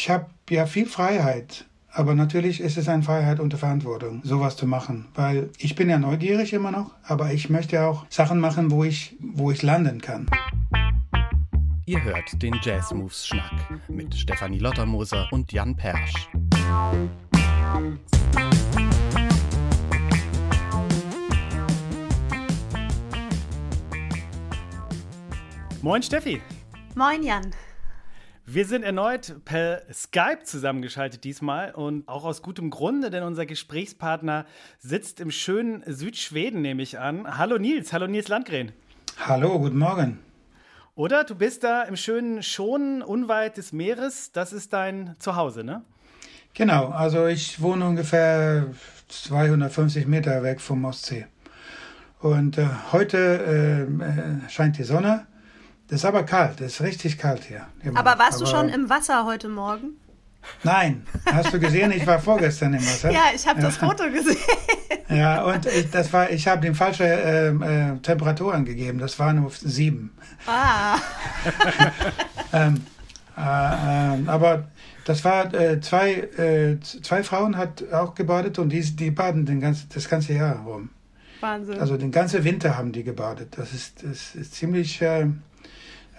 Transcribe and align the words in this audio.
ich 0.00 0.08
habe 0.08 0.30
ja 0.48 0.64
viel 0.64 0.86
Freiheit. 0.86 1.66
Aber 1.92 2.14
natürlich 2.14 2.60
ist 2.60 2.78
es 2.78 2.88
eine 2.88 3.02
Freiheit 3.02 3.38
unter 3.38 3.58
Verantwortung, 3.58 4.22
sowas 4.24 4.56
zu 4.56 4.66
machen. 4.66 5.08
Weil 5.14 5.50
ich 5.58 5.74
bin 5.74 5.90
ja 5.90 5.98
neugierig 5.98 6.54
immer 6.54 6.70
noch, 6.70 6.92
aber 7.02 7.34
ich 7.34 7.50
möchte 7.50 7.84
auch 7.84 8.06
Sachen 8.08 8.40
machen, 8.40 8.70
wo 8.70 8.82
ich, 8.82 9.16
wo 9.20 9.50
ich 9.50 9.60
landen 9.62 10.00
kann. 10.00 10.26
Ihr 11.84 12.02
hört 12.02 12.40
den 12.40 12.58
Jazz 12.62 12.94
Moves 12.94 13.26
Schnack 13.26 13.52
mit 13.88 14.14
Stefanie 14.14 14.58
Lottermoser 14.58 15.28
und 15.32 15.52
Jan 15.52 15.76
Persch. 15.76 16.30
Moin 25.82 26.02
Steffi. 26.02 26.40
Moin 26.94 27.22
Jan. 27.22 27.52
Wir 28.52 28.66
sind 28.66 28.82
erneut 28.82 29.44
per 29.44 29.82
Skype 29.92 30.40
zusammengeschaltet 30.42 31.22
diesmal 31.22 31.70
und 31.70 32.08
auch 32.08 32.24
aus 32.24 32.42
gutem 32.42 32.70
Grunde, 32.70 33.08
denn 33.08 33.22
unser 33.22 33.46
Gesprächspartner 33.46 34.44
sitzt 34.80 35.20
im 35.20 35.30
schönen 35.30 35.84
Südschweden, 35.86 36.60
nehme 36.60 36.82
ich 36.82 36.98
an. 36.98 37.38
Hallo 37.38 37.58
Nils, 37.58 37.92
hallo 37.92 38.08
Nils 38.08 38.26
Landgren. 38.26 38.72
Hallo, 39.24 39.56
guten 39.60 39.78
Morgen. 39.78 40.18
Oder 40.96 41.22
du 41.22 41.36
bist 41.36 41.62
da 41.62 41.82
im 41.82 41.94
schönen 41.94 42.42
Schonen, 42.42 43.02
unweit 43.02 43.56
des 43.56 43.72
Meeres. 43.72 44.32
Das 44.32 44.52
ist 44.52 44.72
dein 44.72 45.14
Zuhause, 45.20 45.62
ne? 45.62 45.84
Genau, 46.52 46.88
also 46.88 47.28
ich 47.28 47.62
wohne 47.62 47.86
ungefähr 47.86 48.66
250 49.06 50.08
Meter 50.08 50.42
weg 50.42 50.60
vom 50.60 50.84
Ostsee. 50.86 51.28
Und 52.18 52.58
äh, 52.58 52.66
heute 52.90 53.16
äh, 53.16 53.82
äh 53.82 54.48
scheint 54.48 54.76
die 54.76 54.82
Sonne 54.82 55.28
das 55.90 56.00
ist 56.00 56.04
aber 56.04 56.22
kalt, 56.22 56.60
das 56.60 56.74
ist 56.74 56.80
richtig 56.82 57.18
kalt 57.18 57.42
hier. 57.44 57.66
Immer. 57.82 57.98
Aber 57.98 58.16
warst 58.18 58.40
aber 58.40 58.44
du 58.44 58.46
schon 58.46 58.68
im 58.68 58.88
Wasser 58.88 59.26
heute 59.26 59.48
Morgen? 59.48 59.96
Nein, 60.62 61.04
hast 61.26 61.52
du 61.52 61.58
gesehen? 61.58 61.90
Ich 61.90 62.06
war 62.06 62.20
vorgestern 62.20 62.74
im 62.74 62.80
Wasser. 62.80 63.10
Ja, 63.12 63.24
ich 63.34 63.44
habe 63.46 63.60
das 63.60 63.76
Foto 63.76 64.04
gesehen. 64.08 64.36
Ja, 65.08 65.42
und 65.42 65.66
ich, 65.66 65.90
das 65.90 66.12
war, 66.12 66.30
ich 66.30 66.46
habe 66.46 66.66
die 66.66 66.74
falsche 66.74 67.04
äh, 67.04 67.48
äh, 67.48 67.98
Temperatur 67.98 68.54
angegeben. 68.54 69.00
Das 69.00 69.18
war 69.18 69.32
nur 69.32 69.50
sieben. 69.50 70.16
Ah. 70.46 70.96
ähm, 72.52 72.86
äh, 73.36 74.14
ähm, 74.14 74.28
aber 74.28 74.68
das 75.04 75.24
war 75.24 75.52
äh, 75.52 75.80
zwei, 75.80 76.12
äh, 76.12 76.78
zwei 76.80 77.24
Frauen 77.24 77.56
hat 77.56 77.92
auch 77.92 78.14
gebadet 78.14 78.60
und 78.60 78.68
die, 78.68 78.80
die 78.80 79.10
baden 79.10 79.44
den 79.44 79.60
ganzen, 79.60 79.88
das 79.92 80.08
ganze 80.08 80.34
Jahr 80.34 80.60
rum. 80.60 80.90
Wahnsinn. 81.40 81.80
Also 81.80 81.96
den 81.96 82.12
ganzen 82.12 82.44
Winter 82.44 82.76
haben 82.76 82.92
die 82.92 83.02
gebadet. 83.02 83.56
Das 83.56 83.72
ist, 83.72 84.04
das 84.04 84.36
ist 84.36 84.54
ziemlich 84.54 85.02
äh, 85.02 85.26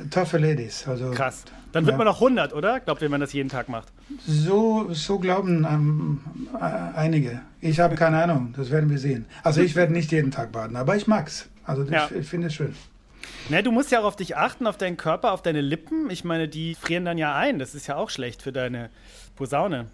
Taffe 0.10 0.38
Ladies. 0.38 0.88
Also, 0.88 1.12
Krass. 1.12 1.44
Dann 1.72 1.86
wird 1.86 1.94
ja. 1.94 1.98
man 1.98 2.08
noch 2.08 2.22
100, 2.22 2.54
oder? 2.54 2.80
Glaubt 2.82 3.02
ihr, 3.02 3.06
wenn 3.06 3.12
man 3.12 3.22
das 3.22 3.34
jeden 3.34 3.50
Tag 3.50 3.70
macht? 3.70 3.88
So, 4.28 4.88
so 4.92 5.20
glauben 5.20 5.66
ähm, 5.70 6.20
äh, 6.60 6.98
einige. 6.98 7.42
Ich 7.62 7.80
habe 7.80 7.96
keine 7.96 8.22
Ahnung, 8.22 8.54
das 8.58 8.72
werden 8.72 8.90
wir 8.90 8.98
sehen. 8.98 9.26
Also 9.44 9.62
ich 9.62 9.76
werde 9.76 9.94
nicht 9.94 10.12
jeden 10.12 10.32
Tag 10.32 10.52
baden, 10.52 10.76
aber 10.76 10.98
ich 10.98 11.08
mag's. 11.08 11.48
Also 11.64 11.84
ja. 11.84 12.08
ich, 12.10 12.18
ich 12.18 12.28
finde 12.28 12.48
es 12.48 12.56
schön. 12.56 12.76
Ne, 13.50 13.64
du 13.64 13.72
musst 13.72 13.92
ja 13.92 14.02
auch 14.02 14.06
auf 14.06 14.16
dich 14.16 14.36
achten, 14.36 14.68
auf 14.68 14.78
deinen 14.78 14.98
Körper, 14.98 15.32
auf 15.32 15.42
deine 15.42 15.62
Lippen. 15.62 16.10
Ich 16.10 16.24
meine, 16.24 16.48
die 16.48 16.76
frieren 16.76 17.06
dann 17.06 17.18
ja 17.18 17.36
ein. 17.36 17.60
Das 17.60 17.74
ist 17.74 17.88
ja 17.88 17.96
auch 17.96 18.10
schlecht 18.10 18.42
für 18.42 18.52
deine 18.52 18.90
Posaune. 19.36 19.88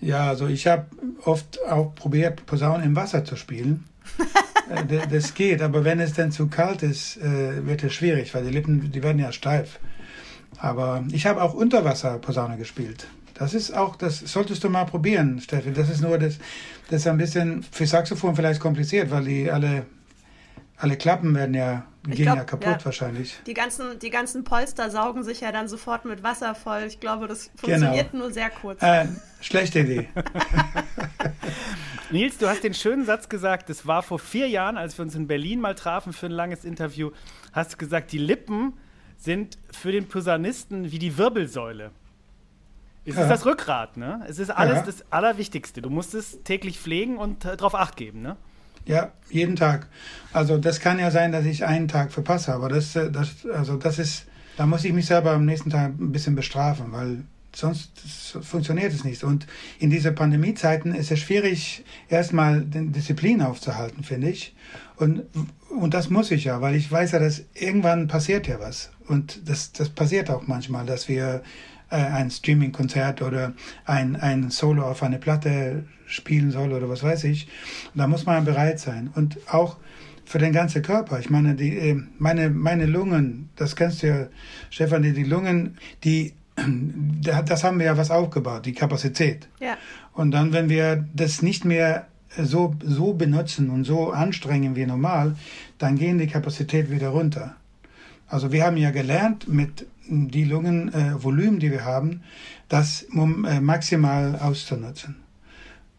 Ja, 0.00 0.28
also 0.28 0.46
ich 0.46 0.66
habe 0.66 0.86
oft 1.24 1.58
auch 1.68 1.94
probiert, 1.94 2.46
Posaune 2.46 2.84
im 2.84 2.94
Wasser 2.94 3.24
zu 3.24 3.36
spielen. 3.36 3.84
Äh, 4.70 5.06
das 5.08 5.34
geht, 5.34 5.62
aber 5.62 5.84
wenn 5.84 6.00
es 6.00 6.12
dann 6.12 6.32
zu 6.32 6.48
kalt 6.48 6.82
ist, 6.82 7.16
äh, 7.18 7.66
wird 7.66 7.82
es 7.84 7.92
schwierig, 7.92 8.34
weil 8.34 8.44
die 8.44 8.50
Lippen, 8.50 8.90
die 8.90 9.02
werden 9.02 9.18
ja 9.18 9.32
steif. 9.32 9.78
Aber 10.58 11.04
ich 11.10 11.26
habe 11.26 11.42
auch 11.42 11.54
Unterwasser-Posaune 11.54 12.56
gespielt. 12.56 13.06
Das 13.34 13.52
ist 13.52 13.76
auch, 13.76 13.96
das 13.96 14.20
solltest 14.20 14.62
du 14.62 14.70
mal 14.70 14.84
probieren, 14.84 15.40
Steffi. 15.40 15.72
Das 15.72 15.88
ist 15.90 16.00
nur, 16.00 16.18
das, 16.18 16.38
das 16.88 17.00
ist 17.00 17.06
ein 17.08 17.18
bisschen 17.18 17.64
für 17.64 17.86
Saxophon 17.86 18.36
vielleicht 18.36 18.60
kompliziert, 18.60 19.10
weil 19.10 19.24
die 19.24 19.50
alle, 19.50 19.86
alle 20.76 20.96
Klappen 20.96 21.34
werden 21.34 21.54
ja, 21.54 21.86
gehen 22.04 22.16
glaub, 22.16 22.36
ja 22.36 22.44
kaputt 22.44 22.66
ja. 22.80 22.84
wahrscheinlich. 22.84 23.38
Die 23.46 23.54
ganzen, 23.54 23.98
die 24.00 24.10
ganzen 24.10 24.44
Polster 24.44 24.90
saugen 24.90 25.22
sich 25.22 25.40
ja 25.40 25.52
dann 25.52 25.68
sofort 25.68 26.04
mit 26.04 26.22
Wasser 26.22 26.54
voll. 26.54 26.84
Ich 26.86 27.00
glaube, 27.00 27.28
das 27.28 27.50
funktioniert 27.56 28.10
genau. 28.10 28.24
nur 28.24 28.32
sehr 28.32 28.50
kurz. 28.50 28.82
Äh, 28.82 29.06
schlechte 29.40 29.80
Idee. 29.80 30.08
Nils, 32.10 32.38
du 32.38 32.48
hast 32.48 32.64
den 32.64 32.74
schönen 32.74 33.04
Satz 33.04 33.28
gesagt, 33.28 33.70
das 33.70 33.86
war 33.86 34.02
vor 34.02 34.18
vier 34.18 34.48
Jahren, 34.48 34.76
als 34.76 34.98
wir 34.98 35.04
uns 35.04 35.14
in 35.14 35.26
Berlin 35.26 35.60
mal 35.60 35.74
trafen 35.74 36.12
für 36.12 36.26
ein 36.26 36.32
langes 36.32 36.64
Interview, 36.64 37.10
hast 37.52 37.72
du 37.72 37.76
gesagt, 37.76 38.12
die 38.12 38.18
Lippen 38.18 38.74
sind 39.16 39.58
für 39.70 39.92
den 39.92 40.06
Posaunisten 40.06 40.90
wie 40.92 40.98
die 40.98 41.16
Wirbelsäule. 41.16 41.92
Es 43.06 43.16
ja. 43.16 43.22
ist 43.22 43.28
das 43.28 43.46
Rückgrat, 43.46 43.96
ne? 43.96 44.24
Es 44.28 44.38
ist 44.38 44.50
alles 44.50 44.76
ja. 44.76 44.82
das 44.82 45.12
Allerwichtigste. 45.12 45.82
Du 45.82 45.90
musst 45.90 46.14
es 46.14 46.42
täglich 46.42 46.78
pflegen 46.78 47.18
und 47.18 47.44
äh, 47.44 47.56
darauf 47.56 47.74
Acht 47.74 47.96
geben, 47.96 48.22
ne? 48.22 48.36
Ja, 48.86 49.12
jeden 49.30 49.56
Tag. 49.56 49.86
Also 50.32 50.58
das 50.58 50.80
kann 50.80 50.98
ja 50.98 51.10
sein, 51.10 51.32
dass 51.32 51.44
ich 51.46 51.64
einen 51.64 51.88
Tag 51.88 52.12
verpasse, 52.12 52.52
aber 52.52 52.68
das, 52.68 52.94
äh, 52.96 53.10
das, 53.10 53.46
also 53.52 53.76
das 53.76 53.98
ist, 53.98 54.26
da 54.56 54.66
muss 54.66 54.84
ich 54.84 54.92
mich 54.92 55.06
selber 55.06 55.32
am 55.32 55.44
nächsten 55.44 55.70
Tag 55.70 55.92
ein 55.98 56.12
bisschen 56.12 56.34
bestrafen, 56.34 56.92
weil 56.92 57.24
sonst 57.54 58.38
funktioniert 58.42 58.92
es 58.92 59.04
nicht. 59.04 59.24
Und 59.24 59.46
in 59.78 59.90
diesen 59.90 60.14
Pandemiezeiten 60.14 60.94
ist 60.94 61.10
es 61.10 61.20
schwierig, 61.20 61.84
erstmal 62.08 62.62
die 62.62 62.88
Disziplin 62.88 63.42
aufzuhalten, 63.42 64.02
finde 64.02 64.30
ich. 64.30 64.54
Und, 64.96 65.22
und 65.70 65.94
das 65.94 66.10
muss 66.10 66.30
ich 66.30 66.44
ja, 66.44 66.60
weil 66.60 66.74
ich 66.74 66.90
weiß 66.90 67.12
ja, 67.12 67.18
dass 67.18 67.42
irgendwann 67.54 68.08
passiert 68.08 68.46
ja 68.46 68.60
was. 68.60 68.90
Und 69.06 69.48
das, 69.48 69.72
das 69.72 69.88
passiert 69.88 70.30
auch 70.30 70.46
manchmal, 70.46 70.86
dass 70.86 71.08
wir 71.08 71.42
äh, 71.90 71.96
ein 71.96 72.30
Streaming-Konzert 72.30 73.22
oder 73.22 73.52
ein, 73.84 74.16
ein 74.16 74.50
Solo 74.50 74.84
auf 74.84 75.02
eine 75.02 75.18
Platte 75.18 75.84
spielen 76.14 76.50
soll 76.50 76.72
oder 76.72 76.88
was 76.88 77.02
weiß 77.02 77.24
ich. 77.24 77.48
Und 77.94 77.98
da 77.98 78.06
muss 78.06 78.26
man 78.26 78.44
bereit 78.44 78.80
sein. 78.80 79.10
Und 79.14 79.38
auch 79.50 79.76
für 80.24 80.38
den 80.38 80.52
ganzen 80.52 80.82
Körper. 80.82 81.18
Ich 81.18 81.30
meine, 81.30 81.54
die, 81.54 81.76
äh, 81.76 82.02
meine, 82.18 82.50
meine 82.50 82.86
Lungen, 82.86 83.50
das 83.56 83.76
kennst 83.76 84.02
du 84.02 84.06
ja, 84.08 84.26
Stefan, 84.70 85.02
die 85.02 85.24
Lungen, 85.24 85.76
die 86.02 86.34
das 87.46 87.64
haben 87.64 87.78
wir 87.78 87.86
ja 87.86 87.96
was 87.96 88.10
aufgebaut, 88.10 88.66
die 88.66 88.72
Kapazität. 88.72 89.48
Ja. 89.60 89.76
Und 90.12 90.30
dann, 90.30 90.52
wenn 90.52 90.68
wir 90.68 91.04
das 91.12 91.42
nicht 91.42 91.64
mehr 91.64 92.06
so, 92.36 92.74
so 92.84 93.12
benutzen 93.12 93.70
und 93.70 93.84
so 93.84 94.10
anstrengen 94.10 94.76
wie 94.76 94.86
normal, 94.86 95.36
dann 95.78 95.96
gehen 95.96 96.18
die 96.18 96.26
Kapazität 96.26 96.90
wieder 96.90 97.08
runter. 97.08 97.56
Also 98.28 98.52
wir 98.52 98.64
haben 98.64 98.76
ja 98.76 98.90
gelernt, 98.90 99.48
mit 99.48 99.86
die 100.08 100.44
Lungenvolumen, 100.44 101.56
äh, 101.56 101.60
die 101.60 101.70
wir 101.70 101.84
haben, 101.84 102.22
das 102.68 103.06
äh, 103.12 103.60
maximal 103.60 104.38
auszunutzen. 104.40 105.16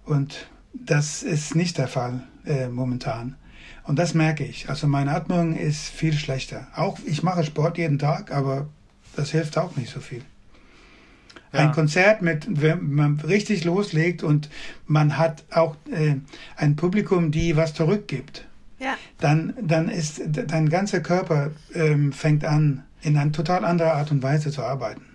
Und 0.06 0.48
das 0.74 1.24
ist 1.24 1.56
nicht 1.56 1.78
der 1.78 1.88
Fall 1.88 2.24
äh, 2.46 2.68
momentan. 2.68 3.36
Und 3.84 4.00
das 4.00 4.14
merke 4.14 4.44
ich. 4.44 4.70
Also 4.70 4.88
meine 4.88 5.12
Atmung 5.12 5.56
ist 5.56 5.90
viel 5.90 6.14
schlechter. 6.14 6.68
Auch 6.76 6.98
ich 7.06 7.24
mache 7.24 7.44
Sport 7.44 7.78
jeden 7.78 8.00
Tag, 8.00 8.32
aber 8.32 8.68
das 9.16 9.32
hilft 9.32 9.58
auch 9.58 9.76
nicht 9.76 9.92
so 9.92 10.00
viel. 10.00 10.22
Ja. 11.54 11.62
Ein 11.62 11.72
Konzert 11.72 12.22
mit, 12.22 12.48
wenn 12.62 12.92
man 12.94 13.20
richtig 13.22 13.64
loslegt 13.64 14.24
und 14.24 14.50
man 14.88 15.18
hat 15.18 15.44
auch 15.52 15.76
äh, 15.92 16.16
ein 16.58 16.76
Publikum, 16.76 17.32
die 17.32 17.56
was 17.56 17.74
zurückgibt. 17.74 18.46
Ja. 18.80 18.98
Dann, 19.20 19.54
dann 19.62 19.88
ist 19.88 20.22
dein 20.28 20.70
ganzer 20.70 21.00
Körper 21.00 21.52
ähm, 21.74 22.12
fängt 22.12 22.44
an, 22.44 22.84
in 23.02 23.16
einer 23.18 23.32
total 23.32 23.64
anderen 23.64 23.92
Art 23.92 24.12
und 24.12 24.22
Weise 24.22 24.52
zu 24.52 24.64
arbeiten. 24.64 25.06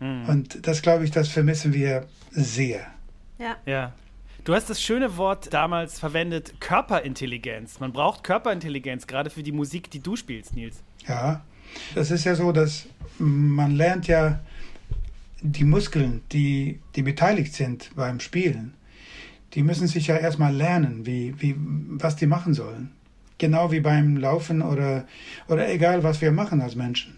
Mhm. 0.00 0.28
Und 0.28 0.66
das 0.66 0.82
glaube 0.82 1.04
ich, 1.04 1.10
das 1.10 1.28
vermissen 1.28 1.72
wir 1.72 2.06
sehr. 2.32 2.86
Ja. 3.38 3.56
Ja. 3.64 3.92
Du 4.44 4.54
hast 4.54 4.68
das 4.68 4.82
schöne 4.82 5.16
Wort 5.18 5.54
damals 5.54 6.00
verwendet, 6.00 6.54
Körperintelligenz. 6.58 7.78
Man 7.78 7.92
braucht 7.92 8.24
Körperintelligenz, 8.24 9.06
gerade 9.06 9.30
für 9.30 9.44
die 9.44 9.52
Musik, 9.52 9.88
die 9.88 10.00
du 10.00 10.16
spielst, 10.16 10.56
Nils. 10.56 10.82
Ja, 11.06 11.44
das 11.94 12.10
ist 12.10 12.24
ja 12.24 12.34
so, 12.34 12.50
dass 12.50 12.86
man 13.18 13.76
lernt 13.76 14.08
ja 14.08 14.40
die 15.42 15.62
Muskeln, 15.62 16.22
die, 16.32 16.80
die 16.96 17.02
beteiligt 17.02 17.54
sind 17.54 17.90
beim 17.94 18.18
Spielen, 18.18 18.74
die 19.54 19.62
müssen 19.62 19.86
sich 19.86 20.08
ja 20.08 20.16
erstmal 20.16 20.52
lernen, 20.52 21.06
wie, 21.06 21.40
wie, 21.40 21.54
was 21.56 22.16
die 22.16 22.26
machen 22.26 22.52
sollen. 22.52 22.90
Genau 23.38 23.70
wie 23.70 23.80
beim 23.80 24.16
Laufen 24.16 24.60
oder, 24.60 25.06
oder 25.46 25.68
egal, 25.68 26.02
was 26.02 26.20
wir 26.20 26.32
machen 26.32 26.60
als 26.60 26.74
Menschen. 26.74 27.16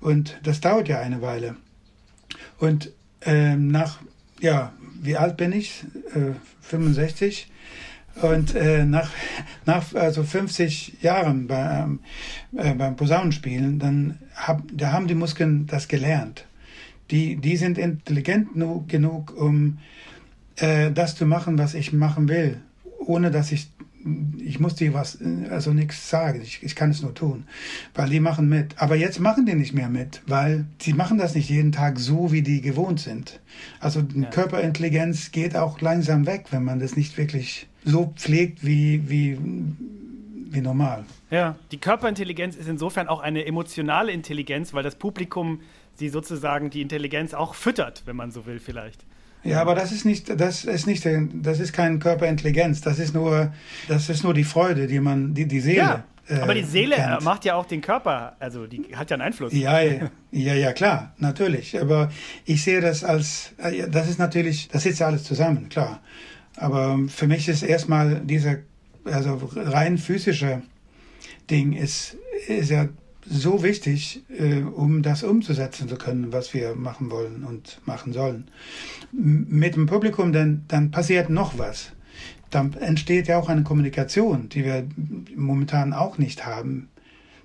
Und 0.00 0.38
das 0.44 0.60
dauert 0.60 0.86
ja 0.86 1.00
eine 1.00 1.20
Weile. 1.20 1.56
Und 2.58 2.92
ähm, 3.22 3.68
nach, 3.68 3.98
ja, 4.40 4.72
wie 5.02 5.16
alt 5.16 5.36
bin 5.36 5.52
ich? 5.52 5.84
Äh, 6.14 6.34
65. 6.70 7.48
Und 8.22 8.54
äh, 8.54 8.84
nach, 8.84 9.10
nach 9.66 9.94
also 9.94 10.24
50 10.24 11.02
Jahren 11.02 11.46
beim, 11.46 12.00
äh, 12.56 12.74
beim 12.74 12.96
Posaunenspielen, 12.96 13.78
dann 13.78 14.18
hab, 14.34 14.62
da 14.72 14.92
haben 14.92 15.06
die 15.06 15.14
Muskeln 15.14 15.66
das 15.66 15.86
gelernt 15.86 16.44
die, 17.10 17.36
die 17.36 17.56
sind 17.56 17.78
intelligent 17.78 18.48
genug, 18.88 19.36
um 19.36 19.78
äh, 20.56 20.90
das 20.92 21.16
zu 21.16 21.26
machen, 21.26 21.58
was 21.58 21.74
ich 21.74 21.92
machen 21.92 22.28
will, 22.28 22.60
ohne 22.98 23.30
dass 23.30 23.52
ich 23.52 23.68
ich 24.38 24.60
muss 24.60 24.74
dir 24.74 24.94
was, 24.94 25.18
also 25.50 25.72
nichts 25.72 26.08
sagen. 26.08 26.40
Ich, 26.42 26.62
ich 26.62 26.74
kann 26.74 26.90
es 26.90 27.02
nur 27.02 27.14
tun, 27.14 27.44
weil 27.94 28.08
die 28.08 28.20
machen 28.20 28.48
mit. 28.48 28.74
Aber 28.78 28.96
jetzt 28.96 29.20
machen 29.20 29.46
die 29.46 29.54
nicht 29.54 29.74
mehr 29.74 29.88
mit, 29.88 30.22
weil 30.26 30.64
sie 30.80 30.94
machen 30.94 31.18
das 31.18 31.34
nicht 31.34 31.50
jeden 31.50 31.72
Tag 31.72 31.98
so, 31.98 32.32
wie 32.32 32.42
die 32.42 32.60
gewohnt 32.60 33.00
sind. 33.00 33.40
Also 33.78 34.00
ja. 34.14 34.28
Körperintelligenz 34.30 35.32
geht 35.32 35.56
auch 35.56 35.80
langsam 35.80 36.26
weg, 36.26 36.46
wenn 36.50 36.64
man 36.64 36.80
das 36.80 36.96
nicht 36.96 37.18
wirklich 37.18 37.66
so 37.84 38.12
pflegt 38.16 38.64
wie, 38.64 39.08
wie, 39.08 39.38
wie 40.50 40.60
normal. 40.60 41.04
Ja, 41.30 41.56
die 41.70 41.78
Körperintelligenz 41.78 42.56
ist 42.56 42.68
insofern 42.68 43.08
auch 43.08 43.20
eine 43.20 43.44
emotionale 43.44 44.12
Intelligenz, 44.12 44.72
weil 44.72 44.82
das 44.82 44.96
Publikum 44.96 45.60
sie 45.94 46.08
sozusagen 46.08 46.70
die 46.70 46.80
Intelligenz 46.80 47.34
auch 47.34 47.54
füttert, 47.54 48.02
wenn 48.06 48.16
man 48.16 48.30
so 48.30 48.46
will, 48.46 48.58
vielleicht. 48.58 49.04
Ja, 49.42 49.60
aber 49.60 49.74
das 49.74 49.90
ist 49.90 50.04
nicht, 50.04 50.40
das 50.40 50.64
ist 50.64 50.86
nicht, 50.86 51.06
das 51.06 51.60
ist 51.60 51.72
keine 51.72 51.98
Körperintelligenz. 51.98 52.80
Das 52.82 52.98
ist 52.98 53.14
nur, 53.14 53.52
das 53.88 54.08
ist 54.08 54.22
nur 54.22 54.34
die 54.34 54.44
Freude, 54.44 54.86
die 54.86 55.00
man, 55.00 55.34
die, 55.34 55.46
die 55.46 55.60
Seele. 55.60 55.78
Ja, 55.78 56.04
äh, 56.28 56.40
aber 56.40 56.54
die 56.54 56.62
Seele 56.62 56.96
kennt. 56.96 57.22
macht 57.22 57.44
ja 57.44 57.54
auch 57.54 57.66
den 57.66 57.80
Körper, 57.80 58.36
also 58.38 58.66
die 58.66 58.94
hat 58.94 59.10
ja 59.10 59.14
einen 59.14 59.22
Einfluss. 59.22 59.52
Ja, 59.52 59.80
ja, 59.80 60.10
ja, 60.30 60.72
klar, 60.72 61.14
natürlich. 61.18 61.80
Aber 61.80 62.10
ich 62.44 62.62
sehe 62.62 62.80
das 62.80 63.02
als, 63.02 63.52
äh, 63.58 63.88
das 63.88 64.08
ist 64.08 64.18
natürlich, 64.18 64.68
das 64.68 64.82
sitzt 64.82 65.00
ja 65.00 65.06
alles 65.06 65.24
zusammen, 65.24 65.68
klar. 65.68 66.00
Aber 66.56 66.98
für 67.08 67.26
mich 67.26 67.48
ist 67.48 67.62
erstmal 67.62 68.20
dieser, 68.20 68.56
also 69.04 69.40
rein 69.54 69.98
physische 69.98 70.62
Ding 71.50 71.72
ist, 71.72 72.16
ist 72.46 72.70
ja 72.70 72.88
so 73.26 73.62
wichtig, 73.62 74.22
äh, 74.28 74.62
um 74.62 75.02
das 75.02 75.22
umzusetzen 75.22 75.88
zu 75.88 75.96
können, 75.96 76.32
was 76.32 76.54
wir 76.54 76.74
machen 76.74 77.10
wollen 77.10 77.44
und 77.44 77.80
machen 77.86 78.12
sollen. 78.12 78.48
Mit 79.12 79.76
dem 79.76 79.86
Publikum 79.86 80.32
dann, 80.32 80.64
dann 80.68 80.90
passiert 80.90 81.30
noch 81.30 81.58
was. 81.58 81.92
Dann 82.50 82.72
entsteht 82.74 83.28
ja 83.28 83.38
auch 83.38 83.48
eine 83.48 83.62
Kommunikation, 83.62 84.48
die 84.48 84.64
wir 84.64 84.86
momentan 85.36 85.92
auch 85.92 86.18
nicht 86.18 86.46
haben. 86.46 86.88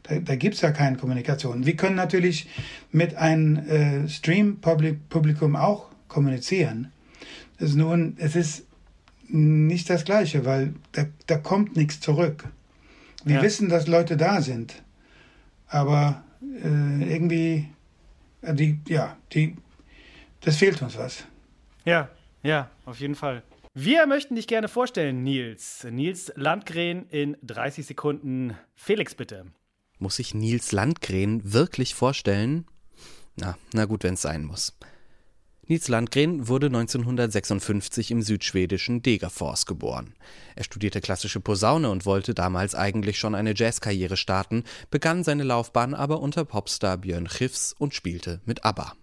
Da, 0.04 0.19
da 0.19 0.36
gibt 0.36 0.56
es 0.56 0.62
ja 0.62 0.72
keine 0.72 0.98
Kommunikation. 0.98 1.66
Wir 1.66 1.75
können 1.75 1.95
natürlich 1.95 2.48
mit 2.92 3.16
einem 3.16 3.57
äh, 3.57 4.07
Stream-Publikum 4.07 5.56
auch 5.56 5.88
kommunizieren. 6.07 6.92
Es 7.57 7.69
ist 7.69 7.75
nun, 7.75 8.16
es 8.18 8.36
ist 8.36 8.66
nicht 9.27 9.89
das 9.89 10.06
Gleiche, 10.06 10.45
weil 10.45 10.74
da, 10.92 11.06
da 11.27 11.38
kommt 11.38 11.75
nichts 11.75 12.00
zurück. 12.00 12.45
Wir 13.24 13.38
ja. 13.38 13.42
wissen, 13.42 13.69
dass 13.69 13.88
Leute 13.88 14.18
da 14.18 14.42
sind 14.42 14.83
aber 15.75 16.24
äh, 16.42 17.13
irgendwie, 17.13 17.68
äh, 18.42 18.54
die, 18.54 18.80
ja, 18.88 19.18
die, 19.33 19.57
das 20.39 20.56
fehlt 20.56 20.81
uns 20.81 20.98
was. 20.98 21.25
Ja, 21.83 22.10
ja, 22.44 22.69
auf 22.86 23.00
jeden 23.01 23.16
Fall. 23.16 23.44
Wir 23.74 24.07
möchten 24.07 24.36
dich 24.36 24.48
gerne 24.48 24.69
vorstellen, 24.69 25.24
Nils. 25.24 25.86
Nils 25.92 26.31
Landgren 26.38 27.07
in 27.10 27.36
30 27.42 27.86
Sekunden. 27.86 28.56
Felix, 28.74 29.16
bitte. 29.16 29.48
Muss 30.00 30.18
ich 30.19 30.33
Nils 30.33 30.72
Landgren 30.72 31.51
wirklich 31.51 31.94
vorstellen? 31.94 32.66
Na, 33.36 33.57
na 33.74 33.83
gut, 33.83 34.04
wenn 34.04 34.13
es 34.13 34.22
sein 34.22 34.45
muss. 34.45 34.77
Nils 35.67 35.88
Landgren 35.88 36.47
wurde 36.47 36.67
1956 36.67 38.12
im 38.12 38.21
südschwedischen 38.21 39.01
Degerfors 39.01 39.65
geboren. 39.65 40.13
Er 40.56 40.63
studierte 40.63 41.01
klassische 41.01 41.39
Posaune 41.39 41.89
und 41.89 42.06
wollte 42.06 42.35
damals 42.35 42.75
eigentlich 42.75 43.17
schon 43.17 43.33
eine 43.33 43.56
Jazzkarriere 43.56 44.15
starten, 44.15 44.63
begann 44.91 45.23
seine 45.23 45.44
Laufbahn 45.44 45.95
aber 45.95 46.19
unter 46.19 46.45
Popstar 46.45 47.00
Björn 47.00 47.27
Schiffs 47.27 47.73
und 47.79 47.95
spielte 47.95 48.41
mit 48.45 48.63
ABBA. 48.63 48.94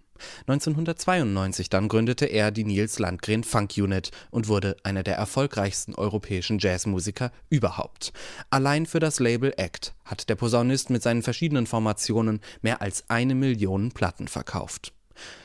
1992 0.47 1.69
dann 1.69 1.89
gründete 1.89 2.27
er 2.27 2.51
die 2.51 2.63
Nils 2.63 2.97
Landgren 2.97 3.43
Funk 3.43 3.73
Unit 3.75 4.11
und 4.31 4.47
wurde 4.47 4.77
einer 4.83 5.03
der 5.03 5.17
erfolgreichsten 5.17 5.95
europäischen 5.95 6.59
Jazzmusiker 6.59 7.33
überhaupt. 7.49 8.13
Allein 8.51 8.85
für 8.85 9.01
das 9.01 9.19
Label 9.19 9.53
Act 9.57 9.93
hat 10.05 10.29
der 10.29 10.35
Posaunist 10.35 10.91
mit 10.91 11.03
seinen 11.03 11.23
verschiedenen 11.23 11.67
Formationen 11.67 12.39
mehr 12.61 12.81
als 12.81 13.09
eine 13.09 13.35
Million 13.35 13.91
Platten 13.91 14.29
verkauft. 14.29 14.93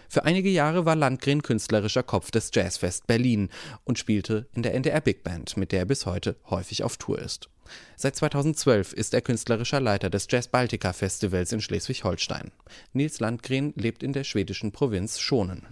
Für 0.08 0.24
einige 0.24 0.48
Jahre 0.48 0.86
war 0.86 0.96
Landgren 0.96 1.42
künstlerischer 1.42 2.02
Kopf 2.02 2.30
des 2.30 2.50
Jazzfest 2.54 3.06
Berlin 3.06 3.50
und 3.84 3.98
spielte 3.98 4.46
in 4.54 4.62
der 4.62 4.74
NDR 4.74 5.02
Big 5.02 5.22
Band, 5.22 5.56
mit 5.58 5.70
der 5.70 5.80
er 5.80 5.84
bis 5.84 6.06
heute 6.06 6.36
häufig 6.48 6.82
auf 6.82 6.96
Tour 6.96 7.18
ist. 7.18 7.50
Seit 7.96 8.16
2012 8.16 8.94
ist 8.94 9.12
er 9.12 9.20
künstlerischer 9.20 9.80
Leiter 9.80 10.08
des 10.08 10.26
Jazz 10.30 10.48
Baltica 10.48 10.94
Festivals 10.94 11.52
in 11.52 11.60
Schleswig-Holstein. 11.60 12.50
Nils 12.94 13.20
Landgren 13.20 13.74
lebt 13.76 14.02
in 14.02 14.14
der 14.14 14.24
schwedischen 14.24 14.72
Provinz 14.72 15.20
Schonen. 15.20 15.66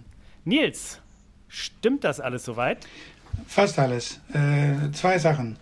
Nils, 0.45 0.99
stimmt 1.47 2.03
das 2.03 2.19
alles 2.19 2.45
soweit? 2.45 2.85
Fast 3.47 3.79
alles. 3.79 4.19
Äh, 4.33 4.91
zwei 4.93 5.17
Sachen. 5.17 5.57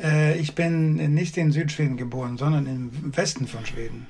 Äh, 0.00 0.38
ich 0.38 0.54
bin 0.54 0.94
nicht 1.14 1.36
in 1.36 1.50
Südschweden 1.50 1.96
geboren, 1.96 2.38
sondern 2.38 2.66
im 2.66 3.16
Westen 3.16 3.48
von 3.48 3.66
Schweden. 3.66 4.06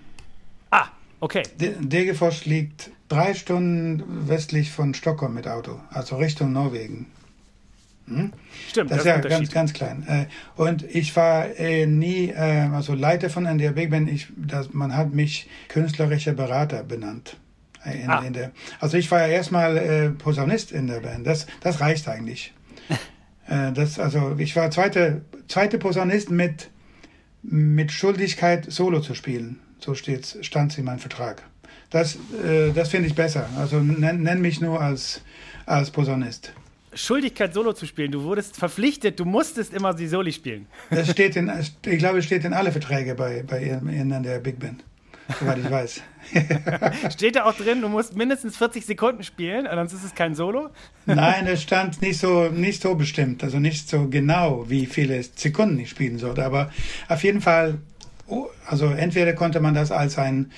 Okay. 1.20 1.43
Degerfors 1.58 2.46
liegt 2.46 2.90
drei 3.08 3.34
Stunden 3.34 4.28
westlich 4.28 4.70
von 4.70 4.94
Stockholm 4.94 5.34
mit 5.34 5.46
Auto, 5.46 5.78
also 5.90 6.17
Richtung 6.17 6.52
Norwegen. 6.52 7.06
Hm? 8.06 8.32
Stimmt, 8.69 8.90
das, 8.90 9.05
das 9.05 9.06
ist 9.06 9.25
ja 9.25 9.38
ganz, 9.38 9.50
ganz 9.50 9.72
klein. 9.72 10.05
Äh, 10.08 10.26
und 10.56 10.82
ich 10.82 11.14
war 11.14 11.46
äh, 11.58 11.87
nie, 11.87 12.31
äh, 12.31 12.69
also 12.72 12.94
Leiter 12.94 13.31
von 13.31 13.46
NDR 13.46 13.72
Big 13.72 13.90
Band, 13.90 14.11
ich, 14.11 14.28
das, 14.37 14.72
man 14.72 14.96
hat 14.96 15.14
mich 15.14 15.49
künstlerischer 15.69 16.32
Berater 16.32 16.82
benannt. 16.82 17.37
In, 17.84 18.11
ah. 18.11 18.22
in 18.22 18.32
der, 18.34 18.50
also 18.78 18.99
ich 18.99 19.11
war 19.11 19.20
ja 19.20 19.28
erstmal 19.28 20.12
Posaunist 20.19 20.70
in 20.70 20.87
der 20.87 21.00
Band, 21.00 21.26
das, 21.26 21.46
das 21.62 21.81
reicht 21.81 22.08
eigentlich. 22.08 22.52
das, 23.75 23.99
also 23.99 24.37
ich 24.37 24.55
war 24.55 24.70
zweite, 24.70 25.22
zweite 25.49 25.78
Posaunist 25.78 26.31
mit, 26.31 26.69
mit 27.43 27.90
Schuldigkeit, 27.90 28.70
Solo 28.70 29.00
zu 29.00 29.14
spielen. 29.14 29.61
So 29.81 29.94
steht's, 29.94 30.37
stand 30.43 30.73
es 30.73 30.79
in 30.79 30.85
meinem 30.85 30.99
Vertrag. 30.99 31.43
Das, 31.91 32.17
äh, 32.44 32.73
das 32.73 32.88
finde 32.88 33.09
ich 33.09 33.15
besser. 33.15 33.49
Also 33.59 33.81
nenn, 33.81 34.23
nenn, 34.23 34.41
mich 34.41 34.61
nur 34.61 34.81
als, 34.81 35.23
als 35.67 35.91
Posaunist. 35.91 36.53
Schuldigkeit, 36.94 37.55
Solo 37.55 37.73
zu 37.73 37.87
spielen. 37.87 38.12
Du 38.12 38.23
wurdest 38.23 38.56
verpflichtet, 38.56 39.19
du 39.19 39.25
musstest 39.25 39.73
immer 39.75 39.94
die 39.94 40.09
Soli 40.09 40.32
spielen. 40.32 40.67
Das 40.91 41.11
steht 41.12 41.37
in, 41.37 41.50
ich 41.87 41.99
glaube, 41.99 42.19
es 42.19 42.25
steht 42.25 42.44
in 42.44 42.53
alle 42.53 42.73
Verträge 42.73 43.15
bei, 43.15 43.43
bei 43.43 43.62
in 43.62 44.23
der 44.23 44.38
Big 44.38 44.59
Band, 44.59 44.85
soweit 45.38 45.59
ich 45.59 45.71
weiß. 45.71 46.03
steht 47.12 47.37
da 47.37 47.44
auch 47.44 47.55
drin, 47.55 47.81
du 47.81 47.88
musst 47.88 48.17
mindestens 48.17 48.56
40 48.56 48.87
Sekunden 48.87 49.23
spielen, 49.23 49.69
sonst 49.73 49.93
ist 49.93 50.05
es 50.05 50.15
kein 50.15 50.35
Solo? 50.35 50.71
Nein, 51.06 51.47
es 51.47 51.62
stand 51.62 52.03
nicht 52.03 52.19
so, 52.19 52.49
nicht 52.49 52.82
so 52.82 52.94
bestimmt, 52.94 53.43
also 53.43 53.59
nicht 53.59 53.88
so 53.88 54.09
genau, 54.09 54.69
wie 54.69 54.87
viele 54.87 55.23
Sekunden 55.23 55.79
ich 55.79 55.91
spielen 55.91 56.19
sollte. 56.19 56.44
Aber 56.44 56.71
auf 57.09 57.23
jeden 57.23 57.41
Fall 57.41 57.79
also 58.67 58.87
entweder 58.87 59.32
konnte 59.32 59.61
man 59.61 59.75
das 59.75 59.91
als 59.91 60.19
ein 60.19 60.53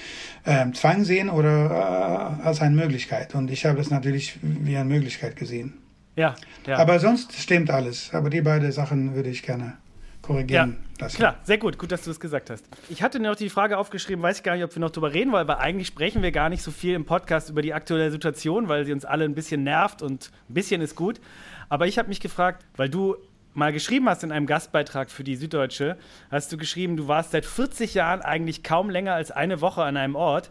äh, 0.44 0.70
Zwang 0.72 1.04
sehen 1.04 1.30
oder 1.30 2.40
äh, 2.42 2.46
als 2.46 2.60
eine 2.60 2.76
Möglichkeit. 2.76 3.34
Und 3.34 3.50
ich 3.50 3.64
habe 3.66 3.80
es 3.80 3.90
natürlich 3.90 4.38
wie 4.42 4.76
eine 4.76 4.88
Möglichkeit 4.88 5.36
gesehen. 5.36 5.74
Ja, 6.16 6.34
ja. 6.66 6.76
Aber 6.76 6.98
sonst 6.98 7.32
stimmt 7.34 7.70
alles. 7.70 8.12
Aber 8.12 8.28
die 8.28 8.42
beiden 8.42 8.70
Sachen 8.72 9.14
würde 9.14 9.30
ich 9.30 9.42
gerne 9.42 9.74
korrigieren 10.20 10.76
ja, 10.94 11.02
lassen. 11.04 11.16
Klar, 11.16 11.36
sehr 11.42 11.58
gut. 11.58 11.78
Gut, 11.78 11.90
dass 11.90 12.02
du 12.02 12.10
es 12.10 12.20
gesagt 12.20 12.50
hast. 12.50 12.64
Ich 12.88 13.02
hatte 13.02 13.18
noch 13.18 13.34
die 13.34 13.50
Frage 13.50 13.76
aufgeschrieben, 13.76 14.22
weiß 14.22 14.38
ich 14.38 14.42
gar 14.42 14.54
nicht, 14.54 14.64
ob 14.64 14.74
wir 14.74 14.80
noch 14.80 14.90
drüber 14.90 15.12
reden 15.12 15.32
wollen, 15.32 15.48
weil 15.48 15.56
eigentlich 15.56 15.88
sprechen 15.88 16.22
wir 16.22 16.32
gar 16.32 16.48
nicht 16.48 16.62
so 16.62 16.70
viel 16.70 16.94
im 16.94 17.04
Podcast 17.04 17.50
über 17.50 17.62
die 17.62 17.74
aktuelle 17.74 18.10
Situation, 18.10 18.68
weil 18.68 18.84
sie 18.84 18.92
uns 18.92 19.04
alle 19.04 19.24
ein 19.24 19.34
bisschen 19.34 19.64
nervt 19.64 20.02
und 20.02 20.30
ein 20.48 20.54
bisschen 20.54 20.80
ist 20.80 20.94
gut. 20.94 21.20
Aber 21.68 21.86
ich 21.86 21.98
habe 21.98 22.08
mich 22.08 22.20
gefragt, 22.20 22.64
weil 22.76 22.88
du 22.88 23.16
mal 23.54 23.72
geschrieben 23.72 24.08
hast 24.08 24.24
in 24.24 24.32
einem 24.32 24.46
Gastbeitrag 24.46 25.10
für 25.10 25.24
die 25.24 25.36
Süddeutsche, 25.36 25.96
hast 26.30 26.52
du 26.52 26.56
geschrieben, 26.56 26.96
du 26.96 27.08
warst 27.08 27.32
seit 27.32 27.44
40 27.44 27.94
Jahren 27.94 28.22
eigentlich 28.22 28.62
kaum 28.62 28.90
länger 28.90 29.14
als 29.14 29.30
eine 29.30 29.60
Woche 29.60 29.82
an 29.82 29.96
einem 29.96 30.14
Ort 30.14 30.50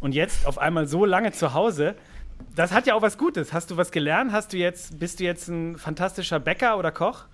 und 0.00 0.14
jetzt 0.14 0.46
auf 0.46 0.58
einmal 0.58 0.86
so 0.86 1.04
lange 1.04 1.32
zu 1.32 1.54
Hause. 1.54 1.94
Das 2.56 2.72
hat 2.72 2.86
ja 2.86 2.94
auch 2.94 3.02
was 3.02 3.18
Gutes. 3.18 3.52
Hast 3.52 3.70
du 3.70 3.76
was 3.76 3.92
gelernt? 3.92 4.32
Hast 4.32 4.52
du 4.52 4.56
jetzt, 4.56 4.98
bist 4.98 5.20
du 5.20 5.24
jetzt 5.24 5.48
ein 5.48 5.78
fantastischer 5.78 6.40
Bäcker 6.40 6.78
oder 6.78 6.90
Koch? 6.90 7.24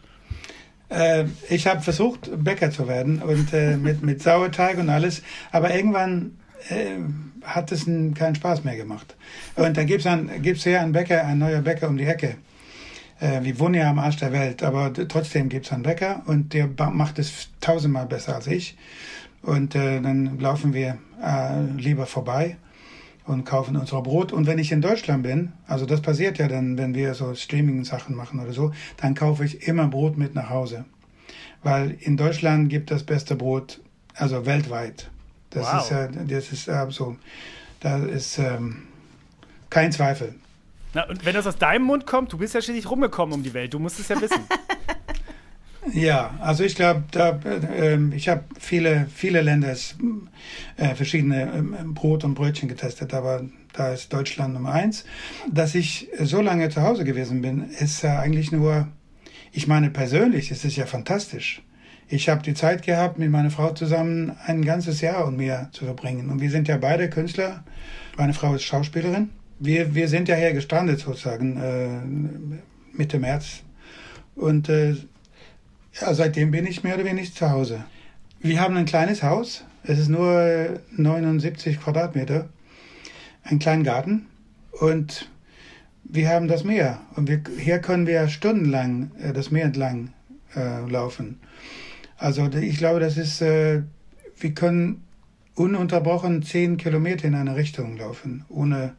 Äh, 0.91 1.25
ich 1.49 1.67
habe 1.67 1.81
versucht, 1.81 2.31
Bäcker 2.43 2.71
zu 2.71 2.89
werden 2.89 3.21
und 3.23 3.53
äh, 3.53 3.77
mit, 3.77 4.03
mit 4.03 4.23
Sauerteig 4.23 4.79
und 4.79 4.89
alles, 4.89 5.23
aber 5.51 5.75
irgendwann 5.75 6.39
äh, 6.69 6.97
hat 7.43 7.73
es 7.73 7.85
keinen 7.87 8.35
Spaß 8.35 8.65
mehr 8.65 8.77
gemacht. 8.77 9.17
Und 9.57 9.77
da 9.77 9.85
gibt 9.85 10.05
es 10.07 10.65
hier 10.65 10.81
einen 10.81 10.93
Bäcker, 10.93 11.25
ein 11.25 11.39
neuer 11.39 11.61
Bäcker 11.61 11.89
um 11.89 11.97
die 11.97 12.05
Ecke. 12.05 12.37
Äh, 13.21 13.43
wir 13.43 13.59
wohnen 13.59 13.75
ja 13.75 13.91
am 13.91 13.99
Arsch 13.99 14.17
der 14.17 14.33
Welt, 14.33 14.63
aber 14.63 14.93
trotzdem 14.93 15.49
gibt 15.49 15.67
es 15.67 15.73
einen 15.73 15.83
Bäcker 15.83 16.23
und 16.27 16.53
der 16.53 16.69
macht 16.91 17.19
es 17.19 17.49
tausendmal 17.61 18.07
besser 18.07 18.37
als 18.37 18.47
ich. 18.47 18.77
Und 19.43 19.75
äh, 19.75 20.01
dann 20.01 20.39
laufen 20.39 20.73
wir 20.75 20.99
äh, 21.23 21.63
lieber 21.77 22.07
vorbei 22.07 22.57
und 23.25 23.45
kaufen 23.45 23.77
unser 23.77 24.03
Brot. 24.03 24.33
Und 24.33 24.47
wenn 24.47 24.59
ich 24.59 24.73
in 24.73 24.81
Deutschland 24.81 25.23
bin, 25.23 25.53
also 25.67 25.87
das 25.87 26.01
passiert 26.01 26.39
ja 26.39 26.49
dann, 26.49 26.79
wenn 26.79 26.95
wir 26.95 27.15
so 27.15 27.35
Streaming-Sachen 27.35 28.17
machen 28.17 28.41
oder 28.41 28.53
so, 28.53 28.73
dann 28.97 29.15
kaufe 29.15 29.45
ich 29.45 29.69
immer 29.69 29.87
Brot 29.87 30.17
mit 30.17 30.35
nach 30.35 30.51
Hause. 30.51 30.87
Weil 31.63 31.97
in 32.01 32.17
Deutschland 32.17 32.71
gibt 32.71 32.91
das 32.91 33.05
beste 33.05 33.37
Brot, 33.37 33.81
also 34.15 34.47
weltweit. 34.47 35.11
Das 35.51 35.67
wow. 35.67 35.83
ist 35.83 35.91
ja, 35.91 36.07
das 36.07 36.53
ist 36.53 36.69
äh, 36.69 36.87
so, 36.91 37.17
da 37.81 37.99
ist 37.99 38.39
ähm, 38.39 38.85
kein 39.71 39.93
Zweifel. 39.93 40.35
Na, 40.95 41.09
und 41.09 41.25
wenn 41.25 41.35
das 41.35 41.47
aus 41.47 41.57
deinem 41.57 41.85
Mund 41.85 42.07
kommt, 42.07 42.33
du 42.33 42.39
bist 42.39 42.55
ja 42.55 42.63
schließlich 42.63 42.91
rumgekommen 42.91 43.35
um 43.35 43.43
die 43.43 43.55
Welt, 43.55 43.75
du 43.75 43.79
musst 43.79 44.01
es 44.01 44.09
ja 44.09 44.21
wissen. 44.21 44.41
Ja, 45.95 46.35
also 46.41 46.65
ich 46.65 46.75
glaube, 46.75 47.05
äh, 47.15 48.15
ich 48.15 48.29
habe 48.29 48.45
viele, 48.59 49.07
viele 49.15 49.41
Länder 49.43 49.75
äh, 50.77 50.95
verschiedene 50.95 51.45
äh, 51.45 51.85
Brot 51.85 52.25
und 52.25 52.35
Brötchen 52.35 52.69
getestet, 52.69 53.15
aber 53.15 53.43
da 53.73 53.93
ist 53.93 54.13
Deutschland 54.13 54.55
Nummer 54.55 54.73
eins. 54.73 55.05
Dass 55.51 55.75
ich 55.75 56.09
so 56.21 56.41
lange 56.41 56.69
zu 56.69 56.83
Hause 56.83 57.05
gewesen 57.05 57.43
bin, 57.43 57.71
ist 57.71 58.03
ja 58.03 58.19
eigentlich 58.19 58.53
nur, 58.53 58.89
ich 59.53 59.67
meine 59.67 59.91
persönlich, 59.91 60.51
ist 60.51 60.65
es 60.65 60.77
ja 60.77 60.87
fantastisch. 60.87 61.63
Ich 62.09 62.29
habe 62.29 62.43
die 62.43 62.55
Zeit 62.55 62.85
gehabt, 62.85 63.19
mit 63.19 63.31
meiner 63.31 63.51
Frau 63.51 63.73
zusammen 63.73 64.37
ein 64.47 64.65
ganzes 64.65 65.01
Jahr 65.01 65.27
und 65.27 65.37
mehr 65.37 65.69
zu 65.73 65.85
verbringen. 65.85 66.31
Und 66.31 66.41
wir 66.41 66.51
sind 66.51 66.67
ja 66.67 66.79
beide 66.79 67.11
Künstler. 67.11 67.65
Meine 68.17 68.35
Frau 68.35 68.55
ist 68.55 68.63
Schauspielerin. 68.63 69.31
Wir, 69.61 69.95
wir 69.95 70.09
sind 70.09 70.29
ja 70.29 70.37
hier 70.37 70.53
gestrandet 70.53 71.01
sozusagen 71.01 71.57
äh, 71.57 72.97
Mitte 72.97 73.19
März. 73.19 73.63
Und 74.37 74.69
äh, 74.69 74.91
ja, 76.01 76.15
seitdem 76.15 76.53
bin 76.53 76.67
ich 76.67 76.85
mehr 76.85 76.95
oder 76.95 77.05
weniger 77.05 77.33
zu 77.33 77.51
Hause. 77.51 77.85
Wir 78.41 78.61
haben 78.61 78.77
ein 78.77 78.85
kleines 78.85 79.23
Haus. 79.23 79.65
Es 79.83 79.99
ist 79.99 80.09
nur 80.09 80.81
79 80.97 81.81
Quadratmeter. 81.81 82.49
Ein 83.43 83.59
kleinen 83.59 83.83
Garten. 83.83 84.27
Und 84.81 85.29
wir 86.05 86.29
haben 86.29 86.47
das 86.47 86.63
Meer. 86.63 87.01
Und 87.17 87.29
wir, 87.29 87.43
hier 87.59 87.81
können 87.81 88.07
wir 88.07 88.29
stundenlang 88.29 89.11
äh, 89.21 89.33
das 89.33 89.51
Meer 89.51 89.65
entlang 89.65 90.13
äh, 90.55 90.89
laufen. 90.89 91.41
Also 92.17 92.49
ich 92.49 92.79
glaube, 92.79 93.01
das 93.01 93.17
ist, 93.17 93.43
äh, 93.43 93.83
wir 94.39 94.55
können 94.55 95.05
ununterbrochen 95.59 96.43
zehn 96.43 96.77
Kilometer 96.77 97.27
in 97.27 97.35
eine 97.35 97.57
Richtung 97.57 97.97
laufen, 97.97 98.45
ohne 98.49 98.95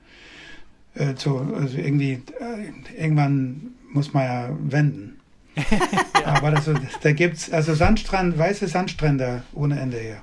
äh, 0.95 1.15
zu, 1.15 1.37
also 1.37 1.77
irgendwie, 1.77 2.21
äh, 2.39 3.01
irgendwann 3.01 3.73
muss 3.91 4.13
man 4.13 4.23
ja 4.23 4.49
wenden. 4.59 5.19
ja. 5.55 6.25
Aber 6.25 6.51
das, 6.51 6.69
da 7.01 7.11
gibt 7.11 7.37
es 7.37 7.51
also 7.51 7.73
Sandstrand, 7.73 8.37
weiße 8.37 8.67
Sandstrände 8.67 9.43
ohne 9.53 9.79
Ende 9.79 9.97
her. 9.97 10.21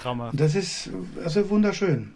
Traumhaft. 0.00 0.38
Das 0.38 0.54
ist 0.54 0.90
also 1.22 1.48
wunderschön. 1.50 2.12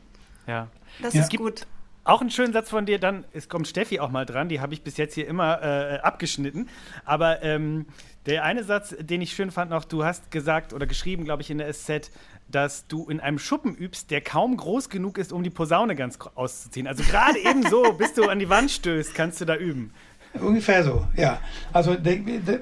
Ja. 0.46 0.68
Das 1.02 1.14
ja. 1.14 1.22
ist 1.22 1.36
gut. 1.36 1.66
Auch 2.04 2.22
einen 2.22 2.30
schönen 2.30 2.54
Satz 2.54 2.70
von 2.70 2.86
dir, 2.86 2.98
dann 2.98 3.24
es 3.34 3.50
kommt 3.50 3.68
Steffi 3.68 4.00
auch 4.00 4.10
mal 4.10 4.24
dran, 4.24 4.48
die 4.48 4.60
habe 4.60 4.72
ich 4.72 4.82
bis 4.82 4.96
jetzt 4.96 5.14
hier 5.14 5.28
immer 5.28 5.62
äh, 5.62 5.98
abgeschnitten. 5.98 6.68
Aber 7.04 7.42
ähm, 7.42 7.84
der 8.24 8.44
eine 8.44 8.64
Satz, 8.64 8.94
den 8.98 9.20
ich 9.20 9.34
schön 9.34 9.50
fand 9.50 9.70
noch, 9.70 9.84
du 9.84 10.04
hast 10.04 10.30
gesagt 10.30 10.72
oder 10.72 10.86
geschrieben, 10.86 11.24
glaube 11.24 11.42
ich, 11.42 11.50
in 11.50 11.58
der 11.58 11.72
SZ, 11.72 12.10
dass 12.50 12.86
du 12.86 13.08
in 13.08 13.20
einem 13.20 13.38
Schuppen 13.38 13.74
übst, 13.74 14.10
der 14.10 14.20
kaum 14.20 14.56
groß 14.56 14.88
genug 14.88 15.18
ist, 15.18 15.32
um 15.32 15.42
die 15.42 15.50
Posaune 15.50 15.94
ganz 15.94 16.18
auszuziehen. 16.34 16.86
Also 16.86 17.02
gerade 17.04 17.38
eben 17.38 17.62
so, 17.62 17.92
bis 17.98 18.14
du 18.14 18.24
an 18.28 18.38
die 18.38 18.48
Wand 18.48 18.70
stößt, 18.70 19.14
kannst 19.14 19.40
du 19.40 19.44
da 19.44 19.56
üben. 19.56 19.92
Ungefähr 20.34 20.84
so, 20.84 21.06
ja. 21.16 21.40
Also 21.72 21.96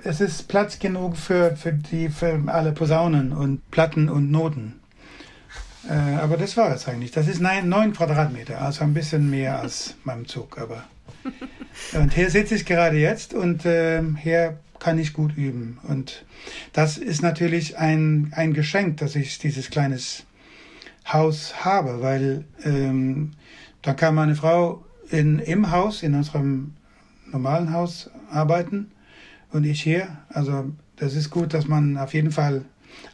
es 0.05 0.21
ist 0.21 0.49
Platz 0.49 0.79
genug 0.79 1.17
für, 1.17 1.57
für, 1.57 1.73
die, 1.73 2.09
für 2.09 2.41
alle 2.47 2.73
Posaunen 2.73 3.33
und 3.33 3.71
Platten 3.71 4.09
und 4.09 4.31
Noten. 4.31 4.81
Äh, 5.89 6.17
aber 6.17 6.37
das 6.37 6.57
war 6.57 6.75
es 6.75 6.89
eigentlich. 6.89 7.11
Das 7.11 7.29
ist 7.29 7.41
neun, 7.41 7.69
neun 7.69 7.93
Quadratmeter, 7.93 8.61
also 8.61 8.85
ein 8.85 8.95
bisschen 8.95 9.31
mehr 9.31 9.61
als 9.61 9.95
beim 10.05 10.27
Zug. 10.27 10.59
Aber 10.59 10.85
und 12.01 12.15
hier 12.15 12.31
sitze 12.31 12.55
ich 12.55 12.67
gerade 12.67 12.97
jetzt 12.97 13.35
und 13.35 13.65
äh, 13.65 14.03
hier 14.23 14.59
kann 14.79 14.99
ich 14.99 15.13
gut 15.13 15.37
üben. 15.37 15.79
Und 15.83 16.25
das 16.73 16.99
ist 16.99 17.23
natürlich 17.23 17.79
ein, 17.79 18.33
ein 18.35 18.53
Geschenk, 18.53 18.99
dass 18.99 19.17
ich 19.17 19.39
dieses 19.39 19.71
kleines 19.71 20.25
Haus 21.07 21.65
habe, 21.65 22.03
weil 22.03 22.45
ähm, 22.65 23.33
da 23.83 23.95
kann 23.95 24.15
meine 24.15 24.35
Frau 24.35 24.85
in, 25.11 25.39
im 25.39 25.71
Haus, 25.71 26.03
in 26.03 26.15
unserem 26.15 26.75
normalen 27.31 27.73
Haus 27.73 28.11
arbeiten 28.31 28.91
und 29.53 29.65
ich 29.65 29.83
hier. 29.83 30.09
Also 30.29 30.73
das 30.97 31.15
ist 31.15 31.31
gut, 31.31 31.55
dass 31.55 31.69
man 31.69 31.97
auf 31.97 32.15
jeden 32.15 32.33
Fall 32.33 32.65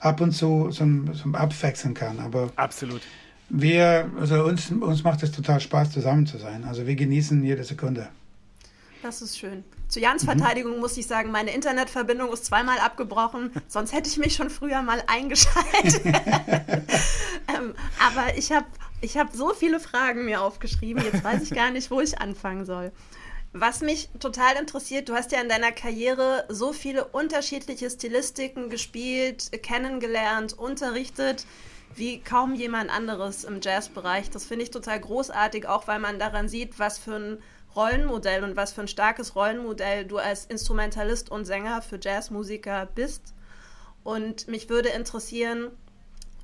ab 0.00 0.21
und 0.21 0.33
zu 0.33 0.69
zum, 0.71 1.12
zum 1.14 1.35
Abwechseln 1.35 1.95
kann. 1.95 2.19
Aber 2.21 2.50
Absolut. 2.57 3.02
Wir, 3.49 4.11
also 4.19 4.45
uns, 4.45 4.71
uns 4.71 5.04
macht 5.04 5.23
es 5.23 5.33
total 5.33 5.61
Spaß, 5.61 5.90
zusammen 5.90 6.26
zu 6.26 6.38
sein. 6.38 6.64
Also 6.64 6.87
wir 6.87 6.97
genießen 6.97 7.42
jede 7.45 7.64
Sekunde. 7.64 8.09
Das 9.02 9.21
ist 9.21 9.37
schön. 9.37 9.64
Zu 9.88 9.99
Jans 10.00 10.23
mhm. 10.23 10.26
Verteidigung 10.28 10.78
muss 10.78 10.97
ich 10.97 11.06
sagen, 11.06 11.32
meine 11.32 11.52
Internetverbindung 11.52 12.32
ist 12.32 12.44
zweimal 12.44 12.78
abgebrochen, 12.78 13.50
sonst 13.66 13.92
hätte 13.92 14.09
ich 14.09 14.16
mich 14.16 14.35
schon 14.35 14.49
früher 14.49 14.80
mal 14.82 15.02
eingeschaltet. 15.09 16.02
ähm, 16.04 17.75
aber 17.99 18.37
ich 18.37 18.52
habe 18.52 18.66
ich 19.00 19.18
hab 19.18 19.35
so 19.35 19.52
viele 19.52 19.80
Fragen 19.80 20.25
mir 20.25 20.40
aufgeschrieben, 20.40 21.02
jetzt 21.04 21.25
weiß 21.25 21.42
ich 21.42 21.50
gar 21.50 21.71
nicht, 21.71 21.90
wo 21.90 22.00
ich 22.00 22.21
anfangen 22.21 22.64
soll. 22.64 22.92
Was 23.52 23.80
mich 23.80 24.09
total 24.21 24.56
interessiert, 24.56 25.09
du 25.09 25.14
hast 25.14 25.32
ja 25.32 25.40
in 25.42 25.49
deiner 25.49 25.73
Karriere 25.73 26.44
so 26.49 26.73
viele 26.73 27.04
unterschiedliche 27.06 27.90
Stilistiken 27.90 28.71
gespielt, 28.71 29.50
kennengelernt, 29.62 30.56
unterrichtet, 30.56 31.44
wie 31.97 32.21
kaum 32.21 32.54
jemand 32.54 32.90
anderes 32.90 33.44
im 33.44 33.61
Jazzbereich. 33.61 34.30
Das 34.30 34.47
finde 34.47 34.62
ich 34.62 34.71
total 34.71 35.00
großartig, 35.00 35.66
auch 35.66 35.87
weil 35.87 35.99
man 35.99 36.18
daran 36.18 36.49
sieht, 36.49 36.78
was 36.78 36.99
für 36.99 37.16
ein 37.16 37.42
Rollenmodell 37.76 38.45
und 38.45 38.57
was 38.57 38.73
für 38.73 38.83
ein 38.83 38.88
starkes 38.88 39.35
Rollenmodell 39.35 40.05
du 40.05 40.19
als 40.19 40.47
Instrumentalist 40.47 41.31
und 41.31 41.45
Sänger 41.45 41.83
für 41.83 41.99
Jazzmusiker 42.00 42.87
bist. 42.95 43.35
Und 44.05 44.49
mich 44.49 44.69
würde 44.69 44.91
interessieren, 44.91 45.71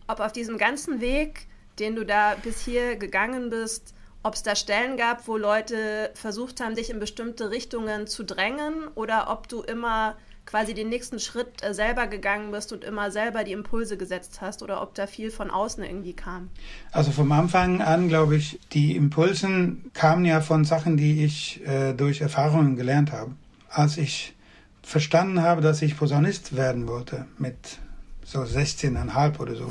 ob 0.06 0.20
auf 0.20 0.32
diesem 0.32 0.58
ganzen 0.58 1.00
Weg, 1.00 1.46
den 1.78 1.94
du 1.94 2.04
da 2.04 2.34
bis 2.42 2.60
hier 2.60 2.96
gegangen 2.96 3.50
bist, 3.50 3.94
ob 4.22 4.34
es 4.34 4.42
da 4.42 4.56
Stellen 4.56 4.96
gab, 4.96 5.28
wo 5.28 5.36
Leute 5.36 6.10
versucht 6.14 6.60
haben, 6.60 6.74
dich 6.74 6.90
in 6.90 6.98
bestimmte 6.98 7.50
Richtungen 7.50 8.06
zu 8.06 8.24
drängen 8.24 8.88
oder 8.94 9.30
ob 9.30 9.48
du 9.48 9.62
immer 9.62 10.16
quasi 10.48 10.72
den 10.72 10.88
nächsten 10.88 11.20
Schritt 11.20 11.62
äh, 11.62 11.74
selber 11.74 12.06
gegangen 12.06 12.50
bist 12.50 12.72
und 12.72 12.82
immer 12.82 13.10
selber 13.10 13.44
die 13.44 13.52
Impulse 13.52 13.98
gesetzt 13.98 14.40
hast 14.40 14.62
oder 14.62 14.80
ob 14.80 14.94
da 14.94 15.06
viel 15.06 15.30
von 15.30 15.50
außen 15.50 15.84
irgendwie 15.84 16.14
kam? 16.14 16.48
Also 16.90 17.10
vom 17.10 17.30
Anfang 17.32 17.82
an, 17.82 18.08
glaube 18.08 18.36
ich, 18.36 18.58
die 18.72 18.96
Impulsen 18.96 19.90
kamen 19.92 20.24
ja 20.24 20.40
von 20.40 20.64
Sachen, 20.64 20.96
die 20.96 21.22
ich 21.22 21.60
äh, 21.66 21.92
durch 21.92 22.22
Erfahrungen 22.22 22.76
gelernt 22.76 23.12
habe. 23.12 23.32
Als 23.68 23.98
ich 23.98 24.34
verstanden 24.82 25.42
habe, 25.42 25.60
dass 25.60 25.82
ich 25.82 25.98
Posaunist 25.98 26.56
werden 26.56 26.88
wollte, 26.88 27.26
mit 27.36 27.78
so 28.24 28.40
16,5 28.40 29.38
oder 29.40 29.54
so, 29.54 29.70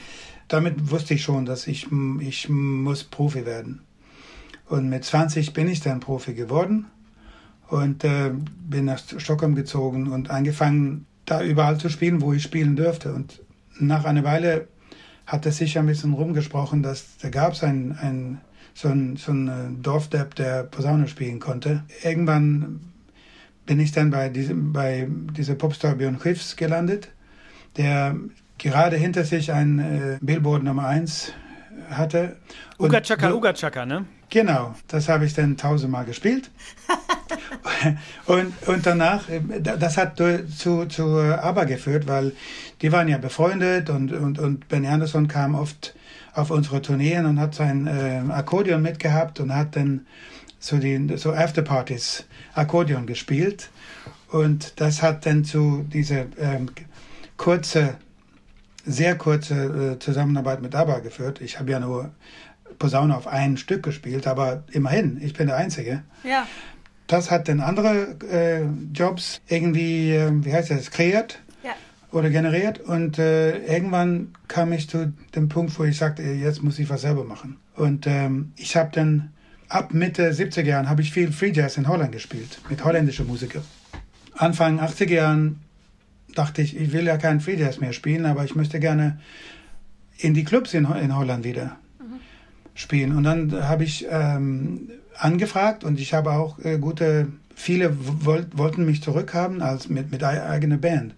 damit 0.48 0.90
wusste 0.90 1.14
ich 1.14 1.22
schon, 1.22 1.46
dass 1.46 1.66
ich, 1.66 1.88
ich 2.20 2.50
muss 2.50 3.02
Profi 3.02 3.46
werden. 3.46 3.80
Und 4.66 4.90
mit 4.90 5.06
20 5.06 5.54
bin 5.54 5.68
ich 5.68 5.80
dann 5.80 6.00
Profi 6.00 6.34
geworden 6.34 6.90
und 7.68 8.04
äh, 8.04 8.30
bin 8.68 8.86
nach 8.86 8.98
Stockholm 8.98 9.54
gezogen 9.54 10.08
und 10.08 10.30
angefangen, 10.30 11.06
da 11.24 11.42
überall 11.42 11.78
zu 11.78 11.88
spielen, 11.88 12.22
wo 12.22 12.32
ich 12.32 12.42
spielen 12.42 12.76
dürfte. 12.76 13.12
Und 13.12 13.42
nach 13.78 14.04
einer 14.04 14.24
Weile 14.24 14.68
hat 15.26 15.44
es 15.46 15.58
sich 15.58 15.78
ein 15.78 15.86
bisschen 15.86 16.14
rumgesprochen, 16.14 16.82
dass 16.82 17.18
da 17.18 17.28
gab 17.28 17.52
es 17.52 17.62
ein, 17.62 17.98
ein, 18.00 18.40
so 18.74 18.88
ein, 18.88 19.16
so 19.16 19.32
ein 19.32 19.48
äh, 19.48 19.82
Dorfdepp, 19.82 20.34
der 20.34 20.64
Posaune 20.64 21.06
spielen 21.06 21.38
konnte. 21.38 21.84
Irgendwann 22.02 22.80
bin 23.66 23.78
ich 23.78 23.92
dann 23.92 24.10
bei 24.10 24.30
diesem, 24.30 24.72
bei 24.72 25.06
dieser 25.36 25.54
Popstar 25.54 25.96
Björn 25.96 26.18
Schiffs 26.20 26.56
gelandet, 26.56 27.10
der 27.76 28.16
gerade 28.56 28.96
hinter 28.96 29.24
sich 29.24 29.52
ein 29.52 29.78
äh, 29.78 30.18
Billboard 30.22 30.64
Nummer 30.64 30.86
1 30.86 31.32
hatte. 31.90 32.36
Uga 32.78 33.02
Chaka, 33.02 33.32
Uga 33.32 33.52
Chaka, 33.52 33.84
ne? 33.84 34.06
Genau, 34.30 34.74
das 34.88 35.08
habe 35.08 35.26
ich 35.26 35.34
dann 35.34 35.56
tausendmal 35.56 36.04
gespielt. 36.04 36.50
und, 38.26 38.52
und 38.66 38.86
danach, 38.86 39.24
das 39.62 39.96
hat 39.96 40.20
zu, 40.56 40.86
zu 40.86 41.18
ABBA 41.18 41.64
geführt, 41.64 42.06
weil 42.06 42.32
die 42.82 42.92
waren 42.92 43.08
ja 43.08 43.18
befreundet 43.18 43.90
und, 43.90 44.12
und, 44.12 44.38
und 44.38 44.68
Benny 44.68 44.88
Anderson 44.88 45.28
kam 45.28 45.54
oft 45.54 45.94
auf 46.34 46.50
unsere 46.50 46.80
Tourneen 46.82 47.26
und 47.26 47.40
hat 47.40 47.54
sein 47.54 47.86
äh, 47.86 48.22
Akkordeon 48.32 48.80
mitgehabt 48.80 49.40
und 49.40 49.54
hat 49.54 49.76
dann 49.76 50.06
so 50.60 50.78
die 50.78 51.16
so 51.16 51.32
Afterpartys 51.32 52.24
Akkordeon 52.54 53.06
gespielt. 53.06 53.70
Und 54.30 54.80
das 54.80 55.02
hat 55.02 55.26
dann 55.26 55.44
zu 55.44 55.84
dieser 55.88 56.26
ähm, 56.38 56.70
kurze, 57.36 57.96
sehr 58.84 59.16
kurze 59.16 59.94
äh, 59.94 59.98
Zusammenarbeit 59.98 60.60
mit 60.60 60.74
ABBA 60.74 60.98
geführt. 61.00 61.40
Ich 61.40 61.58
habe 61.58 61.70
ja 61.70 61.80
nur 61.80 62.10
Posaune 62.78 63.16
auf 63.16 63.26
ein 63.26 63.56
Stück 63.56 63.82
gespielt, 63.82 64.26
aber 64.26 64.64
immerhin, 64.70 65.18
ich 65.22 65.32
bin 65.32 65.46
der 65.46 65.56
Einzige. 65.56 66.02
Ja. 66.22 66.46
Das 67.08 67.30
hat 67.30 67.48
dann 67.48 67.60
andere 67.60 68.16
äh, 68.30 68.64
Jobs 68.94 69.40
irgendwie, 69.48 70.12
äh, 70.12 70.30
wie 70.44 70.52
heißt 70.52 70.70
das, 70.70 70.90
kreiert 70.90 71.40
ja. 71.64 71.72
oder 72.12 72.30
generiert. 72.30 72.80
Und 72.80 73.18
äh, 73.18 73.58
irgendwann 73.66 74.34
kam 74.46 74.72
ich 74.72 74.88
zu 74.88 75.12
dem 75.34 75.48
Punkt, 75.48 75.76
wo 75.78 75.84
ich 75.84 75.96
sagte, 75.96 76.22
jetzt 76.22 76.62
muss 76.62 76.78
ich 76.78 76.88
was 76.90 77.00
selber 77.00 77.24
machen. 77.24 77.56
Und 77.74 78.06
ähm, 78.06 78.52
ich 78.56 78.76
habe 78.76 78.90
dann 78.92 79.32
ab 79.68 79.94
Mitte 79.94 80.30
70er 80.30 80.64
Jahren 80.64 80.88
habe 80.88 81.02
ich 81.02 81.10
viel 81.10 81.32
Free 81.32 81.52
Jazz 81.52 81.78
in 81.78 81.88
Holland 81.88 82.12
gespielt 82.12 82.60
mit 82.68 82.84
holländischen 82.84 83.26
Musikern. 83.26 83.64
Anfang 84.34 84.78
80er 84.78 85.14
Jahren 85.14 85.60
dachte 86.34 86.60
ich, 86.62 86.76
ich 86.76 86.92
will 86.92 87.06
ja 87.06 87.16
keinen 87.16 87.40
Free 87.40 87.56
Jazz 87.56 87.80
mehr 87.80 87.94
spielen, 87.94 88.26
aber 88.26 88.44
ich 88.44 88.54
möchte 88.54 88.80
gerne 88.80 89.18
in 90.18 90.34
die 90.34 90.44
Clubs 90.44 90.74
in, 90.74 90.84
in 90.84 91.16
Holland 91.16 91.44
wieder 91.44 91.76
spielen. 92.74 93.16
Und 93.16 93.24
dann 93.24 93.52
habe 93.68 93.84
ich 93.84 94.06
ähm, 94.10 94.90
angefragt 95.18 95.84
und 95.84 96.00
ich 96.00 96.14
habe 96.14 96.32
auch 96.32 96.58
äh, 96.60 96.78
gute 96.78 97.28
viele 97.54 97.96
wollt, 98.24 98.56
wollten 98.56 98.86
mich 98.86 99.02
zurückhaben 99.02 99.62
als 99.62 99.88
mit, 99.88 100.10
mit 100.12 100.22
eigener 100.22 100.78
Band. 100.78 101.14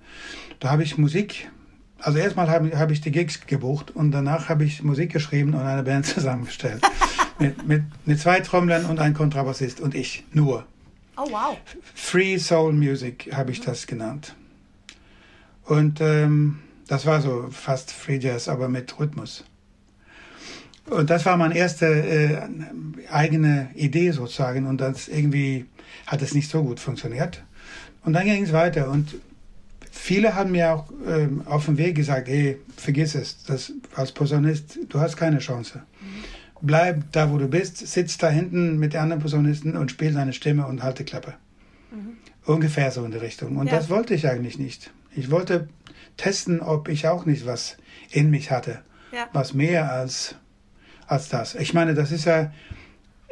Da 0.58 0.70
habe 0.70 0.82
ich 0.82 0.98
Musik, 0.98 1.50
also 1.98 2.18
erstmal 2.18 2.48
habe 2.48 2.78
hab 2.78 2.90
ich 2.90 3.00
die 3.00 3.10
Gigs 3.10 3.46
gebucht 3.46 3.90
und 3.90 4.10
danach 4.10 4.48
habe 4.48 4.64
ich 4.64 4.82
Musik 4.82 5.12
geschrieben 5.12 5.54
und 5.54 5.60
eine 5.60 5.82
Band 5.82 6.06
zusammengestellt. 6.06 6.82
mit, 7.38 7.66
mit, 7.66 7.82
mit 8.06 8.18
zwei 8.18 8.40
Trommlern 8.40 8.86
und 8.86 8.98
ein 9.00 9.14
Kontrabassist 9.14 9.80
und 9.80 9.94
ich, 9.94 10.24
nur. 10.32 10.66
Oh 11.16 11.26
wow. 11.30 11.58
Free 11.94 12.38
Soul 12.38 12.72
Music 12.72 13.30
habe 13.34 13.50
ich 13.52 13.60
das 13.60 13.86
genannt. 13.86 14.34
Und 15.64 16.00
ähm, 16.00 16.60
das 16.88 17.06
war 17.06 17.20
so 17.20 17.48
fast 17.50 17.92
Free 17.92 18.18
Jazz, 18.18 18.48
aber 18.48 18.68
mit 18.68 18.98
Rhythmus. 18.98 19.44
Und 20.88 21.10
das 21.10 21.26
war 21.26 21.36
meine 21.36 21.56
erste 21.56 21.86
äh, 21.86 22.38
eigene 23.10 23.70
Idee 23.74 24.10
sozusagen. 24.10 24.66
Und 24.66 24.80
das 24.80 25.08
irgendwie 25.08 25.66
hat 26.06 26.22
es 26.22 26.34
nicht 26.34 26.50
so 26.50 26.62
gut 26.62 26.80
funktioniert. 26.80 27.42
Und 28.04 28.12
dann 28.12 28.24
ging 28.24 28.42
es 28.42 28.52
weiter. 28.52 28.90
Und 28.90 29.14
viele 29.90 30.34
haben 30.34 30.52
mir 30.52 30.72
auch 30.72 30.90
äh, 31.06 31.28
auf 31.46 31.66
dem 31.66 31.78
Weg 31.78 31.94
gesagt, 31.94 32.28
ey, 32.28 32.58
vergiss 32.76 33.14
es, 33.14 33.44
das, 33.44 33.72
als 33.94 34.12
Posaunist, 34.12 34.78
du 34.88 35.00
hast 35.00 35.16
keine 35.16 35.38
Chance. 35.38 35.82
Bleib 36.62 37.12
da, 37.12 37.30
wo 37.30 37.38
du 37.38 37.48
bist, 37.48 37.78
sitz 37.78 38.18
da 38.18 38.28
hinten 38.28 38.78
mit 38.78 38.92
den 38.92 39.00
anderen 39.00 39.22
Posaunisten 39.22 39.76
und 39.76 39.90
spiel 39.90 40.12
deine 40.12 40.32
Stimme 40.32 40.66
und 40.66 40.82
halte 40.82 41.04
Klappe. 41.04 41.34
Mhm. 41.90 42.18
Ungefähr 42.44 42.90
so 42.90 43.04
in 43.04 43.12
die 43.12 43.18
Richtung. 43.18 43.56
Und 43.56 43.68
ja. 43.68 43.76
das 43.76 43.88
wollte 43.88 44.14
ich 44.14 44.28
eigentlich 44.28 44.58
nicht. 44.58 44.90
Ich 45.14 45.30
wollte 45.30 45.68
testen, 46.16 46.60
ob 46.60 46.88
ich 46.88 47.08
auch 47.08 47.24
nicht 47.24 47.46
was 47.46 47.76
in 48.10 48.30
mich 48.30 48.50
hatte. 48.50 48.80
Ja. 49.12 49.28
Was 49.32 49.54
mehr 49.54 49.90
als 49.90 50.36
als 51.10 51.28
das. 51.28 51.54
Ich 51.54 51.74
meine, 51.74 51.94
das 51.94 52.12
ist 52.12 52.24
ja, 52.24 52.52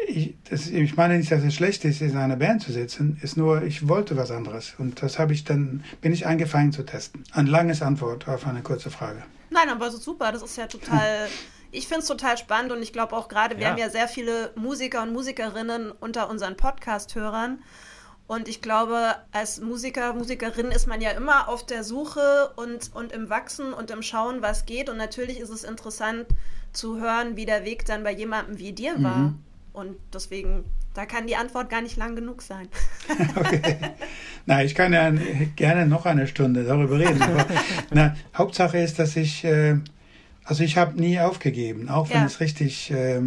ich, 0.07 0.35
das, 0.51 0.67
ich 0.67 0.97
meine 0.97 1.17
nicht, 1.17 1.31
dass 1.31 1.43
es 1.45 1.55
schlecht 1.55 1.85
ist, 1.85 2.01
in 2.01 2.17
einer 2.17 2.37
Band 2.37 2.63
zu 2.63 2.73
sitzen, 2.73 3.19
ist 3.23 3.37
nur, 3.37 3.63
ich 3.63 3.89
wollte 3.89 4.17
was 4.17 4.31
anderes. 4.31 4.75
Und 4.79 5.03
das 5.03 5.19
habe 5.19 5.33
ich 5.33 5.45
dann, 5.45 5.85
bin 6.01 6.13
ich 6.13 6.27
angefangen 6.27 6.73
zu 6.73 6.85
testen. 6.85 7.25
Ein 7.33 7.47
langes 7.47 7.83
Antwort 7.83 8.29
auf 8.29 8.47
eine 8.47 8.63
kurze 8.63 8.91
Frage. 8.91 9.23
Nein, 9.51 9.69
aber 9.69 9.91
so 9.91 9.99
super, 9.99 10.33
das 10.33 10.43
ist 10.43 10.57
ja 10.57 10.67
total. 10.67 11.29
ich 11.71 11.87
finde 11.87 12.01
es 12.01 12.09
total 12.09 12.37
spannend 12.37 12.73
und 12.73 12.83
ich 12.83 12.93
glaube 12.93 13.17
auch 13.17 13.29
gerade, 13.29 13.57
wir 13.57 13.63
ja. 13.63 13.71
haben 13.71 13.79
ja 13.79 13.91
sehr 13.91 14.09
viele 14.09 14.53
Musiker 14.57 15.03
und 15.03 15.13
Musikerinnen 15.13 15.93
unter 15.93 16.29
unseren 16.29 16.57
Podcast-Hörern. 16.57 17.63
Und 18.29 18.47
ich 18.47 18.61
glaube, 18.61 19.17
als 19.33 19.59
Musiker, 19.59 20.13
Musikerin 20.13 20.71
ist 20.71 20.87
man 20.87 21.01
ja 21.01 21.13
immer 21.13 21.49
auf 21.49 21.65
der 21.65 21.83
Suche 21.83 22.51
und, 22.57 22.91
und 22.95 23.11
im 23.11 23.31
Wachsen 23.31 23.73
und 23.73 23.91
im 23.91 24.03
Schauen, 24.03 24.43
was 24.43 24.67
geht. 24.67 24.91
Und 24.91 24.99
natürlich 24.99 25.41
ist 25.41 25.49
es 25.49 25.65
interessant, 25.65 26.27
zu 26.75 27.01
hören, 27.01 27.37
wie 27.37 27.47
der 27.47 27.65
Weg 27.65 27.87
dann 27.87 28.05
bei 28.05 28.13
jemandem 28.13 28.59
wie 28.59 28.73
dir 28.73 29.03
war. 29.03 29.17
Mhm. 29.17 29.39
Und 29.73 29.97
deswegen, 30.13 30.65
da 30.93 31.07
kann 31.07 31.27
die 31.27 31.37
Antwort 31.37 31.71
gar 31.71 31.81
nicht 31.81 31.97
lang 31.97 32.17
genug 32.17 32.43
sein. 32.43 32.69
okay. 33.37 33.77
Na, 34.45 34.63
ich 34.63 34.75
kann 34.75 34.93
ja 34.93 35.11
gerne 35.57 35.87
noch 35.87 36.05
eine 36.05 36.27
Stunde 36.27 36.65
darüber 36.65 36.99
reden. 36.99 37.23
Aber, 37.23 37.47
na, 37.91 38.15
Hauptsache 38.37 38.77
ist, 38.77 38.99
dass 38.99 39.17
ich, 39.17 39.43
äh, 39.45 39.77
also 40.45 40.63
ich 40.65 40.77
habe 40.77 41.01
nie 41.01 41.19
aufgegeben, 41.19 41.89
auch 41.89 42.11
wenn 42.11 42.19
ja. 42.19 42.27
es 42.27 42.41
richtig, 42.41 42.91
äh, 42.91 43.23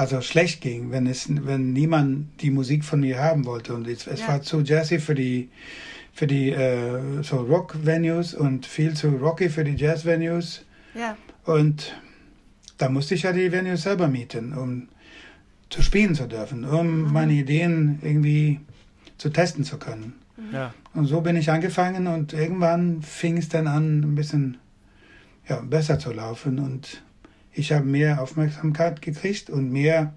also 0.00 0.22
schlecht 0.22 0.62
ging, 0.62 0.92
wenn 0.92 1.06
es, 1.06 1.26
wenn 1.28 1.74
niemand 1.74 2.40
die 2.40 2.50
Musik 2.50 2.86
von 2.86 3.00
mir 3.00 3.18
haben 3.18 3.44
wollte. 3.44 3.74
Und 3.74 3.86
es, 3.86 4.06
es 4.06 4.20
ja. 4.20 4.28
war 4.28 4.40
zu 4.40 4.60
jazzy 4.62 4.98
für 4.98 5.14
die, 5.14 5.50
für 6.14 6.26
die 6.26 6.52
äh, 6.52 7.22
so 7.22 7.36
Rock-Venues 7.36 8.32
und 8.32 8.64
viel 8.64 8.94
zu 8.94 9.08
rocky 9.08 9.50
für 9.50 9.62
die 9.62 9.76
Jazz-Venues. 9.76 10.64
Ja. 10.94 11.18
Und 11.44 11.94
da 12.78 12.88
musste 12.88 13.14
ich 13.14 13.24
ja 13.24 13.32
die 13.34 13.52
Venue 13.52 13.76
selber 13.76 14.08
mieten, 14.08 14.54
um 14.54 14.88
zu 15.68 15.82
spielen 15.82 16.14
zu 16.14 16.26
dürfen, 16.26 16.64
um 16.64 17.02
mhm. 17.02 17.12
meine 17.12 17.34
Ideen 17.34 17.98
irgendwie 18.00 18.60
zu 19.18 19.28
testen 19.28 19.64
zu 19.64 19.76
können. 19.76 20.14
Mhm. 20.38 20.54
Ja. 20.54 20.74
Und 20.94 21.04
so 21.04 21.20
bin 21.20 21.36
ich 21.36 21.50
angefangen 21.50 22.06
und 22.06 22.32
irgendwann 22.32 23.02
fing 23.02 23.36
es 23.36 23.50
dann 23.50 23.66
an, 23.66 24.00
ein 24.00 24.14
bisschen 24.14 24.56
ja, 25.46 25.60
besser 25.60 25.98
zu 25.98 26.10
laufen 26.10 26.58
und 26.58 27.02
ich 27.52 27.72
habe 27.72 27.84
mehr 27.84 28.22
Aufmerksamkeit 28.22 29.02
gekriegt 29.02 29.50
und 29.50 29.70
mehr 29.70 30.14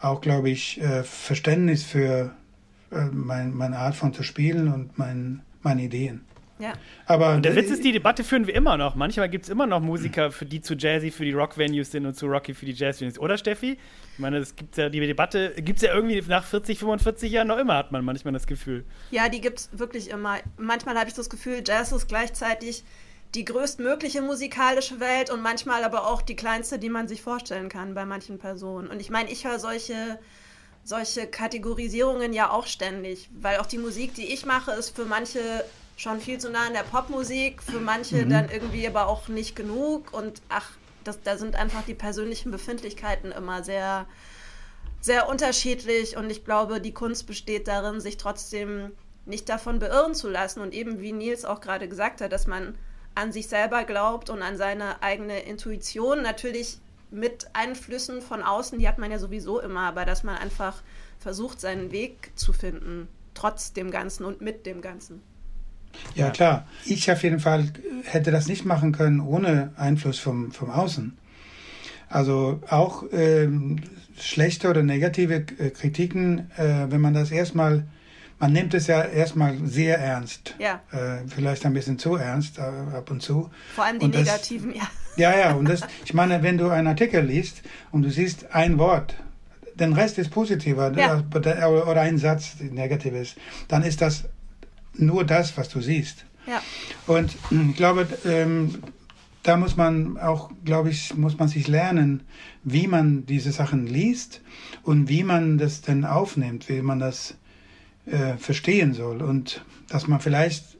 auch, 0.00 0.20
glaube 0.20 0.50
ich, 0.50 0.80
äh, 0.80 1.04
Verständnis 1.04 1.84
für 1.84 2.34
äh, 2.90 3.04
mein, 3.12 3.54
meine 3.54 3.78
Art 3.78 3.94
von 3.94 4.12
zu 4.12 4.22
spielen 4.22 4.72
und 4.72 4.98
mein, 4.98 5.42
meine 5.62 5.82
Ideen. 5.82 6.22
Ja. 6.58 6.74
Aber 7.06 7.34
und 7.34 7.44
der 7.44 7.56
Witz 7.56 7.70
ist, 7.70 7.82
die 7.82 7.90
Debatte 7.90 8.22
führen 8.22 8.46
wir 8.46 8.54
immer 8.54 8.76
noch. 8.76 8.94
Manchmal 8.94 9.28
gibt 9.28 9.44
es 9.44 9.50
immer 9.50 9.66
noch 9.66 9.80
Musiker, 9.80 10.30
für 10.30 10.46
die 10.46 10.60
zu 10.60 10.74
jazzy 10.74 11.10
für 11.10 11.24
die 11.24 11.32
Rock-Venues 11.32 11.90
sind 11.90 12.06
und 12.06 12.14
zu 12.14 12.26
rocky 12.26 12.54
für 12.54 12.66
die 12.66 12.72
Jazz-Venues. 12.72 13.18
Oder, 13.18 13.36
Steffi? 13.36 13.78
Ich 14.12 14.18
meine, 14.18 14.38
das 14.38 14.54
gibt's 14.54 14.76
ja, 14.76 14.88
die 14.88 15.00
Debatte 15.00 15.54
gibt 15.56 15.78
es 15.78 15.82
ja 15.82 15.92
irgendwie 15.92 16.22
nach 16.28 16.44
40, 16.44 16.78
45 16.78 17.32
Jahren 17.32 17.48
noch 17.48 17.58
immer, 17.58 17.74
hat 17.74 17.90
man 17.90 18.04
manchmal 18.04 18.32
das 18.32 18.46
Gefühl. 18.46 18.84
Ja, 19.10 19.28
die 19.28 19.40
gibt 19.40 19.58
es 19.58 19.70
wirklich 19.72 20.10
immer. 20.10 20.36
Manchmal 20.56 20.96
habe 20.96 21.08
ich 21.08 21.14
das 21.14 21.28
Gefühl, 21.28 21.64
Jazz 21.66 21.90
ist 21.90 22.06
gleichzeitig 22.06 22.84
die 23.34 23.44
größtmögliche 23.44 24.20
musikalische 24.20 25.00
Welt 25.00 25.30
und 25.30 25.40
manchmal 25.40 25.84
aber 25.84 26.06
auch 26.06 26.22
die 26.22 26.36
kleinste, 26.36 26.78
die 26.78 26.90
man 26.90 27.08
sich 27.08 27.22
vorstellen 27.22 27.68
kann 27.68 27.94
bei 27.94 28.04
manchen 28.04 28.38
Personen. 28.38 28.88
Und 28.88 29.00
ich 29.00 29.10
meine, 29.10 29.30
ich 29.30 29.46
höre 29.46 29.58
solche 29.58 30.18
solche 30.84 31.26
Kategorisierungen 31.26 32.32
ja 32.32 32.50
auch 32.50 32.66
ständig, 32.66 33.28
weil 33.32 33.58
auch 33.58 33.66
die 33.66 33.78
Musik, 33.78 34.14
die 34.14 34.32
ich 34.32 34.46
mache, 34.46 34.72
ist 34.72 34.94
für 34.94 35.04
manche 35.04 35.64
schon 35.96 36.20
viel 36.20 36.38
zu 36.38 36.50
nah 36.50 36.66
an 36.66 36.72
der 36.72 36.82
Popmusik, 36.82 37.62
für 37.62 37.78
manche 37.78 38.24
mhm. 38.24 38.30
dann 38.30 38.50
irgendwie 38.50 38.86
aber 38.86 39.06
auch 39.06 39.28
nicht 39.28 39.54
genug. 39.54 40.12
Und 40.12 40.42
ach, 40.48 40.70
das, 41.04 41.22
da 41.22 41.36
sind 41.36 41.54
einfach 41.54 41.84
die 41.84 41.94
persönlichen 41.94 42.50
Befindlichkeiten 42.50 43.30
immer 43.30 43.62
sehr, 43.62 44.06
sehr 45.00 45.28
unterschiedlich. 45.28 46.16
Und 46.16 46.30
ich 46.30 46.44
glaube, 46.44 46.80
die 46.80 46.94
Kunst 46.94 47.26
besteht 47.26 47.68
darin, 47.68 48.00
sich 48.00 48.16
trotzdem 48.16 48.92
nicht 49.24 49.48
davon 49.48 49.78
beirren 49.78 50.14
zu 50.14 50.28
lassen. 50.28 50.60
Und 50.60 50.74
eben 50.74 51.00
wie 51.00 51.12
Nils 51.12 51.44
auch 51.44 51.60
gerade 51.60 51.88
gesagt 51.88 52.20
hat, 52.20 52.32
dass 52.32 52.48
man 52.48 52.76
an 53.14 53.32
sich 53.32 53.48
selber 53.48 53.84
glaubt 53.84 54.30
und 54.30 54.42
an 54.42 54.56
seine 54.56 55.02
eigene 55.02 55.40
Intuition. 55.40 56.22
Natürlich 56.22 56.78
mit 57.10 57.48
Einflüssen 57.52 58.22
von 58.22 58.42
außen, 58.42 58.78
die 58.78 58.88
hat 58.88 58.98
man 58.98 59.10
ja 59.10 59.18
sowieso 59.18 59.60
immer, 59.60 59.82
aber 59.82 60.04
dass 60.04 60.22
man 60.22 60.36
einfach 60.36 60.82
versucht, 61.18 61.60
seinen 61.60 61.92
Weg 61.92 62.32
zu 62.34 62.52
finden, 62.52 63.08
trotz 63.34 63.72
dem 63.72 63.90
Ganzen 63.90 64.24
und 64.24 64.40
mit 64.40 64.66
dem 64.66 64.80
Ganzen. 64.80 65.20
Ja, 66.14 66.30
klar. 66.30 66.66
Ich 66.84 67.10
auf 67.10 67.22
jeden 67.22 67.40
Fall 67.40 67.70
hätte 68.04 68.30
das 68.30 68.48
nicht 68.48 68.64
machen 68.64 68.92
können 68.92 69.20
ohne 69.20 69.72
Einfluss 69.76 70.18
vom, 70.18 70.52
vom 70.52 70.70
Außen. 70.70 71.16
Also 72.08 72.60
auch 72.68 73.04
ähm, 73.12 73.80
schlechte 74.18 74.68
oder 74.68 74.82
negative 74.82 75.34
äh, 75.58 75.70
Kritiken, 75.70 76.50
äh, 76.56 76.90
wenn 76.90 77.00
man 77.00 77.14
das 77.14 77.30
erstmal, 77.30 77.86
man 78.42 78.52
nimmt 78.52 78.74
es 78.74 78.88
ja 78.88 79.04
erstmal 79.04 79.56
sehr 79.64 80.00
ernst. 80.00 80.56
Ja. 80.58 80.80
Äh, 80.90 81.28
vielleicht 81.28 81.64
ein 81.64 81.74
bisschen 81.74 81.96
zu 81.96 82.16
ernst 82.16 82.58
äh, 82.58 82.62
ab 82.62 83.08
und 83.08 83.22
zu. 83.22 83.48
Vor 83.72 83.84
allem 83.84 84.00
die 84.00 84.06
und 84.06 84.16
negativen, 84.16 84.74
das, 84.74 84.82
ja. 85.16 85.30
Ja, 85.30 85.38
ja, 85.38 85.54
und 85.54 85.68
das, 85.68 85.82
ich 86.04 86.12
meine, 86.12 86.42
wenn 86.42 86.58
du 86.58 86.68
einen 86.68 86.88
Artikel 86.88 87.24
liest 87.24 87.62
und 87.92 88.02
du 88.02 88.10
siehst 88.10 88.52
ein 88.52 88.78
Wort, 88.78 89.14
den 89.76 89.92
Rest 89.92 90.18
ist 90.18 90.30
positiver 90.30 90.92
ja. 90.98 91.22
oder 91.32 92.00
ein 92.00 92.18
Satz 92.18 92.56
negativ 92.58 93.14
ist, 93.14 93.36
dann 93.68 93.84
ist 93.84 94.00
das 94.00 94.24
nur 94.94 95.24
das, 95.24 95.56
was 95.56 95.68
du 95.68 95.80
siehst. 95.80 96.24
Ja. 96.48 96.60
Und 97.06 97.36
hm, 97.48 97.70
ich 97.70 97.76
glaube, 97.76 98.08
ähm, 98.26 98.82
da 99.44 99.56
muss 99.56 99.76
man 99.76 100.18
auch, 100.18 100.50
glaube 100.64 100.90
ich, 100.90 101.14
muss 101.14 101.38
man 101.38 101.46
sich 101.46 101.68
lernen, 101.68 102.24
wie 102.64 102.88
man 102.88 103.24
diese 103.24 103.52
Sachen 103.52 103.86
liest 103.86 104.40
und 104.82 105.08
wie 105.08 105.22
man 105.22 105.58
das 105.58 105.80
denn 105.82 106.04
aufnimmt, 106.04 106.68
wie 106.68 106.82
man 106.82 106.98
das 106.98 107.36
äh, 108.06 108.36
verstehen 108.36 108.94
soll 108.94 109.22
und 109.22 109.64
dass 109.88 110.08
man 110.08 110.20
vielleicht 110.20 110.78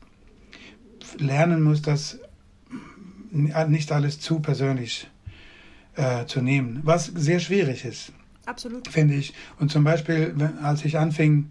lernen 1.18 1.62
muss, 1.62 1.82
das 1.82 2.18
nicht 3.30 3.92
alles 3.92 4.20
zu 4.20 4.40
persönlich 4.40 5.08
äh, 5.96 6.26
zu 6.26 6.40
nehmen, 6.40 6.80
was 6.84 7.06
sehr 7.06 7.40
schwierig 7.40 7.84
ist. 7.84 8.12
Absolut. 8.46 8.88
Finde 8.88 9.14
ich. 9.14 9.34
Und 9.58 9.70
zum 9.70 9.84
Beispiel, 9.84 10.34
als 10.62 10.84
ich 10.84 10.98
anfing, 10.98 11.50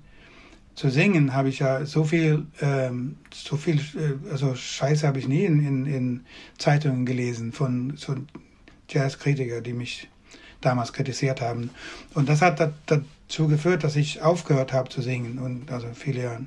zu 0.75 0.89
singen 0.89 1.33
habe 1.33 1.49
ich 1.49 1.59
ja 1.59 1.85
so 1.85 2.03
viel, 2.03 2.47
ähm, 2.61 3.17
so 3.33 3.57
viel, 3.57 3.77
äh, 3.77 4.31
also 4.31 4.55
Scheiße 4.55 5.05
habe 5.07 5.19
ich 5.19 5.27
nie 5.27 5.45
in, 5.45 5.65
in, 5.65 5.85
in 5.85 6.21
Zeitungen 6.57 7.05
gelesen 7.05 7.51
von 7.51 7.93
so 7.97 8.15
Jazzkritiker, 8.89 9.61
die 9.61 9.73
mich 9.73 10.09
damals 10.61 10.93
kritisiert 10.93 11.41
haben. 11.41 11.71
Und 12.13 12.29
das 12.29 12.41
hat 12.41 12.73
dazu 13.31 13.47
geführt, 13.47 13.83
dass 13.83 13.95
ich 13.95 14.21
aufgehört 14.21 14.73
habe 14.73 14.89
zu 14.89 15.01
singen 15.01 15.39
und 15.39 15.71
also 15.71 15.87
viele 15.93 16.23
Jahre. 16.23 16.41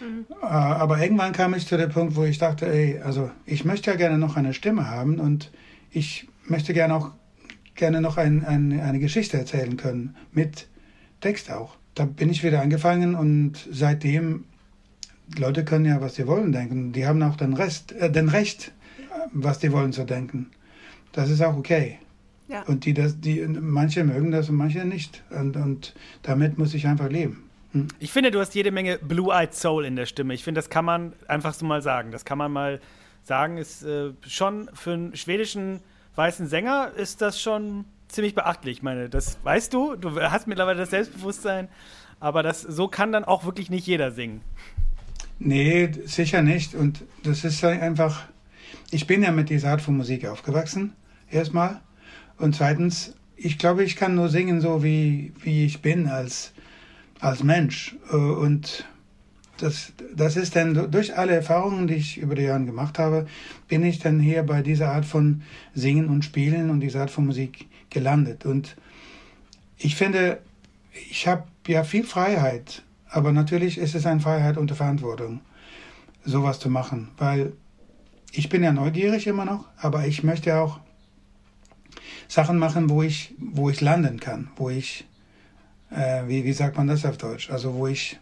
Mhm. 0.00 0.26
Äh, 0.42 0.46
aber 0.46 1.02
irgendwann 1.02 1.32
kam 1.32 1.54
ich 1.54 1.66
zu 1.66 1.76
dem 1.76 1.90
Punkt, 1.90 2.16
wo 2.16 2.24
ich 2.24 2.38
dachte, 2.38 2.66
ey, 2.66 3.00
also 3.00 3.30
ich 3.44 3.64
möchte 3.64 3.90
ja 3.90 3.96
gerne 3.96 4.18
noch 4.18 4.36
eine 4.36 4.54
Stimme 4.54 4.88
haben 4.88 5.18
und 5.18 5.50
ich 5.90 6.28
möchte 6.46 6.74
gerne 6.74 6.94
auch 6.94 7.10
gerne 7.74 8.00
noch 8.00 8.16
ein, 8.16 8.44
ein, 8.44 8.80
eine 8.80 8.98
Geschichte 8.98 9.36
erzählen 9.36 9.76
können 9.76 10.16
mit 10.32 10.66
Text 11.20 11.50
auch 11.50 11.76
da 11.96 12.04
bin 12.04 12.30
ich 12.30 12.44
wieder 12.44 12.60
angefangen 12.60 13.16
und 13.16 13.66
seitdem, 13.72 14.44
Leute 15.36 15.64
können 15.64 15.86
ja, 15.86 16.00
was 16.00 16.14
sie 16.14 16.26
wollen 16.26 16.52
denken. 16.52 16.92
Die 16.92 17.06
haben 17.06 17.22
auch 17.22 17.36
den 17.36 17.54
Rest, 17.54 17.92
äh, 17.92 18.12
den 18.12 18.28
Recht, 18.28 18.72
was 19.32 19.58
die 19.58 19.72
wollen 19.72 19.92
zu 19.92 20.04
denken. 20.04 20.50
Das 21.12 21.30
ist 21.30 21.42
auch 21.42 21.56
okay. 21.56 21.98
Ja. 22.48 22.62
Und 22.62 22.84
die, 22.84 22.94
das, 22.94 23.20
die, 23.20 23.40
manche 23.46 24.04
mögen 24.04 24.30
das 24.30 24.48
und 24.48 24.56
manche 24.56 24.84
nicht. 24.84 25.24
Und, 25.30 25.56
und 25.56 25.94
damit 26.22 26.58
muss 26.58 26.74
ich 26.74 26.86
einfach 26.86 27.08
leben. 27.08 27.48
Hm. 27.72 27.88
Ich 27.98 28.12
finde, 28.12 28.30
du 28.30 28.40
hast 28.40 28.54
jede 28.54 28.70
Menge 28.70 28.98
Blue-Eyed 28.98 29.54
Soul 29.54 29.84
in 29.84 29.96
der 29.96 30.06
Stimme. 30.06 30.34
Ich 30.34 30.44
finde, 30.44 30.60
das 30.60 30.70
kann 30.70 30.84
man 30.84 31.12
einfach 31.26 31.54
so 31.54 31.66
mal 31.66 31.82
sagen. 31.82 32.12
Das 32.12 32.24
kann 32.24 32.38
man 32.38 32.52
mal 32.52 32.80
sagen. 33.22 33.58
Ist 33.58 33.82
äh, 33.82 34.12
schon 34.26 34.70
für 34.74 34.92
einen 34.92 35.16
schwedischen 35.16 35.80
weißen 36.14 36.46
Sänger 36.46 36.92
ist 36.96 37.20
das 37.20 37.40
schon 37.40 37.84
ziemlich 38.08 38.34
beachtlich. 38.34 38.78
Ich 38.78 38.82
meine, 38.82 39.08
das 39.08 39.38
weißt 39.42 39.74
du. 39.74 39.96
Du 39.96 40.20
hast 40.20 40.46
mittlerweile 40.46 40.78
das 40.78 40.90
Selbstbewusstsein. 40.90 41.68
Aber 42.20 42.42
das, 42.42 42.62
so 42.62 42.88
kann 42.88 43.12
dann 43.12 43.24
auch 43.24 43.44
wirklich 43.44 43.70
nicht 43.70 43.86
jeder 43.86 44.10
singen. 44.10 44.40
Nee, 45.38 45.90
sicher 46.04 46.42
nicht. 46.42 46.74
Und 46.74 47.02
das 47.22 47.44
ist 47.44 47.62
einfach, 47.62 48.22
ich 48.90 49.06
bin 49.06 49.22
ja 49.22 49.32
mit 49.32 49.50
dieser 49.50 49.70
Art 49.70 49.82
von 49.82 49.96
Musik 49.96 50.26
aufgewachsen, 50.26 50.94
erstmal. 51.30 51.80
Und 52.38 52.54
zweitens, 52.54 53.14
ich 53.36 53.58
glaube, 53.58 53.84
ich 53.84 53.96
kann 53.96 54.14
nur 54.14 54.28
singen, 54.28 54.60
so 54.60 54.82
wie, 54.82 55.32
wie 55.40 55.64
ich 55.64 55.82
bin 55.82 56.06
als, 56.06 56.52
als 57.20 57.42
Mensch. 57.42 57.96
Und 58.10 58.86
das, 59.58 59.92
das 60.14 60.36
ist 60.36 60.56
dann 60.56 60.90
durch 60.90 61.16
alle 61.16 61.34
Erfahrungen, 61.34 61.86
die 61.86 61.94
ich 61.94 62.18
über 62.18 62.34
die 62.34 62.42
Jahre 62.42 62.64
gemacht 62.64 62.98
habe, 62.98 63.26
bin 63.68 63.84
ich 63.84 63.98
dann 63.98 64.20
hier 64.20 64.42
bei 64.42 64.62
dieser 64.62 64.92
Art 64.92 65.06
von 65.06 65.42
Singen 65.74 66.08
und 66.08 66.24
Spielen 66.24 66.70
und 66.70 66.80
dieser 66.80 67.02
Art 67.02 67.10
von 67.10 67.26
Musik 67.26 67.66
gelandet. 67.90 68.44
Und 68.44 68.76
ich 69.78 69.96
finde, 69.96 70.40
ich 71.10 71.26
habe 71.26 71.44
ja 71.66 71.84
viel 71.84 72.04
Freiheit 72.04 72.82
aber 73.16 73.32
natürlich 73.32 73.78
ist 73.78 73.94
es 73.94 74.06
eine 74.06 74.20
Freiheit 74.20 74.58
unter 74.58 74.74
Verantwortung, 74.74 75.40
sowas 76.24 76.58
zu 76.58 76.68
machen, 76.68 77.08
weil 77.18 77.52
ich 78.32 78.48
bin 78.48 78.62
ja 78.62 78.72
neugierig 78.72 79.26
immer 79.26 79.44
noch, 79.44 79.66
aber 79.78 80.06
ich 80.06 80.22
möchte 80.22 80.58
auch 80.60 80.80
Sachen 82.28 82.58
machen, 82.58 82.90
wo 82.90 83.02
ich, 83.02 83.34
wo 83.38 83.70
ich 83.70 83.80
landen 83.80 84.20
kann, 84.20 84.48
wo 84.56 84.70
ich, 84.70 85.06
äh, 85.90 86.22
wie, 86.26 86.44
wie 86.44 86.52
sagt 86.52 86.76
man 86.76 86.86
das 86.86 87.04
auf 87.04 87.18
Deutsch? 87.18 87.50
Also 87.50 87.74
wo 87.74 87.86
ich 87.86 88.18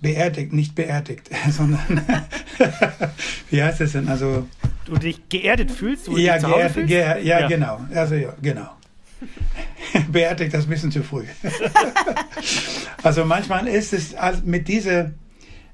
beerdigt, 0.00 0.52
nicht 0.52 0.74
beerdigt, 0.74 1.30
sondern 1.50 2.02
wie 3.50 3.62
heißt 3.62 3.80
es 3.80 3.92
denn? 3.92 4.08
Also 4.08 4.46
du 4.84 4.96
dich 4.96 5.28
geerdet 5.28 5.70
fühlst, 5.70 6.06
du 6.06 6.16
ja, 6.16 6.38
geerdet, 6.38 6.72
fühlst? 6.72 6.88
Ge 6.88 7.00
ja, 7.00 7.18
ja, 7.18 7.48
genau. 7.48 7.80
Also 7.94 8.14
ja, 8.14 8.34
genau. 8.40 8.70
beerdigt 10.12 10.54
das 10.54 10.64
ein 10.64 10.70
bisschen 10.70 10.92
zu 10.92 11.02
früh. 11.02 11.24
also 13.02 13.24
manchmal 13.24 13.66
ist 13.66 13.92
es 13.92 14.14
mit 14.44 14.68
diesen 14.68 15.14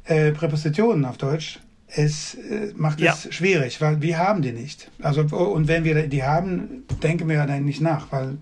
äh, 0.05 0.33
Präpositionen 0.33 1.05
auf 1.05 1.19
Deutsch, 1.19 1.59
es 1.97 2.35
äh, 2.35 2.73
macht 2.75 3.01
ja. 3.01 3.13
es 3.13 3.33
schwierig, 3.35 3.81
weil 3.81 4.03
wir 4.03 4.19
haben 4.19 4.43
die 4.43 4.53
nicht. 4.53 4.91
Also 5.03 5.23
und 5.23 5.69
wenn 5.69 5.85
wir 5.85 6.07
die 6.09 6.23
haben, 6.23 6.85
denken 7.03 7.29
wir 7.29 7.37
ja 7.37 7.47
dann 7.47 7.65
nicht 7.65 7.81
nach, 7.81 8.11
weil 8.11 8.39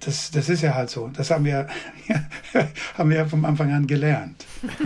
das, 0.00 0.30
das 0.30 0.48
ist 0.48 0.62
ja 0.62 0.74
halt 0.74 0.90
so. 0.90 1.08
Das 1.08 1.30
haben 1.30 1.44
wir, 1.44 1.66
haben 2.98 3.10
wir 3.10 3.26
vom 3.26 3.44
Anfang 3.44 3.72
an 3.72 3.86
gelernt. 3.86 4.44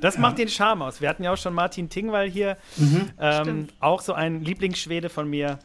Das 0.00 0.18
macht 0.18 0.38
ja. 0.38 0.44
den 0.44 0.50
Charme 0.50 0.82
aus. 0.82 1.00
Wir 1.00 1.08
hatten 1.08 1.22
ja 1.22 1.32
auch 1.32 1.38
schon 1.38 1.54
Martin 1.54 1.88
Tingwall 1.88 2.28
hier, 2.28 2.58
mhm. 2.76 3.10
ähm, 3.18 3.68
auch 3.80 4.02
so 4.02 4.12
ein 4.12 4.42
Lieblingsschwede 4.42 5.08
von 5.08 5.30
mir. 5.30 5.58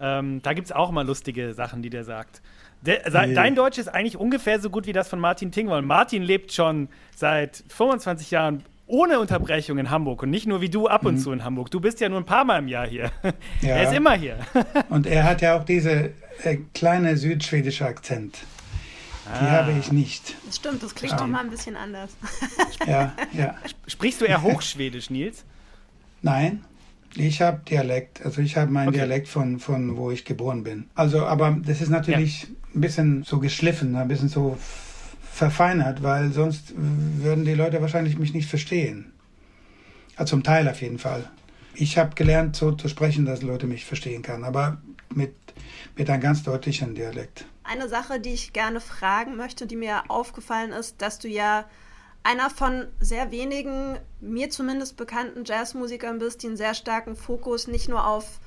Ähm, 0.00 0.42
da 0.42 0.52
gibt 0.52 0.66
es 0.66 0.72
auch 0.72 0.90
mal 0.90 1.06
lustige 1.06 1.54
Sachen, 1.54 1.82
die 1.82 1.90
der 1.90 2.02
sagt. 2.02 2.42
Der, 2.82 3.26
nee. 3.26 3.34
Dein 3.34 3.54
Deutsch 3.54 3.78
ist 3.78 3.88
eigentlich 3.88 4.16
ungefähr 4.16 4.58
so 4.58 4.68
gut 4.68 4.86
wie 4.86 4.92
das 4.92 5.08
von 5.08 5.20
Martin 5.20 5.52
Tingwall. 5.52 5.82
Martin 5.82 6.22
lebt 6.22 6.52
schon 6.52 6.88
seit 7.14 7.62
25 7.68 8.32
Jahren 8.32 8.64
ohne 8.86 9.18
Unterbrechung 9.18 9.78
in 9.78 9.90
Hamburg 9.90 10.22
und 10.22 10.30
nicht 10.30 10.46
nur 10.46 10.60
wie 10.60 10.68
du 10.68 10.88
ab 10.88 11.04
und 11.04 11.14
mhm. 11.14 11.18
zu 11.18 11.32
in 11.32 11.44
Hamburg. 11.44 11.70
Du 11.70 11.80
bist 11.80 12.00
ja 12.00 12.08
nur 12.08 12.18
ein 12.18 12.26
paar 12.26 12.44
Mal 12.44 12.58
im 12.58 12.68
Jahr 12.68 12.86
hier. 12.86 13.10
Ja. 13.62 13.76
Er 13.76 13.84
ist 13.84 13.94
immer 13.94 14.14
hier. 14.14 14.38
und 14.90 15.06
er 15.06 15.24
hat 15.24 15.40
ja 15.40 15.56
auch 15.56 15.64
diese 15.64 16.10
äh, 16.42 16.58
kleine 16.74 17.16
südschwedische 17.16 17.86
Akzent. 17.86 18.36
Die 19.26 19.44
ah. 19.46 19.50
habe 19.50 19.72
ich 19.72 19.90
nicht. 19.90 20.36
Das 20.44 20.56
stimmt, 20.56 20.82
das 20.82 20.94
klingt 20.94 21.18
doch 21.18 21.26
mal 21.26 21.40
ein 21.40 21.50
bisschen 21.50 21.76
anders. 21.76 22.10
ja, 22.86 23.14
ja. 23.32 23.54
Sprichst 23.86 24.20
du 24.20 24.26
eher 24.26 24.42
Hochschwedisch, 24.42 25.08
Nils? 25.08 25.44
Nein, 26.20 26.62
ich 27.14 27.40
habe 27.40 27.60
Dialekt. 27.68 28.24
Also 28.24 28.42
ich 28.42 28.56
habe 28.56 28.70
meinen 28.70 28.88
okay. 28.88 28.98
Dialekt 28.98 29.28
von, 29.28 29.60
von 29.60 29.96
wo 29.96 30.10
ich 30.10 30.26
geboren 30.26 30.62
bin. 30.62 30.90
Also, 30.94 31.24
aber 31.24 31.56
das 31.64 31.80
ist 31.80 31.88
natürlich 31.88 32.42
ja. 32.42 32.48
ein 32.74 32.80
bisschen 32.82 33.22
so 33.24 33.38
geschliffen, 33.38 33.96
ein 33.96 34.08
bisschen 34.08 34.28
so 34.28 34.58
verfeinert, 35.34 36.04
weil 36.04 36.32
sonst 36.32 36.74
würden 36.76 37.44
die 37.44 37.54
Leute 37.54 37.80
wahrscheinlich 37.80 38.16
mich 38.16 38.32
nicht 38.32 38.48
verstehen. 38.48 39.12
Also 40.14 40.30
zum 40.30 40.44
Teil 40.44 40.68
auf 40.68 40.80
jeden 40.80 41.00
Fall. 41.00 41.28
Ich 41.74 41.98
habe 41.98 42.14
gelernt, 42.14 42.54
so 42.54 42.70
zu 42.70 42.86
sprechen, 42.88 43.24
dass 43.26 43.42
Leute 43.42 43.66
mich 43.66 43.84
verstehen 43.84 44.22
können, 44.22 44.44
aber 44.44 44.80
mit, 45.12 45.34
mit 45.96 46.08
einem 46.08 46.22
ganz 46.22 46.44
deutlichen 46.44 46.94
Dialekt. 46.94 47.46
Eine 47.64 47.88
Sache, 47.88 48.20
die 48.20 48.32
ich 48.32 48.52
gerne 48.52 48.80
fragen 48.80 49.34
möchte, 49.34 49.66
die 49.66 49.74
mir 49.74 50.08
aufgefallen 50.08 50.70
ist, 50.70 51.02
dass 51.02 51.18
du 51.18 51.26
ja 51.26 51.64
einer 52.22 52.48
von 52.48 52.86
sehr 53.00 53.32
wenigen, 53.32 53.98
mir 54.20 54.50
zumindest 54.50 54.96
bekannten 54.96 55.44
Jazzmusikern 55.44 56.20
bist, 56.20 56.44
die 56.44 56.46
einen 56.46 56.56
sehr 56.56 56.74
starken 56.74 57.16
Fokus 57.16 57.66
nicht 57.66 57.88
nur 57.88 58.06
auf 58.06 58.38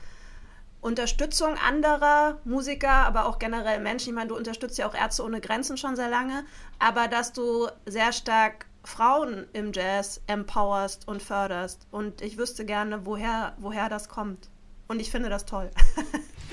Unterstützung 0.88 1.56
anderer 1.58 2.38
Musiker, 2.46 2.90
aber 2.90 3.26
auch 3.26 3.40
generell 3.40 3.82
Menschen. 3.82 4.10
Ich 4.10 4.16
meine, 4.16 4.30
du 4.30 4.38
unterstützt 4.38 4.78
ja 4.78 4.88
auch 4.88 4.96
Ärzte 4.96 5.24
ohne 5.26 5.42
Grenzen 5.42 5.76
schon 5.76 5.98
sehr 5.98 6.10
lange, 6.10 6.46
aber 6.80 7.10
dass 7.10 7.34
du 7.34 7.68
sehr 7.86 8.14
stark 8.14 8.68
Frauen 8.86 9.48
im 9.52 9.74
Jazz 9.74 10.22
empowerst 10.28 11.06
und 11.06 11.22
förderst. 11.22 11.86
Und 11.92 12.22
ich 12.22 12.38
wüsste 12.38 12.64
gerne, 12.64 13.06
woher, 13.06 13.54
woher 13.58 13.90
das 13.90 14.08
kommt. 14.08 14.48
Und 14.88 15.02
ich 15.02 15.12
finde 15.12 15.28
das 15.28 15.46
toll. 15.46 15.70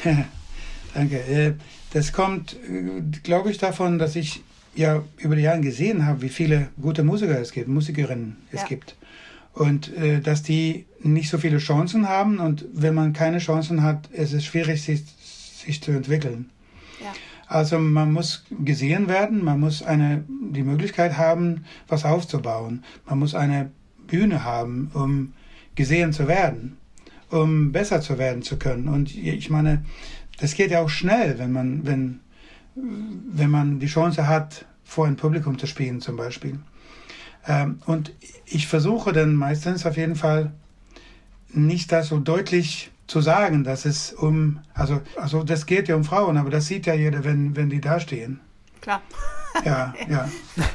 Danke. 0.95 1.21
Äh, 1.21 1.55
das 1.93 2.13
kommt, 2.13 2.55
äh, 2.55 3.03
glaube 3.23 3.53
ich, 3.53 3.59
davon, 3.59 4.01
dass 4.01 4.17
ich 4.17 4.43
ja 4.75 5.05
über 5.19 5.37
die 5.37 5.43
Jahre 5.43 5.61
gesehen 5.61 6.07
habe, 6.07 6.23
wie 6.23 6.29
viele 6.29 6.71
gute 6.83 7.05
Musiker 7.05 7.39
es 7.39 7.53
gibt, 7.53 7.69
Musikerinnen 7.69 8.37
es 8.51 8.63
ja. 8.63 8.67
gibt. 8.67 8.97
Und 9.55 9.97
äh, 9.97 10.21
dass 10.21 10.43
die 10.43 10.87
nicht 11.01 11.31
so 11.31 11.39
viele 11.39 11.59
Chancen 11.59 12.09
haben 12.09 12.39
und 12.39 12.67
wenn 12.73 12.95
man 12.95 13.13
keine 13.13 13.39
Chancen 13.39 13.83
hat, 13.83 14.09
ist 14.09 14.33
es 14.33 14.45
schwierig, 14.45 14.83
sich, 14.83 15.05
sich 15.05 15.81
zu 15.81 15.93
entwickeln. 15.93 16.51
Ja. 17.01 17.13
Also 17.47 17.79
man 17.79 18.13
muss 18.13 18.45
gesehen 18.65 19.09
werden, 19.09 19.45
man 19.45 19.61
muss 19.61 19.83
eine, 19.83 20.25
die 20.29 20.63
Möglichkeit 20.63 21.17
haben, 21.17 21.65
was 21.87 22.05
aufzubauen. 22.05 22.83
Man 23.07 23.19
muss 23.21 23.35
eine 23.35 23.71
Bühne 24.07 24.45
haben, 24.45 24.91
um 24.95 25.35
gesehen 25.75 26.13
zu 26.13 26.27
werden, 26.27 26.77
um 27.31 27.71
besser 27.71 28.01
zu 28.01 28.19
werden 28.19 28.43
zu 28.43 28.57
können. 28.57 28.89
Und 28.89 29.15
ich 29.15 29.51
meine, 29.51 29.85
das 30.41 30.55
geht 30.55 30.71
ja 30.71 30.81
auch 30.81 30.89
schnell, 30.89 31.39
wenn 31.39 31.53
man, 31.53 31.87
wenn, 31.87 32.21
wenn 32.75 33.51
man 33.51 33.79
die 33.79 33.87
Chance 33.87 34.27
hat, 34.27 34.67
vor 34.85 35.07
ein 35.07 35.17
Publikum 35.17 35.59
zu 35.59 35.67
spielen 35.67 36.01
zum 36.01 36.17
Beispiel. 36.17 36.59
Ähm, 37.47 37.81
und 37.87 38.13
ich 38.47 38.67
versuche 38.67 39.13
dann 39.13 39.35
meistens 39.35 39.87
auf 39.87 39.97
jeden 39.97 40.17
Fall 40.17 40.53
nicht 41.49 41.93
das 41.93 42.09
so 42.09 42.19
deutlich 42.19 42.91
zu 43.07 43.21
sagen, 43.21 43.65
dass 43.65 43.85
es 43.85 44.13
um, 44.13 44.61
also, 44.73 45.01
also 45.17 45.43
das 45.43 45.67
geht 45.67 45.89
ja 45.89 45.97
um 45.97 46.05
Frauen, 46.05 46.37
aber 46.37 46.51
das 46.51 46.67
sieht 46.67 46.87
ja 46.87 46.95
jeder, 46.95 47.25
wenn, 47.25 47.55
wenn 47.55 47.71
die 47.71 47.81
da 47.81 48.01
stehen. 48.01 48.41
Klar. 48.81 49.03
Ja, 49.65 49.95
ja. 50.09 50.29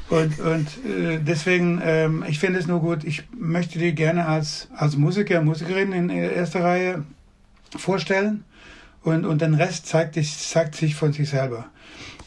Und, 0.09 0.39
und 0.39 0.67
äh, 0.85 1.19
deswegen, 1.19 1.81
ähm, 1.83 2.23
ich 2.27 2.39
finde 2.39 2.59
es 2.59 2.67
nur 2.67 2.79
gut, 2.79 3.03
ich 3.03 3.23
möchte 3.37 3.77
die 3.77 3.93
gerne 3.93 4.25
als, 4.25 4.69
als 4.75 4.95
Musiker, 4.95 5.41
Musikerin 5.41 5.91
in 5.91 6.09
erster 6.09 6.63
Reihe 6.63 7.03
vorstellen 7.75 8.45
und, 9.03 9.25
und 9.25 9.41
den 9.41 9.53
Rest 9.53 9.87
zeigt, 9.87 10.15
zeigt 10.23 10.75
sich 10.75 10.95
von 10.95 11.13
sich 11.13 11.29
selber. 11.29 11.65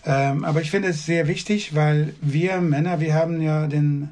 Ähm, 0.05 0.44
aber 0.44 0.61
ich 0.61 0.70
finde 0.70 0.88
es 0.88 1.07
sehr 1.07 1.26
wichtig, 1.28 1.74
weil 1.74 2.14
wir 2.20 2.61
Männer, 2.61 3.00
wir 3.00 3.14
haben 3.14 3.40
ja 3.40 3.66
den, 3.66 4.11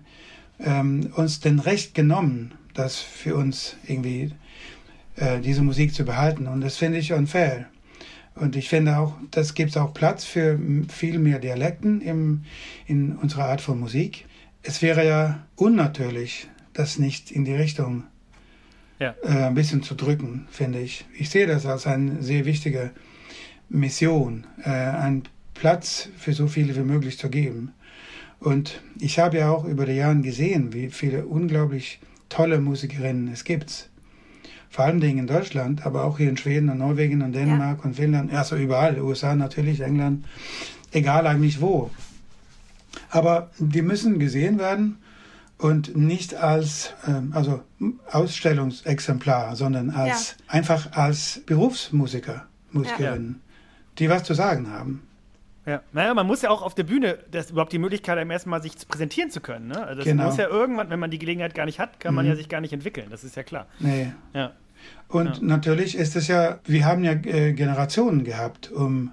ähm, 0.63 1.13
uns 1.17 1.41
den 1.41 1.59
Recht 1.59 1.95
genommen, 1.95 2.53
das 2.75 2.99
für 2.99 3.35
uns 3.35 3.77
irgendwie 3.87 4.33
äh, 5.17 5.41
diese 5.41 5.63
Musik 5.63 5.95
zu 5.95 6.05
behalten. 6.05 6.47
Und 6.47 6.61
das 6.61 6.77
finde 6.77 6.99
ich 6.99 7.13
unfair. 7.13 7.67
Und 8.35 8.57
ich 8.57 8.69
finde 8.69 8.99
auch, 8.99 9.15
das 9.31 9.55
gibt 9.55 9.71
es 9.71 9.77
auch 9.77 9.93
Platz 9.93 10.25
für 10.25 10.59
viel 10.89 11.19
mehr 11.19 11.39
Dialekten 11.39 12.01
im, 12.01 12.45
in 12.87 13.17
unserer 13.17 13.47
Art 13.47 13.61
von 13.61 13.79
Musik. 13.79 14.27
Es 14.63 14.83
wäre 14.83 15.07
ja 15.07 15.47
unnatürlich, 15.57 16.49
das 16.73 16.99
nicht 16.99 17.31
in 17.31 17.45
die 17.45 17.55
Richtung 17.55 18.05
ja. 18.99 19.15
äh, 19.23 19.47
ein 19.47 19.55
bisschen 19.55 19.83
zu 19.83 19.95
drücken, 19.95 20.47
finde 20.51 20.81
ich. 20.81 21.05
Ich 21.19 21.31
sehe 21.31 21.47
das 21.47 21.67
als 21.67 21.87
eine 21.87 22.23
sehr 22.23 22.45
wichtige 22.45 22.91
Mission, 23.69 24.47
äh, 24.63 24.71
ein 24.71 25.25
Platz 25.55 26.09
für 26.17 26.33
so 26.33 26.47
viele 26.47 26.75
wie 26.77 26.81
möglich 26.81 27.19
zu 27.19 27.29
geben. 27.29 27.73
Und 28.41 28.81
ich 28.99 29.19
habe 29.19 29.39
ja 29.39 29.51
auch 29.51 29.65
über 29.65 29.87
die 29.87 29.93
Jahre 29.93 30.17
gesehen, 30.21 30.73
wie 30.73 30.89
viele 30.91 31.27
unglaublich 31.27 32.01
tolle 32.31 32.61
Musikerinnen 32.61 33.29
es 33.29 33.45
gibt. 33.45 33.91
Vor 34.71 34.85
allem 34.85 35.03
in 35.03 35.27
Deutschland, 35.27 35.85
aber 35.85 36.05
auch 36.05 36.19
hier 36.19 36.31
in 36.31 36.37
Schweden 36.37 36.71
und 36.71 36.79
Norwegen 36.79 37.23
und 37.23 37.33
Dänemark 37.33 37.79
ja. 37.81 37.85
und 37.85 37.97
Finnland, 37.97 38.33
also 38.33 38.57
überall, 38.57 39.01
USA 39.01 39.35
natürlich, 39.35 39.81
England, 39.81 40.25
egal 40.93 41.27
eigentlich 41.27 41.61
wo. 41.61 41.91
Aber 43.11 43.51
die 43.59 43.83
müssen 43.83 44.19
gesehen 44.19 44.59
werden 44.59 44.99
und 45.59 45.97
nicht 45.97 46.35
als 46.35 46.95
ähm, 47.07 47.33
also 47.35 47.63
Ausstellungsexemplar, 48.11 49.57
sondern 49.57 49.91
als 49.91 50.37
ja. 50.39 50.55
einfach 50.55 50.93
als 50.93 51.43
Berufsmusiker, 51.45 52.47
Musikerinnen, 52.71 53.41
ja. 53.41 53.95
die 53.99 54.09
was 54.09 54.23
zu 54.23 54.35
sagen 54.35 54.71
haben. 54.71 55.03
Ja, 55.71 55.83
naja, 55.93 56.15
man 56.15 56.27
muss 56.27 56.43
ja 56.43 56.51
auch 56.51 56.63
auf 56.63 56.75
der 56.75 56.83
Bühne 56.83 57.19
das 57.31 57.51
überhaupt 57.53 57.73
die 57.73 57.79
Möglichkeit 57.79 58.19
haben, 58.19 58.29
erstmal 58.31 58.61
sich 58.61 58.73
präsentieren 58.89 59.31
zu 59.31 59.41
können. 59.41 59.69
Ne? 59.69 59.81
Also 59.87 60.01
das 60.01 60.05
Genau. 60.05 60.25
muss 60.25 60.37
ja 60.37 60.49
irgendwann, 60.49 60.91
wenn 60.91 60.99
man 60.99 61.11
die 61.13 61.19
Gelegenheit 61.21 61.55
gar 61.55 61.65
nicht 61.65 61.79
hat, 61.79 62.01
kann 62.01 62.13
man 62.15 62.27
ja 62.27 62.35
sich 62.35 62.49
gar 62.49 62.61
nicht 62.61 62.73
entwickeln. 62.73 63.07
Das 63.11 63.23
ist 63.23 63.37
ja 63.37 63.45
klar. 63.45 63.67
Nee. 63.79 64.13
Ja. 64.35 64.51
Und 65.07 65.37
Ja. 65.37 65.43
natürlich 65.43 65.97
ist 65.97 66.17
es 66.17 66.27
ja, 66.27 66.59
wir 66.65 66.85
haben 66.87 67.05
ja 67.05 67.13
äh, 67.13 67.53
Generationen 67.53 68.25
gehabt, 68.25 68.73
um, 68.73 69.13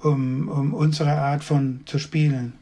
um, 0.00 0.48
um 0.48 0.72
unsere 0.72 1.12
Art 1.12 1.44
von 1.44 1.80
zu 1.84 1.98
spielen 1.98 2.54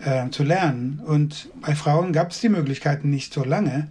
äh, 0.00 0.28
zu 0.28 0.42
lernen. 0.42 1.00
Und 1.06 1.48
bei 1.62 1.74
Frauen 1.74 2.12
gab 2.12 2.32
es 2.32 2.40
die 2.40 2.50
Möglichkeiten 2.50 3.08
nicht 3.08 3.32
so 3.32 3.44
lange, 3.44 3.88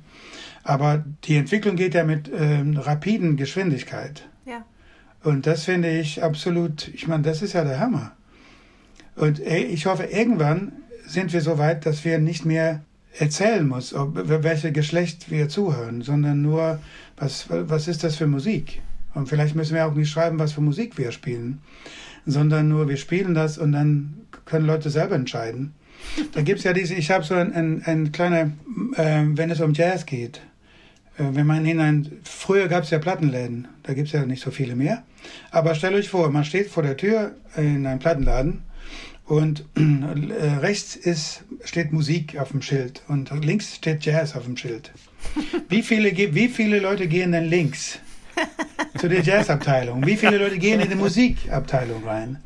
aber 0.63 1.03
die 1.23 1.37
Entwicklung 1.37 1.75
geht 1.77 1.95
ja 1.95 2.03
mit 2.03 2.29
ähm, 2.31 2.77
rapiden 2.77 3.37
Geschwindigkeit. 3.37 4.27
Ja. 4.45 4.63
Und 5.23 5.47
das 5.47 5.63
finde 5.63 5.89
ich 5.89 6.21
absolut, 6.21 6.89
ich 6.89 7.07
meine, 7.07 7.23
das 7.23 7.41
ist 7.41 7.53
ja 7.53 7.63
der 7.63 7.79
Hammer. 7.79 8.11
Und 9.15 9.39
äh, 9.39 9.59
ich 9.59 9.85
hoffe, 9.85 10.03
irgendwann 10.03 10.71
sind 11.05 11.33
wir 11.33 11.41
so 11.41 11.57
weit, 11.57 11.85
dass 11.85 12.03
wir 12.05 12.19
nicht 12.19 12.45
mehr 12.45 12.81
erzählen 13.17 13.67
muss, 13.67 13.93
ob, 13.93 14.17
welche 14.25 14.71
Geschlecht 14.71 15.29
wir 15.29 15.49
zuhören, 15.49 16.01
sondern 16.01 16.41
nur, 16.41 16.79
was, 17.17 17.45
was 17.49 17.87
ist 17.87 18.03
das 18.03 18.15
für 18.15 18.27
Musik? 18.27 18.81
Und 19.13 19.29
vielleicht 19.29 19.55
müssen 19.55 19.75
wir 19.75 19.85
auch 19.85 19.93
nicht 19.93 20.09
schreiben, 20.09 20.39
was 20.39 20.53
für 20.53 20.61
Musik 20.61 20.97
wir 20.97 21.11
spielen, 21.11 21.61
sondern 22.25 22.69
nur, 22.69 22.89
wir 22.89 22.97
spielen 22.97 23.35
das 23.35 23.57
und 23.57 23.73
dann 23.73 24.15
können 24.45 24.65
Leute 24.65 24.89
selber 24.89 25.15
entscheiden. 25.15 25.73
Da 26.33 26.41
gibt's 26.41 26.63
ja 26.63 26.73
diese, 26.73 26.95
ich 26.95 27.11
habe 27.11 27.23
so 27.23 27.35
ein, 27.35 27.53
ein, 27.53 27.83
ein 27.85 28.11
kleiner, 28.11 28.51
äh, 28.95 29.23
wenn 29.25 29.51
es 29.51 29.61
um 29.61 29.73
Jazz 29.73 30.05
geht, 30.05 30.41
äh, 31.17 31.23
wenn 31.31 31.45
man 31.45 31.63
hinein, 31.63 32.11
früher 32.23 32.67
gab's 32.67 32.89
ja 32.89 32.97
Plattenläden, 32.97 33.67
da 33.83 33.93
gibt's 33.93 34.11
ja 34.11 34.25
nicht 34.25 34.43
so 34.43 34.49
viele 34.49 34.75
mehr. 34.75 35.03
Aber 35.51 35.75
stellt 35.75 35.93
euch 35.93 36.09
vor, 36.09 36.29
man 36.31 36.43
steht 36.43 36.69
vor 36.69 36.83
der 36.83 36.97
Tür 36.97 37.35
in 37.55 37.85
einem 37.85 37.99
Plattenladen 37.99 38.63
und 39.25 39.65
äh, 39.75 40.43
rechts 40.59 40.95
ist, 40.95 41.43
steht 41.63 41.93
Musik 41.93 42.37
auf 42.37 42.51
dem 42.51 42.61
Schild 42.61 43.03
und 43.07 43.31
links 43.43 43.75
steht 43.75 44.05
Jazz 44.05 44.35
auf 44.35 44.43
dem 44.43 44.57
Schild. 44.57 44.91
Wie 45.69 45.81
viele, 45.81 46.11
wie 46.35 46.49
viele 46.49 46.79
Leute 46.79 47.07
gehen 47.07 47.31
denn 47.31 47.45
links 47.45 47.99
zu 48.97 49.07
der 49.07 49.21
Jazzabteilung? 49.21 50.05
Wie 50.05 50.17
viele 50.17 50.37
Leute 50.37 50.57
gehen 50.57 50.81
in 50.81 50.89
die 50.89 50.95
Musikabteilung 50.95 52.03
rein? 52.03 52.39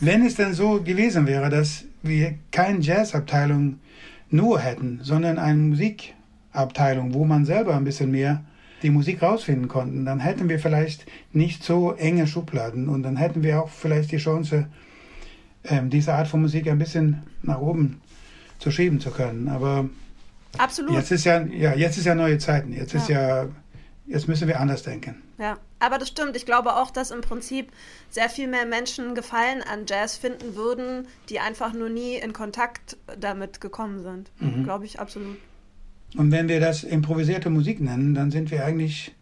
Wenn 0.00 0.26
es 0.26 0.34
denn 0.34 0.52
so 0.52 0.82
gewesen 0.82 1.26
wäre, 1.26 1.48
dass 1.48 1.84
wir 2.02 2.34
keine 2.50 2.80
Jazzabteilung 2.80 3.78
nur 4.30 4.58
hätten, 4.58 4.98
sondern 5.02 5.38
eine 5.38 5.58
Musikabteilung, 5.58 7.14
wo 7.14 7.24
man 7.24 7.44
selber 7.44 7.76
ein 7.76 7.84
bisschen 7.84 8.10
mehr 8.10 8.44
die 8.82 8.90
Musik 8.90 9.22
rausfinden 9.22 9.68
konnten, 9.68 10.04
dann 10.04 10.20
hätten 10.20 10.48
wir 10.48 10.58
vielleicht 10.58 11.06
nicht 11.32 11.62
so 11.62 11.92
enge 11.92 12.26
Schubladen 12.26 12.88
und 12.88 13.02
dann 13.02 13.16
hätten 13.16 13.42
wir 13.42 13.62
auch 13.62 13.70
vielleicht 13.70 14.12
die 14.12 14.18
Chance, 14.18 14.66
ähm, 15.64 15.90
diese 15.90 16.14
Art 16.14 16.28
von 16.28 16.42
Musik 16.42 16.68
ein 16.68 16.78
bisschen 16.78 17.22
nach 17.42 17.60
oben 17.60 18.00
zu 18.58 18.70
schieben 18.70 19.00
zu 19.00 19.10
können. 19.10 19.48
Aber 19.48 19.88
Absolut. 20.58 20.92
jetzt 20.92 21.10
ist 21.10 21.24
ja, 21.24 21.40
ja, 21.40 21.74
jetzt 21.74 21.98
ist 21.98 22.06
ja 22.06 22.14
neue 22.14 22.38
Zeiten. 22.38 22.72
Jetzt 22.72 22.94
ist 22.94 23.08
ja, 23.08 23.46
jetzt 24.06 24.28
müssen 24.28 24.48
wir 24.48 24.60
anders 24.60 24.82
denken. 24.82 25.22
Ja, 25.38 25.58
aber 25.80 25.98
das 25.98 26.08
stimmt. 26.08 26.36
Ich 26.36 26.46
glaube 26.46 26.76
auch, 26.76 26.90
dass 26.90 27.10
im 27.10 27.20
Prinzip 27.20 27.72
sehr 28.08 28.28
viel 28.28 28.46
mehr 28.46 28.66
Menschen 28.66 29.14
Gefallen 29.14 29.62
an 29.62 29.84
Jazz 29.86 30.16
finden 30.16 30.54
würden, 30.54 31.08
die 31.28 31.40
einfach 31.40 31.72
nur 31.72 31.88
nie 31.88 32.16
in 32.16 32.32
Kontakt 32.32 32.96
damit 33.18 33.60
gekommen 33.60 34.02
sind. 34.02 34.30
Mhm. 34.38 34.64
Glaube 34.64 34.84
ich 34.84 35.00
absolut. 35.00 35.36
Und 36.16 36.30
wenn 36.30 36.48
wir 36.48 36.60
das 36.60 36.84
improvisierte 36.84 37.50
Musik 37.50 37.80
nennen, 37.80 38.14
dann 38.14 38.30
sind 38.30 38.50
wir 38.50 38.64
eigentlich 38.64 39.12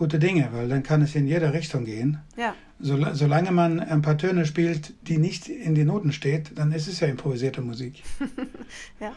gute 0.00 0.18
Dinge, 0.18 0.48
weil 0.52 0.66
dann 0.66 0.82
kann 0.82 1.02
es 1.02 1.14
in 1.14 1.26
jede 1.26 1.52
Richtung 1.52 1.84
gehen. 1.84 2.22
Ja, 2.34 2.54
Sol 2.80 3.10
solange 3.12 3.50
man 3.50 3.80
ein 3.80 4.00
paar 4.00 4.16
Töne 4.16 4.46
spielt, 4.46 4.94
die 5.06 5.18
nicht 5.18 5.46
in 5.46 5.74
den 5.74 5.88
Noten 5.88 6.12
steht, 6.12 6.58
dann 6.58 6.72
ist 6.72 6.88
es 6.88 7.00
ja 7.00 7.06
improvisierte 7.06 7.60
Musik. 7.60 8.02
ja. 9.00 9.12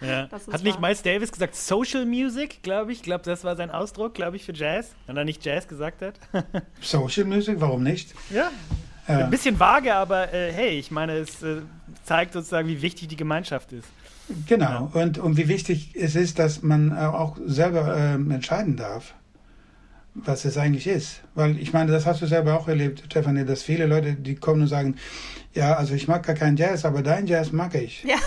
Ja. 0.00 0.28
Hat 0.30 0.64
nicht 0.64 0.74
wahr. 0.74 0.80
Miles 0.80 1.02
Davis 1.02 1.30
gesagt, 1.30 1.54
Social 1.54 2.04
Music, 2.04 2.62
glaube 2.64 2.90
ich? 2.90 2.98
Ich 2.98 3.04
glaube, 3.04 3.22
das 3.24 3.44
war 3.44 3.54
sein 3.54 3.70
Ausdruck, 3.70 4.14
glaube 4.14 4.36
ich, 4.36 4.44
für 4.44 4.52
Jazz. 4.52 4.94
Wenn 5.06 5.16
er 5.16 5.24
nicht 5.24 5.44
Jazz 5.44 5.68
gesagt 5.68 6.02
hat. 6.02 6.14
Social 6.80 7.24
Music, 7.24 7.60
warum 7.60 7.84
nicht? 7.84 8.12
ja. 8.30 8.50
Ja. 9.08 9.18
Ein 9.18 9.30
bisschen 9.30 9.60
vage, 9.60 9.94
aber 9.94 10.34
äh, 10.34 10.52
hey, 10.52 10.70
ich 10.70 10.90
meine, 10.90 11.12
es 11.12 11.40
äh, 11.40 11.62
zeigt 12.02 12.32
sozusagen, 12.32 12.66
wie 12.66 12.82
wichtig 12.82 13.06
die 13.06 13.16
Gemeinschaft 13.16 13.72
ist. 13.72 13.86
Genau. 14.48 14.90
Und, 14.92 15.18
und 15.18 15.36
wie 15.36 15.46
wichtig 15.46 15.94
es 15.94 16.16
ist, 16.16 16.40
dass 16.40 16.62
man 16.62 16.90
äh, 16.90 16.96
auch 16.96 17.36
selber 17.46 17.96
ähm, 17.96 18.32
entscheiden 18.32 18.76
darf, 18.76 19.14
was 20.24 20.44
es 20.44 20.56
eigentlich 20.56 20.86
ist. 20.86 21.20
Weil 21.34 21.58
ich 21.58 21.72
meine, 21.72 21.92
das 21.92 22.06
hast 22.06 22.22
du 22.22 22.26
selber 22.26 22.58
auch 22.58 22.68
erlebt, 22.68 23.02
Stefanie, 23.06 23.44
dass 23.44 23.62
viele 23.62 23.86
Leute, 23.86 24.14
die 24.14 24.34
kommen 24.34 24.62
und 24.62 24.68
sagen, 24.68 24.96
ja, 25.54 25.74
also 25.74 25.94
ich 25.94 26.08
mag 26.08 26.24
gar 26.24 26.34
keinen 26.34 26.56
Jazz, 26.56 26.84
aber 26.84 27.02
dein 27.02 27.26
Jazz 27.26 27.52
mag 27.52 27.74
ich. 27.74 28.04
Ja. 28.04 28.16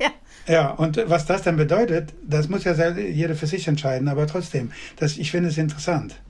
Ja. 0.00 0.10
Ja, 0.48 0.70
und 0.70 1.00
was 1.06 1.24
das 1.24 1.42
dann 1.42 1.56
bedeutet, 1.56 2.14
das 2.26 2.48
muss 2.48 2.64
ja 2.64 2.74
jeder 2.90 3.36
für 3.36 3.46
sich 3.46 3.68
entscheiden, 3.68 4.08
aber 4.08 4.26
trotzdem, 4.26 4.72
das, 4.96 5.18
ich 5.18 5.30
finde 5.30 5.50
es 5.50 5.56
interessant. 5.56 6.20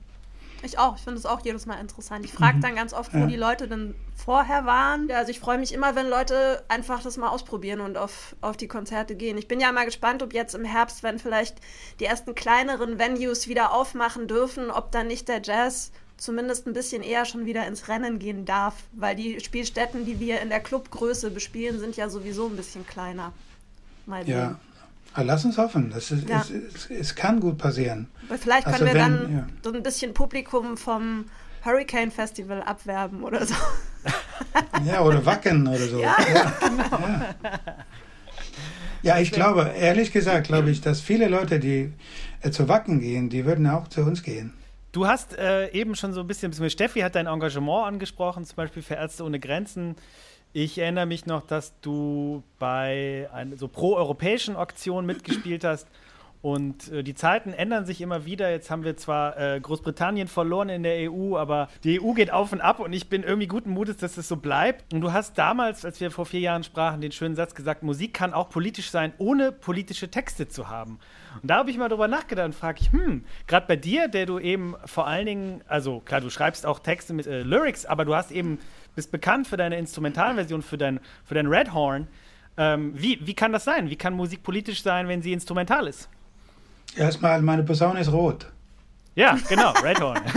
Ich 0.65 0.77
auch. 0.79 0.95
Ich 0.97 1.03
finde 1.03 1.19
es 1.19 1.25
auch 1.25 1.41
jedes 1.45 1.65
Mal 1.65 1.75
interessant. 1.79 2.25
Ich 2.25 2.33
frage 2.33 2.59
dann 2.59 2.75
ganz 2.75 2.93
oft, 2.93 3.13
wo 3.13 3.19
Ja. 3.19 3.25
die 3.27 3.35
Leute 3.35 3.67
denn 3.67 3.95
vorher 4.15 4.65
waren. 4.65 5.07
Ja, 5.07 5.17
also 5.17 5.31
ich 5.31 5.39
freue 5.39 5.57
mich 5.57 5.73
immer, 5.73 5.95
wenn 5.95 6.09
Leute 6.09 6.63
einfach 6.67 7.01
das 7.03 7.17
mal 7.17 7.29
ausprobieren 7.29 7.81
und 7.81 7.97
auf, 7.97 8.35
auf 8.41 8.57
die 8.57 8.67
Konzerte 8.67 9.15
gehen. 9.15 9.37
Ich 9.37 9.47
bin 9.47 9.59
ja 9.59 9.71
mal 9.71 9.85
gespannt, 9.85 10.23
ob 10.23 10.33
jetzt 10.33 10.55
im 10.55 10.65
Herbst, 10.65 11.03
wenn 11.03 11.19
vielleicht 11.19 11.57
die 11.99 12.05
ersten 12.05 12.33
kleineren 12.35 12.97
Venues 12.99 13.47
wieder 13.47 13.71
aufmachen 13.73 14.27
dürfen, 14.27 14.71
ob 14.71 14.91
dann 14.91 15.07
nicht 15.07 15.27
der 15.27 15.41
Jazz 15.41 15.91
zumindest 16.17 16.65
ein 16.65 16.73
bisschen 16.73 17.03
eher 17.03 17.25
schon 17.25 17.45
wieder 17.45 17.67
ins 17.67 17.87
Rennen 17.89 18.19
gehen 18.19 18.45
darf. 18.45 18.73
Weil 18.93 19.15
die 19.15 19.39
Spielstätten, 19.41 20.05
die 20.05 20.19
wir 20.19 20.41
in 20.41 20.49
der 20.49 20.61
Clubgröße 20.61 21.29
bespielen, 21.29 21.79
sind 21.79 21.95
ja 21.97 22.09
sowieso 22.09 22.47
ein 22.47 22.55
bisschen 22.55 22.87
kleiner. 22.87 23.33
Mal 24.05 24.25
sehen. 24.25 24.35
Ja. 25.15 25.21
Aber 25.21 25.23
lass 25.25 25.45
uns 25.45 25.57
hoffen, 25.57 25.91
das 25.93 26.11
ist, 26.11 26.27
Ja. 26.29 26.41
es, 26.41 26.49
es, 26.51 26.89
es 26.89 27.15
kann 27.15 27.39
gut 27.39 27.57
passieren. 27.57 28.09
Aber 28.27 28.37
vielleicht 28.37 28.63
können 28.65 28.73
Also 28.75 28.85
wir 28.85 28.93
wenn- 28.93 28.99
dann 29.23 29.33
ja. 29.37 29.47
so 29.63 29.71
ein 29.73 29.81
bisschen 29.83 30.13
Publikum 30.13 30.77
vom 30.77 31.25
Hurricane 31.63 32.11
Festival 32.11 32.61
abwerben 32.61 33.23
oder 33.23 33.45
so. 33.45 33.55
Ja, 34.85 35.01
oder 35.01 35.25
Wacken 35.25 35.67
oder 35.67 35.79
so. 35.79 35.99
Ja. 35.99 36.15
Ja, 36.31 36.51
ja. 39.01 39.19
ich 39.19 39.31
glaube, 39.31 39.71
ehrlich 39.77 40.11
gesagt, 40.11 40.47
glaube 40.47 40.69
ich, 40.69 40.81
dass 40.81 41.01
viele 41.01 41.27
Leute, 41.27 41.59
die 41.59 41.91
äh, 42.41 42.51
zu 42.51 42.67
Wacken 42.69 42.99
gehen, 42.99 43.29
die 43.29 43.45
würden 43.45 43.67
auch 43.67 43.87
zu 43.87 44.01
uns 44.01 44.21
gehen. 44.23 44.53
Du 44.91 45.07
hast 45.07 45.37
äh, 45.37 45.69
eben 45.71 45.95
schon 45.95 46.13
so 46.13 46.21
ein 46.21 46.27
bisschen, 46.27 46.53
Steffi 46.69 46.99
hat 47.01 47.15
dein 47.15 47.27
Engagement 47.27 47.87
angesprochen, 47.87 48.45
zum 48.45 48.55
Beispiel 48.57 48.81
für 48.83 48.93
Ärzte 48.95 49.23
ohne 49.23 49.39
Grenzen. 49.39 49.95
Ich 50.57 50.77
erinnere 50.77 51.05
mich 51.05 51.25
noch, 51.25 51.45
dass 51.45 51.77
du 51.81 52.41
bei 52.59 53.27
einer 53.33 53.57
so 53.57 53.67
pro-europäischen 53.67 54.55
Auktion 54.55 55.05
mitgespielt 55.05 55.65
hast. 55.65 55.85
Und 56.41 56.89
äh, 56.93 57.03
die 57.03 57.13
Zeiten 57.13 57.51
ändern 57.51 57.85
sich 57.85 57.99
immer 57.99 58.23
wieder. 58.23 58.49
Jetzt 58.49 58.71
haben 58.71 58.85
wir 58.85 58.95
zwar 58.95 59.37
äh, 59.37 59.59
Großbritannien 59.59 60.29
verloren 60.29 60.69
in 60.69 60.83
der 60.83 61.11
EU, 61.11 61.35
aber 61.35 61.67
die 61.83 61.99
EU 61.99 62.13
geht 62.13 62.31
auf 62.31 62.53
und 62.53 62.61
ab 62.61 62.79
und 62.79 62.93
ich 62.93 63.09
bin 63.09 63.23
irgendwie 63.23 63.47
guten 63.47 63.71
Mutes, 63.71 63.97
dass 63.97 64.15
es 64.15 64.29
so 64.29 64.37
bleibt. 64.37 64.93
Und 64.93 65.01
du 65.01 65.11
hast 65.11 65.37
damals, 65.37 65.83
als 65.83 65.99
wir 65.99 66.09
vor 66.09 66.25
vier 66.25 66.39
Jahren 66.39 66.63
sprachen, 66.63 67.01
den 67.01 67.11
schönen 67.11 67.35
Satz 67.35 67.53
gesagt, 67.53 67.83
Musik 67.83 68.13
kann 68.13 68.33
auch 68.33 68.47
politisch 68.47 68.91
sein, 68.91 69.11
ohne 69.17 69.51
politische 69.51 70.09
Texte 70.09 70.47
zu 70.47 70.69
haben. 70.69 70.99
Und 71.41 71.51
da 71.51 71.57
habe 71.57 71.69
ich 71.69 71.77
mal 71.77 71.89
drüber 71.89 72.07
nachgedacht 72.07 72.45
und 72.45 72.55
frage 72.55 72.79
ich, 72.79 72.93
hm, 72.93 73.25
gerade 73.47 73.67
bei 73.67 73.75
dir, 73.75 74.07
der 74.07 74.25
du 74.25 74.39
eben 74.39 74.75
vor 74.85 75.05
allen 75.05 75.25
Dingen, 75.25 75.61
also 75.67 75.99
klar, 75.99 76.21
du 76.21 76.29
schreibst 76.29 76.65
auch 76.65 76.79
Texte 76.79 77.13
mit 77.13 77.27
äh, 77.27 77.41
Lyrics, 77.41 77.85
aber 77.85 78.05
du 78.05 78.15
hast 78.15 78.31
eben, 78.31 78.59
bist 78.95 79.11
bekannt 79.11 79.47
für 79.47 79.57
deine 79.57 79.77
Instrumentalversion, 79.77 80.61
für 80.61 80.77
dein, 80.77 80.99
für 81.25 81.35
dein 81.35 81.47
Red 81.47 81.73
Horn. 81.73 82.07
Ähm, 82.57 82.93
wie, 82.95 83.19
wie 83.25 83.33
kann 83.33 83.51
das 83.51 83.65
sein? 83.65 83.89
Wie 83.89 83.95
kann 83.95 84.13
Musik 84.13 84.41
politisch 84.43 84.81
sein, 84.81 85.07
wenn 85.07 85.21
sie 85.21 85.33
instrumental 85.33 85.87
ist? 85.87 86.07
Erstmal, 86.95 87.41
meine 87.41 87.63
Posaune 87.63 87.99
ist 87.99 88.11
rot. 88.11 88.47
Ja, 89.15 89.37
genau, 89.49 89.71
Red 89.83 89.99
Horn. 90.01 90.21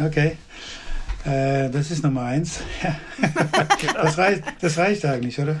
Okay. 0.00 0.36
Äh, 1.24 1.68
das 1.70 1.90
ist 1.90 2.04
Nummer 2.04 2.22
eins. 2.22 2.60
das, 3.94 4.16
reicht, 4.16 4.44
das 4.60 4.78
reicht 4.78 5.04
eigentlich, 5.04 5.38
oder? 5.40 5.56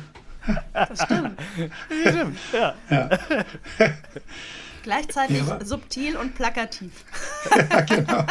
Das 0.72 1.02
stimmt. 1.02 1.38
Stimmt, 2.06 2.38
ja. 2.52 2.74
Ja. 2.88 3.08
Gleichzeitig 4.82 5.42
Ja, 5.46 5.64
subtil 5.64 6.16
und 6.16 6.34
plakativ. 6.34 7.04
ja, 7.70 7.80
genau. 7.80 8.24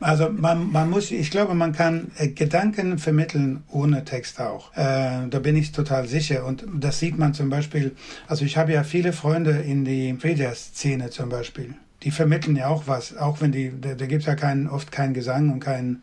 Also 0.00 0.30
man, 0.30 0.70
man 0.70 0.90
muss, 0.90 1.10
ich 1.10 1.30
glaube, 1.30 1.54
man 1.54 1.72
kann 1.72 2.10
äh, 2.18 2.28
Gedanken 2.28 2.98
vermitteln 2.98 3.64
ohne 3.70 4.04
Text 4.04 4.40
auch. 4.40 4.72
Äh, 4.76 5.28
da 5.28 5.38
bin 5.38 5.56
ich 5.56 5.72
total 5.72 6.06
sicher. 6.06 6.44
Und 6.44 6.64
das 6.74 6.98
sieht 6.98 7.18
man 7.18 7.34
zum 7.34 7.50
Beispiel, 7.50 7.94
also 8.26 8.44
ich 8.44 8.56
habe 8.56 8.72
ja 8.72 8.84
viele 8.84 9.12
Freunde 9.12 9.52
in 9.52 9.84
die 9.84 10.14
Free-Jazz-Szene 10.14 11.10
zum 11.10 11.28
Beispiel. 11.28 11.74
Die 12.02 12.10
vermitteln 12.10 12.56
ja 12.56 12.68
auch 12.68 12.84
was, 12.86 13.16
auch 13.16 13.40
wenn 13.40 13.52
die, 13.52 13.72
da, 13.80 13.94
da 13.94 14.06
gibt 14.06 14.22
es 14.22 14.26
ja 14.26 14.34
kein, 14.34 14.68
oft 14.68 14.92
keinen 14.92 15.14
Gesang 15.14 15.50
und 15.50 15.60
kein, 15.60 16.02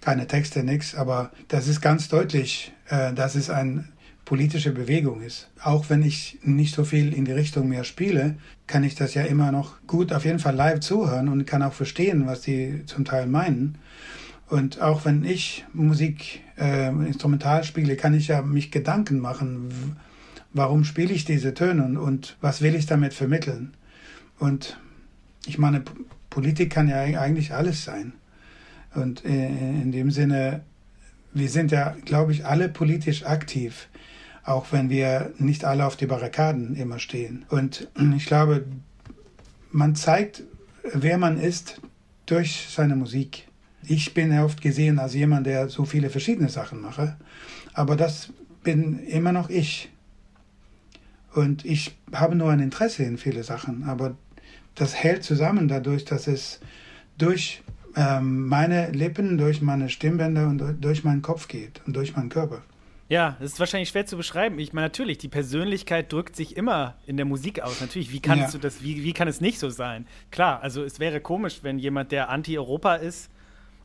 keine 0.00 0.26
Texte, 0.26 0.62
nix. 0.62 0.94
Aber 0.94 1.30
das 1.48 1.66
ist 1.66 1.80
ganz 1.80 2.08
deutlich, 2.08 2.72
äh, 2.88 3.12
dass 3.12 3.34
es 3.34 3.50
eine 3.50 3.84
politische 4.30 4.70
Bewegung 4.70 5.22
ist. 5.22 5.48
Auch 5.60 5.90
wenn 5.90 6.04
ich 6.04 6.38
nicht 6.44 6.72
so 6.72 6.84
viel 6.84 7.12
in 7.12 7.24
die 7.24 7.32
Richtung 7.32 7.68
mehr 7.68 7.82
spiele, 7.82 8.36
kann 8.68 8.84
ich 8.84 8.94
das 8.94 9.14
ja 9.14 9.24
immer 9.24 9.50
noch 9.50 9.84
gut 9.88 10.12
auf 10.12 10.24
jeden 10.24 10.38
Fall 10.38 10.54
live 10.54 10.78
zuhören 10.78 11.28
und 11.28 11.48
kann 11.48 11.64
auch 11.64 11.72
verstehen, 11.72 12.28
was 12.28 12.42
die 12.42 12.84
zum 12.86 13.04
Teil 13.04 13.26
meinen. 13.26 13.78
Und 14.48 14.80
auch 14.80 15.04
wenn 15.04 15.24
ich 15.24 15.64
Musik 15.72 16.42
äh, 16.56 16.90
instrumental 16.90 17.64
spiele, 17.64 17.96
kann 17.96 18.14
ich 18.14 18.28
ja 18.28 18.40
mich 18.42 18.70
Gedanken 18.70 19.18
machen, 19.18 19.96
warum 20.52 20.84
spiele 20.84 21.12
ich 21.12 21.24
diese 21.24 21.52
Töne 21.52 21.84
und, 21.84 21.96
und 21.96 22.36
was 22.40 22.62
will 22.62 22.76
ich 22.76 22.86
damit 22.86 23.14
vermitteln. 23.14 23.74
Und 24.38 24.78
ich 25.44 25.58
meine, 25.58 25.82
Politik 26.30 26.70
kann 26.70 26.86
ja 26.86 27.00
eigentlich 27.00 27.52
alles 27.52 27.82
sein. 27.82 28.12
Und 28.94 29.24
äh, 29.24 29.48
in 29.48 29.90
dem 29.90 30.12
Sinne, 30.12 30.60
wir 31.32 31.48
sind 31.48 31.72
ja, 31.72 31.96
glaube 32.04 32.30
ich, 32.30 32.46
alle 32.46 32.68
politisch 32.68 33.26
aktiv, 33.26 33.88
auch 34.44 34.72
wenn 34.72 34.90
wir 34.90 35.32
nicht 35.38 35.64
alle 35.64 35.86
auf 35.86 35.96
die 35.96 36.06
Barrikaden 36.06 36.74
immer 36.74 36.98
stehen. 36.98 37.44
Und 37.48 37.88
ich 38.16 38.26
glaube, 38.26 38.66
man 39.70 39.94
zeigt, 39.94 40.42
wer 40.92 41.18
man 41.18 41.38
ist 41.38 41.80
durch 42.26 42.68
seine 42.70 42.96
Musik. 42.96 43.48
Ich 43.82 44.14
bin 44.14 44.36
oft 44.38 44.60
gesehen 44.60 44.98
als 44.98 45.14
jemand, 45.14 45.46
der 45.46 45.68
so 45.68 45.84
viele 45.84 46.10
verschiedene 46.10 46.48
Sachen 46.48 46.80
mache, 46.80 47.16
aber 47.72 47.96
das 47.96 48.32
bin 48.62 48.98
immer 49.06 49.32
noch 49.32 49.48
ich. 49.48 49.90
Und 51.34 51.64
ich 51.64 51.96
habe 52.12 52.34
nur 52.34 52.50
ein 52.50 52.60
Interesse 52.60 53.04
in 53.04 53.16
viele 53.16 53.42
Sachen, 53.42 53.84
aber 53.84 54.16
das 54.74 54.94
hält 54.94 55.24
zusammen 55.24 55.68
dadurch, 55.68 56.04
dass 56.04 56.26
es 56.26 56.60
durch 57.18 57.62
ähm, 57.96 58.48
meine 58.48 58.90
Lippen, 58.90 59.38
durch 59.38 59.62
meine 59.62 59.88
Stimmbänder 59.88 60.48
und 60.48 60.62
durch 60.80 61.04
meinen 61.04 61.22
Kopf 61.22 61.48
geht 61.48 61.80
und 61.86 61.94
durch 61.96 62.16
meinen 62.16 62.28
Körper. 62.28 62.62
Ja, 63.10 63.36
das 63.40 63.52
ist 63.52 63.60
wahrscheinlich 63.60 63.88
schwer 63.88 64.06
zu 64.06 64.16
beschreiben. 64.16 64.58
Ich 64.60 64.72
meine, 64.72 64.86
natürlich, 64.86 65.18
die 65.18 65.28
Persönlichkeit 65.28 66.12
drückt 66.12 66.36
sich 66.36 66.56
immer 66.56 66.94
in 67.06 67.16
der 67.16 67.26
Musik 67.26 67.60
aus. 67.60 67.80
Natürlich, 67.80 68.12
wie 68.12 68.20
kannst 68.20 68.44
ja. 68.44 68.50
du 68.52 68.58
das, 68.58 68.84
wie, 68.84 69.02
wie 69.02 69.12
kann 69.12 69.26
es 69.26 69.40
nicht 69.40 69.58
so 69.58 69.68
sein? 69.68 70.06
Klar, 70.30 70.62
also 70.62 70.84
es 70.84 71.00
wäre 71.00 71.20
komisch, 71.20 71.58
wenn 71.62 71.80
jemand, 71.80 72.12
der 72.12 72.28
anti-Europa 72.28 72.94
ist, 72.94 73.28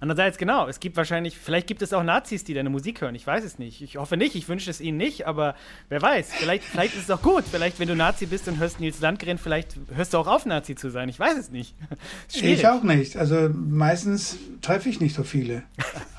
Andererseits, 0.02 0.38
genau, 0.38 0.68
es 0.68 0.82
gibt 0.82 0.98
wahrscheinlich, 0.98 1.38
vielleicht 1.38 1.68
gibt 1.68 1.82
es 1.82 1.94
auch 1.94 2.04
Nazis, 2.04 2.44
die 2.44 2.54
deine 2.54 2.70
Musik 2.70 3.00
hören. 3.00 3.16
Ich 3.16 3.26
weiß 3.26 3.46
es 3.46 3.58
nicht. 3.58 3.82
Ich 3.82 3.96
hoffe 3.96 4.18
nicht, 4.18 4.36
ich 4.36 4.48
wünsche 4.50 4.70
es 4.70 4.82
ihnen 4.82 4.98
nicht, 4.98 5.26
aber 5.26 5.56
wer 5.88 6.02
weiß. 6.02 6.34
Vielleicht, 6.34 6.66
vielleicht 6.66 6.96
ist 6.96 7.04
es 7.04 7.12
auch 7.12 7.22
gut. 7.22 7.46
Vielleicht, 7.50 7.80
wenn 7.80 7.88
du 7.88 7.96
Nazi 7.96 8.26
bist 8.26 8.48
und 8.50 8.60
hörst 8.60 8.82
Nils 8.82 9.00
Landgren, 9.00 9.38
vielleicht 9.38 9.78
hörst 9.96 10.14
du 10.14 10.18
auch 10.18 10.28
auf, 10.28 10.46
Nazi 10.46 10.76
zu 10.76 10.90
sein. 10.90 11.08
Ich 11.08 11.18
weiß 11.18 11.38
es 11.38 11.50
nicht. 11.50 11.76
ich 12.34 12.68
auch 12.68 12.84
nicht. 12.84 13.16
Also 13.16 13.50
meistens 13.54 14.38
treffe 14.62 14.90
ich 14.90 15.00
nicht 15.00 15.16
so 15.16 15.24
viele. 15.24 15.64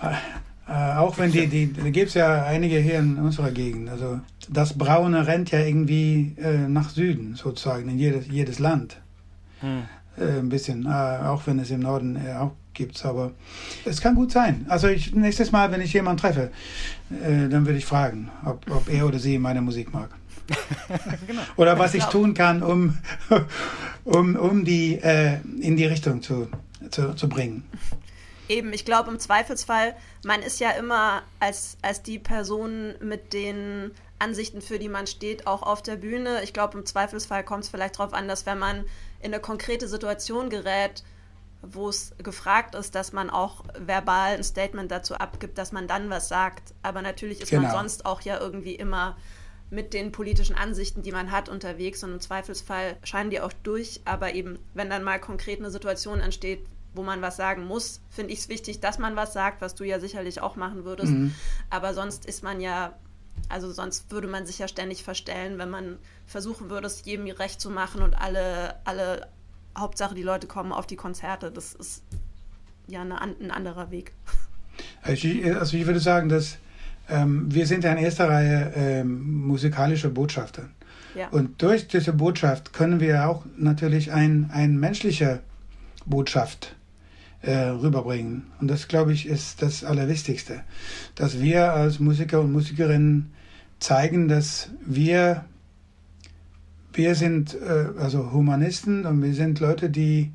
äh, 0.68 0.96
auch 0.96 1.16
wenn 1.18 1.30
die, 1.30 1.46
die, 1.46 1.72
da 1.72 1.90
gibt 1.90 2.08
es 2.08 2.14
ja 2.14 2.44
einige 2.44 2.78
hier 2.78 2.98
in 2.98 3.18
unserer 3.18 3.52
Gegend. 3.52 3.88
Also 3.88 4.20
das 4.48 4.76
Braune 4.76 5.26
rennt 5.26 5.50
ja 5.52 5.60
irgendwie 5.60 6.34
äh, 6.38 6.68
nach 6.68 6.90
Süden, 6.90 7.36
sozusagen, 7.36 7.88
in 7.88 7.98
jedes, 7.98 8.26
jedes 8.28 8.58
Land. 8.58 9.00
Hm. 9.60 9.82
Äh, 10.18 10.38
ein 10.40 10.48
bisschen, 10.48 10.86
äh, 10.86 10.88
auch 10.88 11.46
wenn 11.46 11.58
es 11.58 11.70
im 11.70 11.80
Norden 11.80 12.16
äh, 12.16 12.34
auch 12.34 12.52
gibt. 12.74 13.04
Aber 13.04 13.32
es 13.84 14.00
kann 14.00 14.14
gut 14.14 14.32
sein. 14.32 14.66
Also 14.68 14.88
ich, 14.88 15.14
nächstes 15.14 15.52
Mal, 15.52 15.70
wenn 15.70 15.80
ich 15.80 15.92
jemanden 15.92 16.20
treffe, 16.20 16.50
äh, 17.10 17.48
dann 17.48 17.66
würde 17.66 17.78
ich 17.78 17.86
fragen, 17.86 18.30
ob, 18.44 18.68
ob 18.70 18.88
er 18.88 19.06
oder 19.06 19.18
sie 19.18 19.38
meine 19.38 19.60
Musik 19.60 19.92
mag. 19.92 20.10
genau. 21.26 21.42
Oder 21.56 21.78
was 21.78 21.94
ich 21.94 22.04
tun 22.04 22.34
kann, 22.34 22.62
um, 22.62 22.96
um, 24.04 24.36
um 24.36 24.64
die 24.64 24.94
äh, 24.94 25.38
in 25.60 25.76
die 25.76 25.86
Richtung 25.86 26.22
zu, 26.22 26.48
zu, 26.90 27.14
zu 27.14 27.28
bringen. 27.28 27.64
Eben, 28.48 28.72
ich 28.72 28.84
glaube 28.84 29.10
im 29.10 29.18
Zweifelsfall, 29.18 29.96
man 30.24 30.42
ist 30.42 30.60
ja 30.60 30.70
immer 30.70 31.22
als, 31.40 31.76
als 31.82 32.02
die 32.02 32.18
Person 32.18 32.94
mit 33.00 33.32
den 33.32 33.90
Ansichten, 34.18 34.62
für 34.62 34.78
die 34.78 34.88
man 34.88 35.06
steht, 35.06 35.46
auch 35.46 35.62
auf 35.62 35.82
der 35.82 35.96
Bühne. 35.96 36.42
Ich 36.42 36.52
glaube, 36.52 36.78
im 36.78 36.86
Zweifelsfall 36.86 37.44
kommt 37.44 37.64
es 37.64 37.70
vielleicht 37.70 37.98
darauf 37.98 38.14
an, 38.14 38.28
dass 38.28 38.46
wenn 38.46 38.58
man 38.58 38.84
in 39.20 39.32
eine 39.32 39.40
konkrete 39.40 39.88
Situation 39.88 40.48
gerät, 40.48 41.02
wo 41.62 41.88
es 41.88 42.14
gefragt 42.18 42.74
ist, 42.74 42.94
dass 42.94 43.12
man 43.12 43.30
auch 43.30 43.64
verbal 43.78 44.36
ein 44.36 44.44
Statement 44.44 44.90
dazu 44.90 45.16
abgibt, 45.16 45.58
dass 45.58 45.72
man 45.72 45.88
dann 45.88 46.10
was 46.10 46.28
sagt. 46.28 46.74
Aber 46.82 47.02
natürlich 47.02 47.40
ist 47.40 47.50
genau. 47.50 47.64
man 47.64 47.72
sonst 47.72 48.06
auch 48.06 48.20
ja 48.20 48.38
irgendwie 48.38 48.74
immer 48.74 49.16
mit 49.68 49.92
den 49.94 50.12
politischen 50.12 50.54
Ansichten, 50.54 51.02
die 51.02 51.12
man 51.12 51.32
hat, 51.32 51.48
unterwegs 51.48 52.04
und 52.04 52.12
im 52.12 52.20
Zweifelsfall 52.20 52.96
scheinen 53.02 53.30
die 53.30 53.40
auch 53.40 53.52
durch. 53.64 54.00
Aber 54.04 54.34
eben, 54.34 54.58
wenn 54.74 54.90
dann 54.90 55.02
mal 55.02 55.18
konkret 55.18 55.58
eine 55.58 55.70
Situation 55.70 56.20
entsteht, 56.20 56.64
wo 56.96 57.02
man 57.02 57.22
was 57.22 57.36
sagen 57.36 57.64
muss, 57.64 58.00
finde 58.10 58.32
ich 58.32 58.40
es 58.40 58.48
wichtig, 58.48 58.80
dass 58.80 58.98
man 58.98 59.16
was 59.16 59.32
sagt, 59.32 59.60
was 59.60 59.74
du 59.74 59.84
ja 59.84 60.00
sicherlich 60.00 60.40
auch 60.40 60.56
machen 60.56 60.84
würdest. 60.84 61.12
Mhm. 61.12 61.34
Aber 61.70 61.94
sonst 61.94 62.26
ist 62.26 62.42
man 62.42 62.60
ja, 62.60 62.94
also 63.48 63.70
sonst 63.72 64.10
würde 64.10 64.28
man 64.28 64.46
sich 64.46 64.58
ja 64.58 64.68
ständig 64.68 65.02
verstellen, 65.02 65.58
wenn 65.58 65.70
man 65.70 65.98
versuchen 66.26 66.70
würde, 66.70 66.86
es 66.86 67.04
jedem 67.04 67.26
recht 67.26 67.60
zu 67.60 67.70
machen 67.70 68.02
und 68.02 68.14
alle, 68.14 68.76
alle 68.84 69.28
Hauptsache, 69.76 70.14
die 70.14 70.22
Leute 70.22 70.46
kommen 70.46 70.72
auf 70.72 70.86
die 70.86 70.96
Konzerte. 70.96 71.50
Das 71.50 71.74
ist 71.74 72.02
ja 72.86 73.02
eine, 73.02 73.20
ein 73.20 73.50
anderer 73.50 73.90
Weg. 73.90 74.12
Also 75.02 75.28
ich, 75.28 75.44
also 75.54 75.76
ich 75.76 75.86
würde 75.86 76.00
sagen, 76.00 76.28
dass 76.28 76.58
ähm, 77.08 77.46
wir 77.48 77.66
sind 77.66 77.84
ja 77.84 77.92
in 77.92 77.98
erster 77.98 78.28
Reihe 78.28 78.72
ähm, 78.74 79.46
musikalische 79.46 80.10
Botschafter. 80.10 80.68
Ja. 81.14 81.28
Und 81.28 81.62
durch 81.62 81.88
diese 81.88 82.12
Botschaft 82.12 82.72
können 82.72 83.00
wir 83.00 83.28
auch 83.28 83.44
natürlich 83.56 84.12
ein, 84.12 84.50
ein 84.52 84.78
menschliche 84.78 85.40
Botschaft 86.04 86.76
äh, 87.42 87.54
rüberbringen. 87.54 88.50
Und 88.60 88.68
das, 88.68 88.88
glaube 88.88 89.12
ich, 89.12 89.26
ist 89.26 89.62
das 89.62 89.84
Allerwichtigste. 89.84 90.62
Dass 91.14 91.40
wir 91.40 91.72
als 91.72 92.00
Musiker 92.00 92.40
und 92.40 92.52
Musikerinnen 92.52 93.32
zeigen, 93.78 94.28
dass 94.28 94.70
wir 94.84 95.44
wir 96.96 97.14
sind 97.14 97.54
äh, 97.54 97.88
also 97.98 98.32
Humanisten 98.32 99.04
und 99.04 99.22
wir 99.22 99.34
sind 99.34 99.60
Leute, 99.60 99.90
die, 99.90 100.32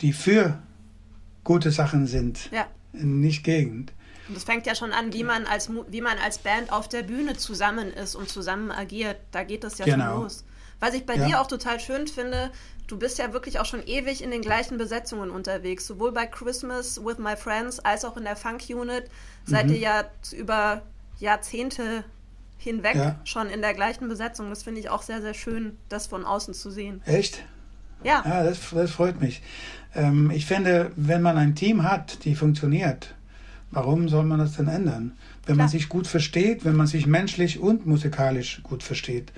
die 0.00 0.12
für 0.12 0.58
gute 1.44 1.70
Sachen 1.70 2.06
sind, 2.06 2.50
ja. 2.52 2.66
nicht 2.92 3.42
gegen. 3.42 3.86
Und 4.28 4.36
es 4.36 4.44
fängt 4.44 4.66
ja 4.66 4.74
schon 4.74 4.92
an, 4.92 5.12
wie 5.12 5.24
man, 5.24 5.46
als, 5.46 5.70
wie 5.88 6.00
man 6.00 6.18
als 6.18 6.38
Band 6.38 6.72
auf 6.72 6.88
der 6.88 7.04
Bühne 7.04 7.36
zusammen 7.36 7.92
ist 7.92 8.16
und 8.16 8.28
zusammen 8.28 8.70
agiert. 8.70 9.18
Da 9.30 9.44
geht 9.44 9.64
das 9.64 9.78
ja 9.78 9.84
genau. 9.84 10.12
schon 10.12 10.22
los. 10.24 10.44
Was 10.80 10.94
ich 10.94 11.06
bei 11.06 11.16
ja. 11.16 11.26
dir 11.26 11.40
auch 11.40 11.46
total 11.46 11.80
schön 11.80 12.06
finde, 12.06 12.50
du 12.86 12.98
bist 12.98 13.18
ja 13.18 13.32
wirklich 13.32 13.58
auch 13.58 13.64
schon 13.64 13.86
ewig 13.86 14.22
in 14.22 14.30
den 14.30 14.42
gleichen 14.42 14.78
Besetzungen 14.78 15.30
unterwegs. 15.30 15.86
Sowohl 15.86 16.12
bei 16.12 16.26
Christmas 16.26 17.02
with 17.04 17.18
My 17.18 17.36
Friends 17.36 17.80
als 17.80 18.04
auch 18.04 18.16
in 18.16 18.24
der 18.24 18.36
Funk 18.36 18.62
Unit 18.68 19.04
seid 19.44 19.66
mhm. 19.66 19.72
ihr 19.72 19.78
ja 19.78 20.04
über 20.32 20.82
Jahrzehnte 21.18 22.04
hinweg 22.58 22.96
ja. 22.96 23.20
schon 23.24 23.48
in 23.48 23.60
der 23.60 23.74
gleichen 23.74 24.08
Besetzung. 24.08 24.50
Das 24.50 24.62
finde 24.62 24.80
ich 24.80 24.88
auch 24.90 25.02
sehr, 25.02 25.20
sehr 25.20 25.34
schön, 25.34 25.76
das 25.88 26.06
von 26.06 26.24
außen 26.24 26.54
zu 26.54 26.70
sehen. 26.70 27.02
Echt? 27.04 27.44
Ja. 28.02 28.22
Ja, 28.24 28.44
das, 28.44 28.58
das 28.70 28.90
freut 28.90 29.20
mich. 29.20 29.42
Ähm, 29.94 30.30
ich 30.30 30.46
finde, 30.46 30.92
wenn 30.96 31.22
man 31.22 31.36
ein 31.36 31.54
Team 31.54 31.82
hat, 31.82 32.24
die 32.24 32.34
funktioniert, 32.34 33.14
warum 33.70 34.08
soll 34.08 34.24
man 34.24 34.38
das 34.38 34.56
denn 34.56 34.68
ändern? 34.68 35.16
Wenn 35.46 35.56
Klar. 35.56 35.66
man 35.66 35.68
sich 35.68 35.88
gut 35.88 36.06
versteht, 36.06 36.64
wenn 36.64 36.76
man 36.76 36.86
sich 36.86 37.06
menschlich 37.06 37.58
und 37.58 37.86
musikalisch 37.86 38.60
gut 38.62 38.82
versteht, 38.82 39.32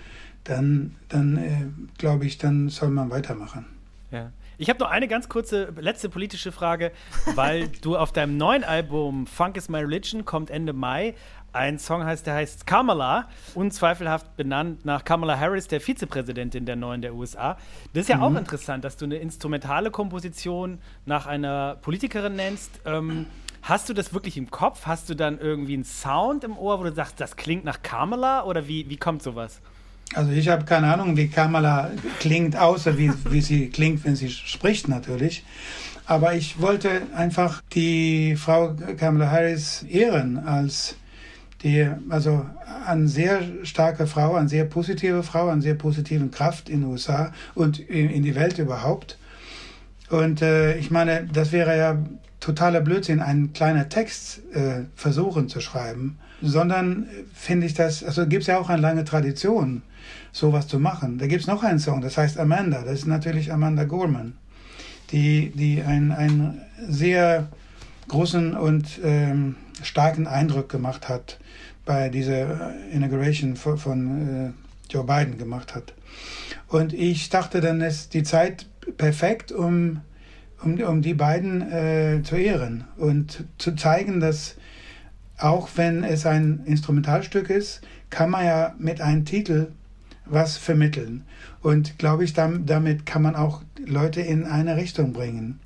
dann, 0.48 0.96
dann 1.08 1.36
äh, 1.36 1.66
glaube 1.98 2.26
ich, 2.26 2.38
dann 2.38 2.68
soll 2.68 2.90
man 2.90 3.10
weitermachen. 3.10 3.66
Ja. 4.10 4.32
Ich 4.60 4.68
habe 4.68 4.80
noch 4.80 4.90
eine 4.90 5.06
ganz 5.06 5.28
kurze 5.28 5.72
letzte 5.78 6.08
politische 6.08 6.50
Frage, 6.50 6.90
weil 7.36 7.68
du 7.82 7.96
auf 7.96 8.10
deinem 8.10 8.36
neuen 8.36 8.64
Album 8.64 9.28
Funk 9.28 9.56
is 9.56 9.68
My 9.68 9.78
Religion 9.78 10.24
kommt 10.24 10.50
Ende 10.50 10.72
Mai 10.72 11.14
ein 11.52 11.78
Song 11.78 12.04
heißt, 12.04 12.26
der 12.26 12.34
heißt 12.34 12.66
Kamala, 12.66 13.28
unzweifelhaft 13.54 14.36
benannt 14.36 14.84
nach 14.84 15.04
Kamala 15.04 15.38
Harris, 15.38 15.66
der 15.66 15.80
Vizepräsidentin 15.80 16.66
der 16.66 16.76
neuen 16.76 17.02
der 17.02 17.14
USA. 17.14 17.56
Das 17.94 18.02
ist 18.02 18.08
ja 18.08 18.18
mhm. 18.18 18.22
auch 18.22 18.34
interessant, 18.36 18.84
dass 18.84 18.96
du 18.96 19.06
eine 19.06 19.16
instrumentale 19.16 19.90
Komposition 19.90 20.78
nach 21.06 21.26
einer 21.26 21.76
Politikerin 21.76 22.36
nennst. 22.36 22.80
Ähm, 22.84 23.26
hast 23.62 23.88
du 23.88 23.94
das 23.94 24.12
wirklich 24.12 24.36
im 24.36 24.50
Kopf? 24.50 24.86
Hast 24.86 25.08
du 25.08 25.14
dann 25.14 25.38
irgendwie 25.38 25.74
einen 25.74 25.84
Sound 25.84 26.44
im 26.44 26.56
Ohr, 26.56 26.78
wo 26.80 26.84
du 26.84 26.92
sagst, 26.92 27.20
das 27.20 27.36
klingt 27.36 27.64
nach 27.64 27.82
Kamala 27.82 28.44
oder 28.44 28.68
wie, 28.68 28.88
wie 28.90 28.96
kommt 28.96 29.22
sowas? 29.22 29.60
Also 30.14 30.32
ich 30.32 30.48
habe 30.48 30.64
keine 30.64 30.92
Ahnung, 30.92 31.16
wie 31.16 31.28
Kamala 31.28 31.90
klingt, 32.18 32.56
außer 32.56 32.96
wie, 32.96 33.12
wie 33.30 33.40
sie 33.40 33.68
klingt, 33.68 34.04
wenn 34.04 34.16
sie 34.16 34.30
spricht 34.30 34.88
natürlich. 34.88 35.44
Aber 36.06 36.34
ich 36.34 36.60
wollte 36.60 37.02
einfach 37.14 37.60
die 37.74 38.34
Frau 38.36 38.74
Kamala 38.96 39.30
Harris 39.30 39.82
ehren 39.82 40.38
als 40.38 40.96
die, 41.62 41.86
also 42.08 42.46
eine 42.86 43.08
sehr 43.08 43.42
starke 43.64 44.06
Frau, 44.06 44.34
eine 44.34 44.48
sehr 44.48 44.64
positive 44.64 45.22
Frau, 45.22 45.48
eine 45.48 45.60
sehr 45.60 45.74
positive 45.74 46.26
Kraft 46.28 46.68
in 46.68 46.80
den 46.80 46.90
USA 46.90 47.32
und 47.54 47.78
in, 47.78 48.22
die 48.22 48.34
Welt 48.34 48.58
überhaupt. 48.58 49.18
Und 50.08 50.40
äh, 50.40 50.78
ich 50.78 50.90
meine, 50.90 51.28
das 51.30 51.52
wäre 51.52 51.76
ja 51.76 51.98
totaler 52.40 52.80
Blödsinn, 52.80 53.20
einen 53.20 53.52
kleinen 53.52 53.90
Text 53.90 54.40
äh, 54.54 54.84
versuchen 54.94 55.48
zu 55.48 55.60
schreiben, 55.60 56.18
sondern 56.40 57.02
äh, 57.02 57.24
finde 57.34 57.66
ich 57.66 57.74
das, 57.74 58.02
also 58.04 58.26
gibt 58.26 58.42
es 58.42 58.46
ja 58.46 58.58
auch 58.58 58.70
eine 58.70 58.80
lange 58.80 59.04
Tradition, 59.04 59.82
sowas 60.32 60.68
zu 60.68 60.78
machen. 60.78 61.18
Da 61.18 61.26
gibt 61.26 61.42
es 61.42 61.46
noch 61.46 61.62
einen 61.62 61.78
Song, 61.78 62.00
das 62.00 62.16
heißt 62.16 62.38
Amanda, 62.38 62.82
das 62.82 63.00
ist 63.00 63.06
natürlich 63.06 63.52
Amanda 63.52 63.84
Gorman, 63.84 64.36
die, 65.10 65.50
die 65.54 65.82
einen, 65.82 66.12
einen 66.12 66.62
sehr 66.88 67.48
großen 68.08 68.54
und 68.54 69.00
ähm, 69.02 69.56
starken 69.82 70.26
Eindruck 70.26 70.68
gemacht 70.68 71.08
hat 71.08 71.38
bei 71.84 72.08
dieser 72.08 72.74
Inauguration 72.92 73.56
von, 73.56 73.78
von 73.78 74.28
äh, 74.48 74.92
Joe 74.92 75.04
Biden 75.04 75.38
gemacht 75.38 75.74
hat. 75.74 75.94
Und 76.68 76.92
ich 76.92 77.28
dachte, 77.30 77.60
dann 77.60 77.80
ist 77.80 78.14
die 78.14 78.22
Zeit 78.22 78.66
perfekt, 78.96 79.52
um 79.52 80.00
um, 80.62 80.80
um 80.80 81.02
die 81.02 81.14
beiden 81.14 81.70
äh, 81.70 82.22
zu 82.22 82.36
ehren 82.36 82.84
und 82.96 83.44
zu 83.58 83.74
zeigen, 83.74 84.20
dass 84.20 84.56
auch 85.38 85.68
wenn 85.76 86.02
es 86.02 86.26
ein 86.26 86.62
Instrumentalstück 86.64 87.48
ist, 87.48 87.80
kann 88.10 88.30
man 88.30 88.44
ja 88.44 88.74
mit 88.78 89.00
einem 89.00 89.24
Titel 89.24 89.68
was 90.30 90.56
vermitteln. 90.56 91.24
Und 91.62 91.98
glaube 91.98 92.24
ich, 92.24 92.32
damit 92.32 93.06
kann 93.06 93.22
man 93.22 93.36
auch 93.36 93.62
Leute 93.84 94.20
in 94.20 94.44
eine 94.44 94.76
Richtung 94.76 95.12
bringen, 95.12 95.60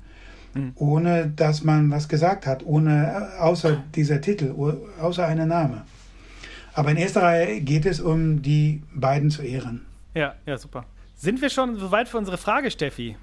mhm. 0.53 0.71
ohne 0.75 1.31
dass 1.35 1.63
man 1.63 1.91
was 1.91 2.07
gesagt 2.07 2.45
hat, 2.45 2.65
ohne 2.65 3.31
äh, 3.37 3.39
außer 3.39 3.83
dieser 3.95 4.21
Titel, 4.21 4.53
außer 4.99 5.25
einer 5.25 5.45
Name. 5.45 5.83
Aber 6.73 6.91
in 6.91 6.97
erster 6.97 7.21
Reihe 7.21 7.61
geht 7.61 7.85
es 7.85 7.99
um 7.99 8.41
die 8.41 8.81
beiden 8.93 9.29
zu 9.29 9.43
ehren. 9.43 9.85
Ja, 10.15 10.35
ja, 10.45 10.57
super. 10.57 10.85
Sind 11.15 11.41
wir 11.41 11.49
schon 11.49 11.77
soweit 11.77 12.09
für 12.09 12.17
unsere 12.17 12.37
Frage, 12.37 12.71
Steffi? 12.71 13.15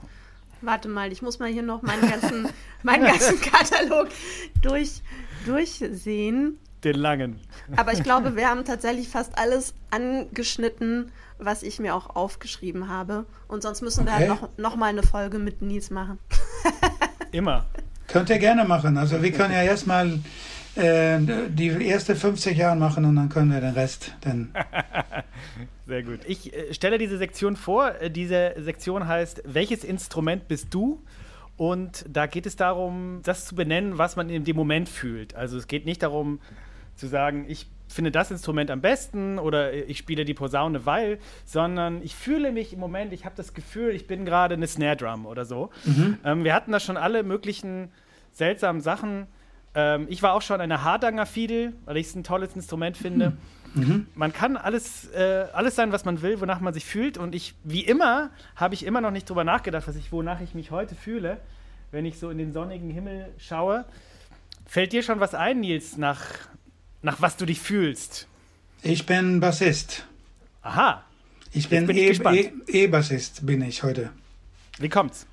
Warte 0.63 0.89
mal, 0.89 1.11
ich 1.13 1.23
muss 1.23 1.39
mal 1.39 1.51
hier 1.51 1.63
noch 1.63 1.83
meinen 1.83 2.09
ganzen, 2.09 2.49
meinen 2.83 3.05
ganzen 3.05 3.41
Katalog 3.43 4.09
durch, 4.63 5.03
durchsehen. 5.47 6.59
Den 6.85 6.97
langen. 6.97 7.41
Aber 7.77 7.93
ich 7.93 8.03
glaube, 8.03 8.37
wir 8.37 8.49
haben 8.49 8.65
tatsächlich 8.65 9.09
fast 9.09 9.37
alles 9.39 9.75
angeschnitten, 9.91 11.13
was 11.39 11.63
ich 11.63 11.79
mir 11.79 11.95
auch 11.95 12.17
aufgeschrieben 12.17 12.89
habe. 12.89 13.27
Und 13.49 13.63
sonst 13.63 13.83
müssen 13.83 14.07
wir 14.07 14.13
halt 14.13 14.31
okay. 14.31 14.41
halt 14.41 14.59
noch, 14.59 14.71
noch 14.71 14.77
mal 14.77 14.87
eine 14.87 15.03
Folge 15.03 15.39
mit 15.39 15.61
Nils 15.63 15.91
machen. 15.91 16.19
Immer. 17.33 17.67
Könnt 18.07 18.31
ihr 18.31 18.39
gerne 18.39 18.65
machen. 18.65 18.97
Also 18.97 19.23
wir 19.23 19.31
können 19.31 19.53
ja 19.53 19.63
erstmal 19.63 20.19
äh, 20.75 21.19
die 21.49 21.69
erste 21.87 22.17
50 22.17 22.57
Jahre 22.57 22.77
machen 22.77 23.05
und 23.05 23.17
dann 23.17 23.29
können 23.29 23.53
wir 23.53 23.61
den 23.61 23.75
Rest 23.75 24.13
dann. 24.23 24.53
Sehr 25.87 26.03
gut. 26.03 26.21
Ich 26.27 26.53
äh, 26.53 26.73
stelle 26.75 26.99
diese 26.99 27.19
Sektion 27.19 27.57
vor. 27.57 27.95
Äh, 28.01 28.11
diese 28.11 28.55
Sektion 28.59 29.07
heißt, 29.07 29.43
welches 29.45 29.85
Instrument 29.85 30.49
bist 30.49 30.69
du? 30.71 31.03
Und 31.57 32.05
da 32.09 32.27
geht 32.27 32.47
es 32.47 32.57
darum, 32.57 33.21
das 33.23 33.45
zu 33.45 33.55
benennen, 33.55 33.99
was 33.99 34.17
man 34.17 34.31
in 34.31 34.45
dem 34.45 34.57
Moment 34.57 34.89
fühlt. 34.89 35.35
Also 35.35 35.59
es 35.59 35.67
geht 35.67 35.85
nicht 35.85 36.03
darum 36.03 36.41
zu 37.01 37.09
sagen, 37.09 37.47
ich 37.49 37.67
finde 37.89 38.13
das 38.13 38.31
Instrument 38.31 38.71
am 38.71 38.81
besten 38.81 39.39
oder 39.39 39.73
ich 39.73 39.99
spiele 39.99 40.25
die 40.25 40.35
Posaune, 40.35 40.87
weil, 40.87 41.19
sondern 41.45 42.03
ich 42.03 42.15
fühle 42.15 42.53
mich 42.53 42.73
im 42.73 42.79
Moment, 42.79 43.13
ich 43.13 43.25
habe 43.25 43.35
das 43.37 43.53
Gefühl, 43.53 43.91
ich 43.91 44.07
bin 44.07 44.25
gerade 44.25 44.55
eine 44.55 44.67
Snare 44.67 44.97
Drum 44.97 45.27
oder 45.27 45.45
so. 45.45 45.71
Mhm. 45.85 46.19
Ähm, 46.25 46.45
wir 46.45 46.55
hatten 46.55 46.71
da 46.71 46.79
schon 46.79 46.97
alle 46.97 47.25
möglichen 47.25 47.91
seltsamen 48.33 48.81
Sachen. 48.81 49.27
Ähm, 49.75 50.07
ich 50.09 50.23
war 50.23 50.35
auch 50.35 50.43
schon 50.43 50.61
eine 50.61 50.85
Hardanger 50.85 51.27
Fiedel, 51.27 51.73
weil 51.85 51.97
ich 51.97 52.07
es 52.07 52.15
ein 52.15 52.23
tolles 52.23 52.55
Instrument 52.55 52.97
finde. 52.97 53.33
Mhm. 53.75 54.07
Man 54.15 54.33
kann 54.33 54.57
alles, 54.57 55.09
äh, 55.13 55.47
alles 55.53 55.77
sein, 55.77 55.93
was 55.93 56.05
man 56.05 56.23
will, 56.23 56.41
wonach 56.41 56.61
man 56.61 56.75
sich 56.75 56.85
fühlt. 56.85 57.19
Und 57.19 57.35
ich, 57.35 57.55
wie 57.65 57.85
immer, 57.85 58.31
habe 58.57 58.75
ich 58.75 58.85
immer 58.85 59.01
noch 59.01 59.11
nicht 59.11 59.29
drüber 59.29 59.45
nachgedacht, 59.45 59.87
was 59.89 59.97
ich, 59.97 60.13
wonach 60.13 60.41
ich 60.41 60.55
mich 60.55 60.71
heute 60.71 60.95
fühle, 60.95 61.39
wenn 61.91 62.05
ich 62.05 62.19
so 62.19 62.31
in 62.31 62.39
den 62.39 62.53
sonnigen 62.53 62.91
Himmel 62.91 63.33
schaue. 63.39 63.85
Fällt 64.67 64.93
dir 64.93 65.03
schon 65.03 65.19
was 65.19 65.35
ein, 65.35 65.61
Nils, 65.61 65.97
nach, 65.97 66.25
nach 67.03 67.21
was 67.21 67.37
du 67.37 67.47
dich 67.47 67.61
fühlst? 67.61 68.27
Ich 68.83 69.07
bin 69.07 69.41
Bassist. 69.41 70.07
Aha. 70.63 71.05
Ich 71.53 71.69
bin 71.69 71.89
E-Bassist, 71.91 73.39
e, 73.39 73.43
e 73.43 73.47
bin 73.47 73.63
ich 73.63 73.83
heute. 73.83 74.11
Wie 74.79 74.89
kommt's? 74.89 75.27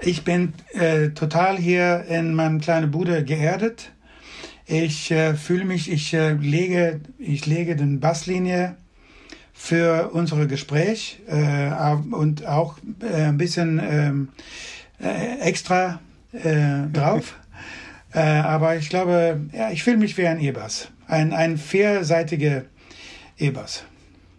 Ich 0.00 0.24
bin 0.24 0.52
äh, 0.74 1.10
total 1.10 1.56
hier 1.56 2.04
in 2.08 2.34
meinem 2.34 2.60
kleinen 2.60 2.90
Bude 2.90 3.24
geerdet. 3.24 3.92
Ich 4.66 5.10
äh, 5.10 5.34
fühle 5.34 5.64
mich, 5.64 5.90
ich 5.90 6.12
äh, 6.12 6.32
lege, 6.34 7.00
ich 7.18 7.46
lege 7.46 7.76
den 7.76 8.00
Basslinie 8.00 8.76
für 9.54 10.10
unser 10.10 10.44
Gespräch 10.46 11.20
äh, 11.28 11.94
und 12.10 12.44
auch 12.46 12.76
äh, 13.00 13.22
ein 13.22 13.38
bisschen 13.38 13.80
ähm, 13.82 14.28
äh, 15.00 15.38
extra 15.40 16.00
drauf. 16.92 17.34
aber 18.12 18.76
ich 18.76 18.90
glaube, 18.90 19.40
ja, 19.52 19.70
ich 19.70 19.82
fühle 19.84 19.96
mich 19.96 20.18
wie 20.18 20.26
ein 20.26 20.38
E-Bass. 20.38 20.90
Ein, 21.06 21.32
ein 21.32 21.56
vierseitiger 21.56 22.64
E-Bass. 23.38 23.84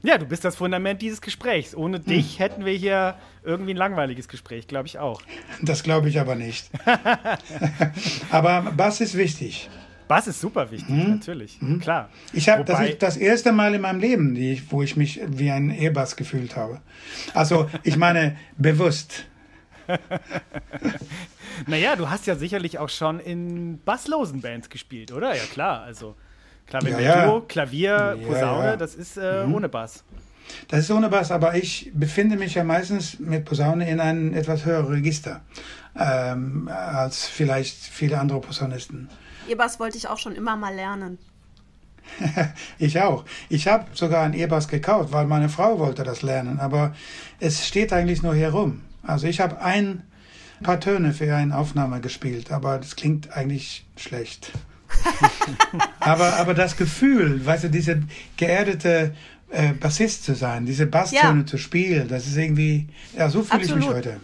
Ja, 0.03 0.17
du 0.17 0.25
bist 0.25 0.45
das 0.45 0.55
Fundament 0.55 1.01
dieses 1.01 1.21
Gesprächs. 1.21 1.75
Ohne 1.75 1.99
dich 1.99 2.33
hm. 2.33 2.39
hätten 2.39 2.65
wir 2.65 2.73
hier 2.73 3.15
irgendwie 3.43 3.71
ein 3.71 3.77
langweiliges 3.77 4.27
Gespräch, 4.27 4.67
glaube 4.67 4.87
ich 4.87 4.99
auch. 4.99 5.21
Das 5.61 5.83
glaube 5.83 6.09
ich 6.09 6.19
aber 6.19 6.35
nicht. 6.35 6.69
aber 8.31 8.61
Bass 8.75 9.01
ist 9.01 9.17
wichtig. 9.17 9.69
Bass 10.07 10.27
ist 10.27 10.39
super 10.39 10.71
wichtig, 10.71 10.87
hm. 10.87 11.15
natürlich, 11.15 11.59
hm. 11.59 11.79
klar. 11.81 12.09
Ich 12.31 12.47
habe 12.47 12.63
das 12.63 12.79
das 12.99 13.17
erste 13.17 13.51
Mal 13.51 13.75
in 13.75 13.81
meinem 13.81 13.99
Leben, 13.99 14.35
die, 14.35 14.61
wo 14.69 14.81
ich 14.81 14.95
mich 14.95 15.19
wie 15.27 15.51
ein 15.51 15.69
E-Bass 15.69 16.15
gefühlt 16.15 16.55
habe. 16.55 16.79
Also 17.33 17.69
ich 17.83 17.97
meine 17.97 18.37
bewusst. 18.57 19.25
naja, 21.65 21.97
du 21.97 22.09
hast 22.09 22.27
ja 22.27 22.35
sicherlich 22.35 22.79
auch 22.79 22.89
schon 22.89 23.19
in 23.19 23.79
basslosen 23.83 24.39
Bands 24.39 24.69
gespielt, 24.69 25.11
oder? 25.11 25.35
Ja, 25.35 25.43
klar. 25.43 25.81
Also 25.81 26.15
Klavier, 26.67 26.99
ja, 26.99 27.27
ja. 27.27 27.41
Klavier 27.47 28.19
Posaune, 28.25 28.65
ja, 28.65 28.77
das 28.77 28.95
ist 28.95 29.17
äh, 29.17 29.45
mhm. 29.45 29.55
ohne 29.55 29.69
Bass. 29.69 30.03
Das 30.67 30.79
ist 30.79 30.91
ohne 30.91 31.09
Bass, 31.09 31.31
aber 31.31 31.55
ich 31.55 31.91
befinde 31.93 32.37
mich 32.37 32.55
ja 32.55 32.63
meistens 32.63 33.19
mit 33.19 33.45
Posaune 33.45 33.89
in 33.89 33.99
einem 33.99 34.33
etwas 34.33 34.65
höheren 34.65 34.93
Register 34.93 35.41
ähm, 35.97 36.69
als 36.69 37.27
vielleicht 37.27 37.75
viele 37.75 38.19
andere 38.19 38.41
Posaunisten. 38.41 39.09
E-Bass 39.47 39.79
wollte 39.79 39.97
ich 39.97 40.07
auch 40.07 40.17
schon 40.17 40.35
immer 40.35 40.55
mal 40.55 40.73
lernen. 40.73 41.17
ich 42.79 42.99
auch. 43.01 43.25
Ich 43.49 43.67
habe 43.67 43.85
sogar 43.93 44.23
ein 44.23 44.33
E-Bass 44.33 44.67
gekauft, 44.67 45.11
weil 45.11 45.25
meine 45.25 45.49
Frau 45.49 45.79
wollte 45.79 46.03
das 46.03 46.21
lernen, 46.21 46.59
aber 46.59 46.93
es 47.39 47.65
steht 47.67 47.91
eigentlich 47.93 48.23
nur 48.23 48.35
hier 48.35 48.49
rum. 48.49 48.81
Also 49.03 49.27
ich 49.27 49.39
habe 49.39 49.61
ein 49.61 50.03
paar 50.63 50.79
Töne 50.79 51.13
für 51.13 51.33
eine 51.33 51.57
Aufnahme 51.57 52.01
gespielt, 52.01 52.51
aber 52.51 52.77
das 52.77 52.95
klingt 52.95 53.31
eigentlich 53.31 53.85
schlecht. 53.95 54.51
aber, 55.99 56.35
aber 56.35 56.53
das 56.53 56.77
Gefühl, 56.77 57.45
weißt 57.45 57.65
du, 57.65 57.69
diese 57.69 58.03
geerdete 58.35 59.13
äh, 59.49 59.73
Bassist 59.73 60.23
zu 60.23 60.35
sein, 60.35 60.65
diese 60.65 60.85
Basstöne 60.85 61.41
ja. 61.41 61.45
zu 61.45 61.57
spielen, 61.57 62.07
das 62.07 62.27
ist 62.27 62.37
irgendwie, 62.37 62.87
ja, 63.17 63.29
so 63.29 63.43
fühle 63.43 63.63
ich 63.63 63.75
mich 63.75 63.87
heute. 63.87 64.19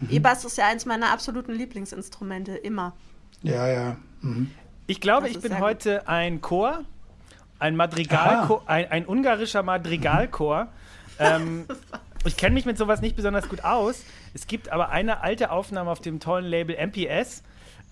Mhm. 0.00 0.08
E-Bass 0.10 0.44
ist 0.44 0.58
ja 0.58 0.68
eins 0.68 0.86
meiner 0.86 1.10
absoluten 1.12 1.52
Lieblingsinstrumente, 1.52 2.52
immer. 2.52 2.94
Ja, 3.42 3.68
ja. 3.68 3.96
Mhm. 4.22 4.50
Ich 4.86 5.00
glaube, 5.00 5.28
das 5.28 5.36
ich 5.36 5.42
bin 5.42 5.58
heute 5.58 5.98
gut. 5.98 6.08
ein 6.08 6.40
Chor, 6.40 6.84
ein 7.58 7.76
Madrigalchor, 7.76 8.62
ein, 8.66 8.90
ein, 8.90 9.06
ungarischer 9.06 9.62
Madrigalchor. 9.62 10.68
ähm, 11.18 11.64
Ich 12.26 12.38
kenne 12.38 12.54
mich 12.54 12.64
mit 12.64 12.78
sowas 12.78 13.02
nicht 13.02 13.16
besonders 13.16 13.48
gut 13.50 13.64
aus. 13.64 14.02
Es 14.32 14.46
gibt 14.46 14.70
aber 14.70 14.88
eine 14.88 15.20
alte 15.20 15.50
Aufnahme 15.50 15.90
auf 15.90 16.00
dem 16.00 16.20
tollen 16.20 16.46
Label 16.46 16.74
MPS 16.74 17.42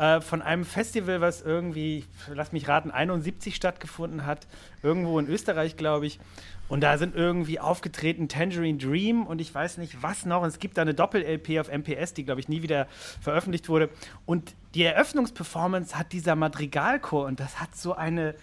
äh, 0.03 0.20
von 0.20 0.42
einem 0.42 0.64
Festival, 0.64 1.20
was 1.20 1.42
irgendwie, 1.42 2.05
lass 2.34 2.50
mich 2.50 2.66
raten, 2.66 2.90
71 2.90 3.55
stattgefunden 3.55 4.26
hat. 4.26 4.48
Irgendwo 4.82 5.16
in 5.20 5.28
Österreich, 5.28 5.76
glaube 5.76 6.07
ich. 6.07 6.18
Und 6.66 6.80
da 6.80 6.98
sind 6.98 7.14
irgendwie 7.14 7.61
aufgetreten 7.61 8.28
Tangerine 8.28 8.78
Dream 8.78 9.24
und 9.24 9.40
ich 9.40 9.55
weiß 9.55 9.78
nicht 9.78 10.03
was 10.03 10.26
noch. 10.26 10.42
Und 10.42 10.48
es 10.48 10.59
gibt 10.59 10.76
da 10.76 10.82
eine 10.82 10.94
Doppel-LP 10.94 11.61
auf 11.61 11.70
MPS, 11.70 12.14
die, 12.14 12.24
glaube 12.24 12.40
ich, 12.40 12.48
nie 12.48 12.62
wieder 12.62 12.88
veröffentlicht 13.20 13.68
wurde. 13.68 13.90
Und 14.26 14.57
die 14.74 14.82
Eröffnungsperformance 14.82 15.96
hat 15.96 16.12
dieser 16.12 16.34
Madrigalchor 16.34 17.26
und 17.26 17.38
das 17.38 17.61
hat 17.61 17.76
so 17.76 17.94
eine. 17.94 18.34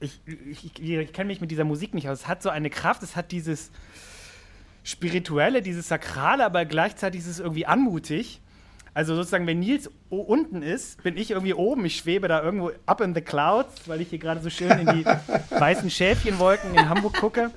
Ich, 0.00 0.20
ich, 0.26 0.64
ich, 0.64 0.90
ich 0.90 1.12
kenne 1.12 1.28
mich 1.28 1.40
mit 1.40 1.52
dieser 1.52 1.64
Musik 1.64 1.94
nicht 1.94 2.08
aus. 2.08 2.22
Es 2.22 2.26
hat 2.26 2.42
so 2.42 2.50
eine 2.50 2.68
Kraft, 2.68 3.04
es 3.04 3.14
hat 3.14 3.30
dieses 3.30 3.70
Spirituelle, 4.82 5.62
dieses 5.62 5.86
Sakrale, 5.86 6.44
aber 6.44 6.64
gleichzeitig 6.64 7.20
ist 7.20 7.28
es 7.28 7.38
irgendwie 7.38 7.66
anmutig. 7.66 8.40
Also 8.96 9.14
sozusagen, 9.14 9.46
wenn 9.46 9.60
Nils 9.60 9.90
unten 10.08 10.62
ist, 10.62 11.02
bin 11.02 11.18
ich 11.18 11.32
irgendwie 11.32 11.52
oben. 11.52 11.84
Ich 11.84 11.98
schwebe 11.98 12.28
da 12.28 12.42
irgendwo 12.42 12.70
up 12.86 13.02
in 13.02 13.14
the 13.14 13.20
clouds, 13.20 13.86
weil 13.86 14.00
ich 14.00 14.08
hier 14.08 14.18
gerade 14.18 14.40
so 14.40 14.48
schön 14.48 14.70
in 14.70 14.86
die 14.86 15.04
weißen 15.50 15.90
Schäfchenwolken 15.90 16.74
in 16.74 16.88
Hamburg 16.88 17.12
gucke 17.20 17.50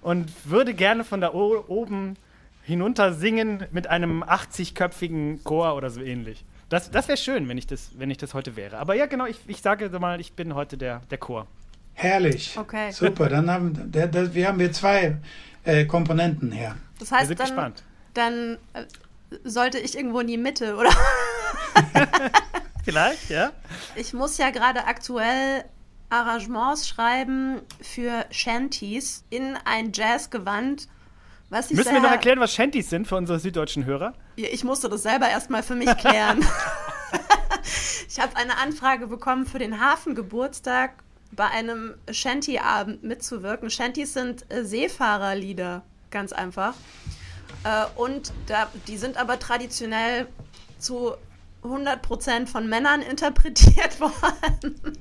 und 0.00 0.30
würde 0.44 0.74
gerne 0.74 1.02
von 1.02 1.20
da 1.20 1.34
oben 1.34 2.16
hinunter 2.62 3.14
singen 3.14 3.64
mit 3.72 3.88
einem 3.88 4.22
80-köpfigen 4.22 5.42
Chor 5.42 5.74
oder 5.74 5.90
so 5.90 6.00
ähnlich. 6.00 6.44
Das, 6.68 6.88
das 6.88 7.08
wäre 7.08 7.18
schön, 7.18 7.48
wenn 7.48 7.58
ich 7.58 7.66
das, 7.66 7.90
wenn 7.98 8.12
ich 8.12 8.18
das 8.18 8.32
heute 8.32 8.54
wäre. 8.54 8.78
Aber 8.78 8.94
ja, 8.94 9.06
genau, 9.06 9.26
ich, 9.26 9.40
ich 9.48 9.62
sage 9.62 9.90
mal, 9.98 10.20
ich 10.20 10.34
bin 10.34 10.54
heute 10.54 10.78
der, 10.78 11.02
der 11.10 11.18
Chor. 11.18 11.48
Herrlich. 11.94 12.56
Okay. 12.56 12.92
Super, 12.92 13.28
dann 13.28 13.50
haben 13.50 13.90
der, 13.90 14.06
der, 14.06 14.32
wir 14.32 14.46
haben 14.46 14.60
wir 14.60 14.70
zwei 14.70 15.16
äh, 15.64 15.84
Komponenten 15.84 16.52
her. 16.52 16.76
Das 17.00 17.10
heißt, 17.10 17.30
dann, 17.30 17.36
gespannt. 17.38 17.82
dann 18.14 18.58
äh, 18.72 18.84
sollte 19.44 19.78
ich 19.78 19.96
irgendwo 19.96 20.20
in 20.20 20.26
die 20.26 20.38
Mitte, 20.38 20.76
oder? 20.76 20.90
Vielleicht, 22.84 23.30
ja. 23.30 23.52
Ich 23.96 24.12
muss 24.12 24.38
ja 24.38 24.50
gerade 24.50 24.84
aktuell 24.84 25.64
Arrangements 26.10 26.86
schreiben 26.88 27.60
für 27.80 28.26
Shanties 28.30 29.24
in 29.30 29.56
ein 29.64 29.92
Jazzgewand. 29.92 30.88
Was 31.50 31.70
ich 31.70 31.76
Müssen 31.76 31.94
wir 31.94 32.00
noch 32.00 32.10
erklären, 32.10 32.40
was 32.40 32.54
Shanties 32.54 32.90
sind 32.90 33.06
für 33.06 33.16
unsere 33.16 33.38
süddeutschen 33.38 33.84
Hörer? 33.84 34.14
Ich 34.36 34.64
musste 34.64 34.88
das 34.88 35.02
selber 35.02 35.28
erstmal 35.28 35.62
für 35.62 35.74
mich 35.74 35.96
klären. 35.96 36.44
ich 38.08 38.20
habe 38.20 38.36
eine 38.36 38.56
Anfrage 38.58 39.06
bekommen 39.06 39.46
für 39.46 39.58
den 39.58 39.80
Hafengeburtstag 39.80 40.94
bei 41.32 41.46
einem 41.48 41.94
Shanty-Abend 42.10 43.02
mitzuwirken. 43.02 43.70
Shanties 43.70 44.14
sind 44.14 44.46
äh, 44.50 44.64
Seefahrerlieder, 44.64 45.82
ganz 46.10 46.32
einfach. 46.32 46.74
Äh, 47.66 47.86
und 47.96 48.32
da, 48.46 48.68
die 48.86 48.96
sind 48.96 49.16
aber 49.16 49.38
traditionell 49.38 50.28
zu 50.78 51.14
100% 51.64 52.46
von 52.46 52.68
Männern 52.68 53.02
interpretiert 53.02 54.00
worden. 54.00 54.98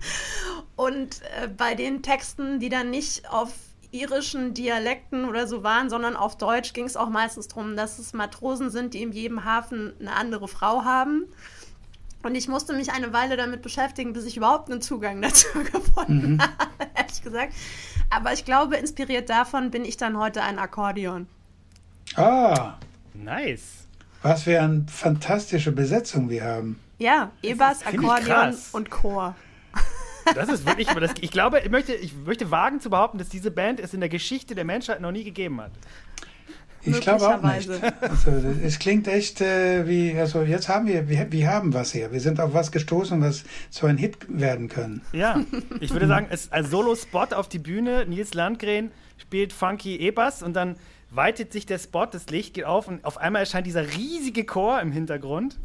Und 0.76 1.22
äh, 1.42 1.48
bei 1.48 1.76
den 1.76 2.02
Texten, 2.02 2.60
die 2.60 2.70
dann 2.70 2.90
nicht 2.90 3.30
auf 3.30 3.54
irischen 3.92 4.54
Dialekten 4.54 5.26
oder 5.26 5.48
so 5.48 5.64
waren, 5.64 5.90
sondern 5.90 6.16
auf 6.16 6.38
Deutsch 6.38 6.74
ging 6.74 6.86
es 6.86 6.98
auch 6.98 7.10
meistens 7.10 7.48
darum, 7.48 7.78
dass 7.78 8.00
es 8.00 8.14
Matrosen 8.14 8.70
sind, 8.70 8.94
die 8.94 9.04
in 9.04 9.14
jedem 9.14 9.46
Hafen 9.46 9.94
eine 10.00 10.14
andere 10.14 10.48
Frau 10.48 10.84
haben. 10.84 11.28
Und 12.24 12.34
ich 12.34 12.48
musste 12.48 12.74
mich 12.74 12.92
eine 12.92 13.14
Weile 13.14 13.38
damit 13.38 13.62
beschäftigen, 13.62 14.14
bis 14.14 14.26
ich 14.26 14.36
überhaupt 14.36 14.72
einen 14.72 14.82
Zugang 14.82 15.22
dazu 15.22 15.48
gefunden 15.72 16.34
mhm. 16.34 16.42
habe, 16.42 16.90
ehrlich 16.96 17.22
gesagt. 17.22 17.54
Aber 18.10 18.34
ich 18.34 18.44
glaube, 18.44 18.76
inspiriert 18.76 19.30
davon 19.30 19.70
bin 19.70 19.86
ich 19.86 19.98
dann 19.98 20.18
heute 20.18 20.42
ein 20.42 20.58
Akkordeon. 20.58 21.28
Ah. 22.16 22.76
Nice. 23.14 23.88
Was 24.22 24.44
für 24.44 24.62
eine 24.62 24.86
fantastische 24.88 25.72
Besetzung 25.72 26.30
wir 26.30 26.44
haben. 26.44 26.80
Ja, 26.98 27.32
E-Bass, 27.44 27.86
Akkordeon 27.86 28.56
und 28.72 28.90
Chor. 28.90 29.36
Das 30.34 30.50
ist 30.50 30.66
wirklich, 30.66 30.88
das, 30.88 31.12
ich 31.22 31.30
glaube, 31.30 31.60
ich 31.60 31.70
möchte, 31.70 31.94
ich 31.94 32.14
möchte 32.26 32.50
wagen 32.50 32.80
zu 32.80 32.90
behaupten, 32.90 33.20
dass 33.20 33.30
diese 33.30 33.52
Band 33.52 33.80
es 33.80 33.94
in 33.94 34.00
der 34.00 34.10
Geschichte 34.10 34.56
der 34.56 34.66
Menschheit 34.66 35.00
noch 35.02 35.12
nie 35.12 35.24
gegeben 35.24 35.62
hat. 35.62 35.72
Ich 36.86 37.02
glaube 37.02 37.28
auch 37.28 37.42
nicht. 37.42 37.70
Also, 38.02 38.32
es 38.64 38.80
klingt 38.80 39.08
echt 39.08 39.42
äh, 39.42 39.88
wie, 39.88 40.18
also 40.18 40.44
jetzt 40.44 40.70
haben 40.70 40.88
wir, 40.88 41.10
wir, 41.10 41.32
wir 41.32 41.48
haben 41.50 41.74
was 41.74 41.92
hier. 41.92 42.12
Wir 42.12 42.20
sind 42.20 42.40
auf 42.40 42.54
was 42.54 42.72
gestoßen, 42.72 43.22
was 43.22 43.44
zu 43.72 43.88
einem 43.88 43.98
Hit 43.98 44.18
werden 44.28 44.70
können. 44.70 45.02
Ja, 45.12 45.40
ich 45.80 45.92
würde 45.92 46.08
sagen, 46.16 46.28
es 46.30 46.46
ist 46.46 46.54
ein 46.54 46.66
Solo-Spot 46.66 47.36
auf 47.36 47.50
die 47.50 47.60
Bühne. 47.60 48.06
Nils 48.06 48.34
Landgren 48.34 48.92
spielt 49.18 49.52
Funky 49.52 49.96
E-Bass 49.98 50.44
und 50.44 50.54
dann 50.54 50.76
weitet 51.16 51.52
sich 51.52 51.66
der 51.66 51.80
Spot, 51.80 52.06
das 52.06 52.28
Licht 52.30 52.54
geht 52.54 52.66
auf 52.66 52.88
und 52.88 53.04
auf 53.06 53.18
einmal 53.18 53.42
erscheint 53.42 53.68
dieser 53.68 53.88
riesige 53.94 54.46
Chor 54.46 54.82
im 54.82 54.92
Hintergrund. 54.92 55.58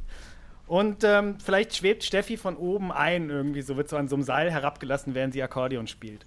Und 0.66 1.02
ähm, 1.02 1.36
vielleicht 1.44 1.74
schwebt 1.74 2.04
Steffi 2.04 2.36
von 2.36 2.56
oben 2.56 2.92
ein, 2.92 3.28
irgendwie 3.28 3.62
so, 3.62 3.76
wird 3.76 3.88
so 3.88 3.96
an 3.96 4.06
so 4.06 4.14
einem 4.14 4.22
Seil 4.22 4.52
herabgelassen, 4.52 5.14
während 5.14 5.32
sie 5.32 5.42
Akkordeon 5.42 5.88
spielt. 5.88 6.24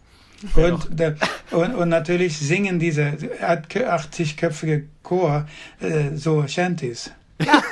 Und, 0.56 0.88
der, 1.00 1.16
und, 1.52 1.74
und, 1.76 1.90
natürlich 1.90 2.38
singen 2.38 2.78
diese 2.78 3.04
80-köpfige 3.04 4.84
Chor 5.02 5.48
äh, 5.80 6.16
so 6.16 6.46
Shanties. 6.46 7.12
Ja. 7.40 7.64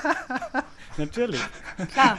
natürlich. 0.97 1.41
Klar, 1.93 2.17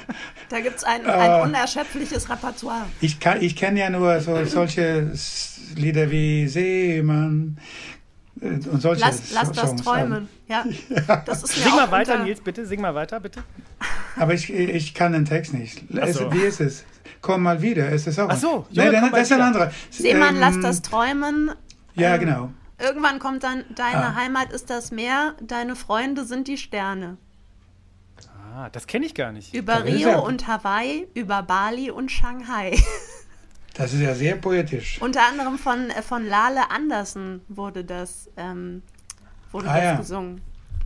da 0.48 0.60
gibt 0.60 0.76
es 0.76 0.84
ein, 0.84 1.06
ein 1.06 1.40
uh, 1.40 1.44
unerschöpfliches 1.44 2.28
Repertoire. 2.28 2.84
Ich, 3.00 3.18
ich 3.40 3.56
kenne 3.56 3.80
ja 3.80 3.90
nur 3.90 4.20
so, 4.20 4.44
solche 4.44 5.12
Lieder 5.76 6.10
wie 6.10 6.48
Seemann, 6.48 7.58
und 8.42 8.82
solche 8.82 9.00
lass, 9.00 9.32
lass 9.32 9.52
das 9.52 9.76
träumen. 9.76 10.28
Ja. 10.48 10.64
ja. 11.08 11.16
Das 11.24 11.44
ist 11.44 11.54
sing 11.54 11.74
mal 11.74 11.90
weiter, 11.90 12.18
Nils, 12.18 12.40
bitte. 12.40 12.66
Sing 12.66 12.80
mal 12.80 12.94
weiter, 12.94 13.20
bitte. 13.20 13.42
Aber 14.16 14.34
ich, 14.34 14.52
ich 14.52 14.94
kann 14.94 15.12
den 15.12 15.24
Text 15.24 15.54
nicht. 15.54 15.84
Es, 15.94 16.18
wie 16.32 16.40
ist 16.40 16.60
es? 16.60 16.84
Komm 17.20 17.44
mal 17.44 17.62
wieder. 17.62 17.90
Es 17.92 18.06
ist 18.06 18.18
auch. 18.18 18.28
Ach 18.28 18.36
so, 18.36 18.66
Junge, 18.70 18.90
nee, 18.90 19.10
das 19.10 19.22
ist 19.22 19.32
ein 19.32 19.40
anderer. 19.40 19.70
Seemann, 19.90 20.34
ähm, 20.34 20.40
lass 20.40 20.60
das 20.60 20.82
träumen. 20.82 21.52
Ja, 21.94 22.14
ähm, 22.14 22.20
genau. 22.20 22.50
Irgendwann 22.80 23.20
kommt 23.20 23.44
dann, 23.44 23.64
deine 23.76 24.06
ah. 24.06 24.14
Heimat 24.16 24.50
ist 24.50 24.68
das 24.68 24.90
Meer, 24.90 25.34
deine 25.40 25.76
Freunde 25.76 26.24
sind 26.24 26.48
die 26.48 26.58
Sterne. 26.58 27.16
Ah, 28.54 28.68
das 28.70 28.88
kenne 28.88 29.06
ich 29.06 29.14
gar 29.14 29.30
nicht. 29.30 29.54
Über 29.54 29.84
Rio 29.84 30.26
und 30.26 30.48
Hawaii, 30.48 31.06
über 31.14 31.42
Bali 31.42 31.90
und 31.90 32.10
Shanghai. 32.10 32.76
Das 33.74 33.92
ist 33.92 34.00
ja 34.00 34.14
sehr 34.14 34.36
poetisch. 34.36 35.00
Unter 35.00 35.26
anderem 35.26 35.58
von, 35.58 35.90
äh, 35.90 36.02
von 36.02 36.26
Lale 36.26 36.70
Andersen 36.70 37.40
wurde 37.48 37.84
das, 37.84 38.30
ähm, 38.36 38.82
wurde 39.50 39.68
ah, 39.68 39.74
das 39.74 39.84
ja. 39.84 39.96
gesungen. 39.96 40.40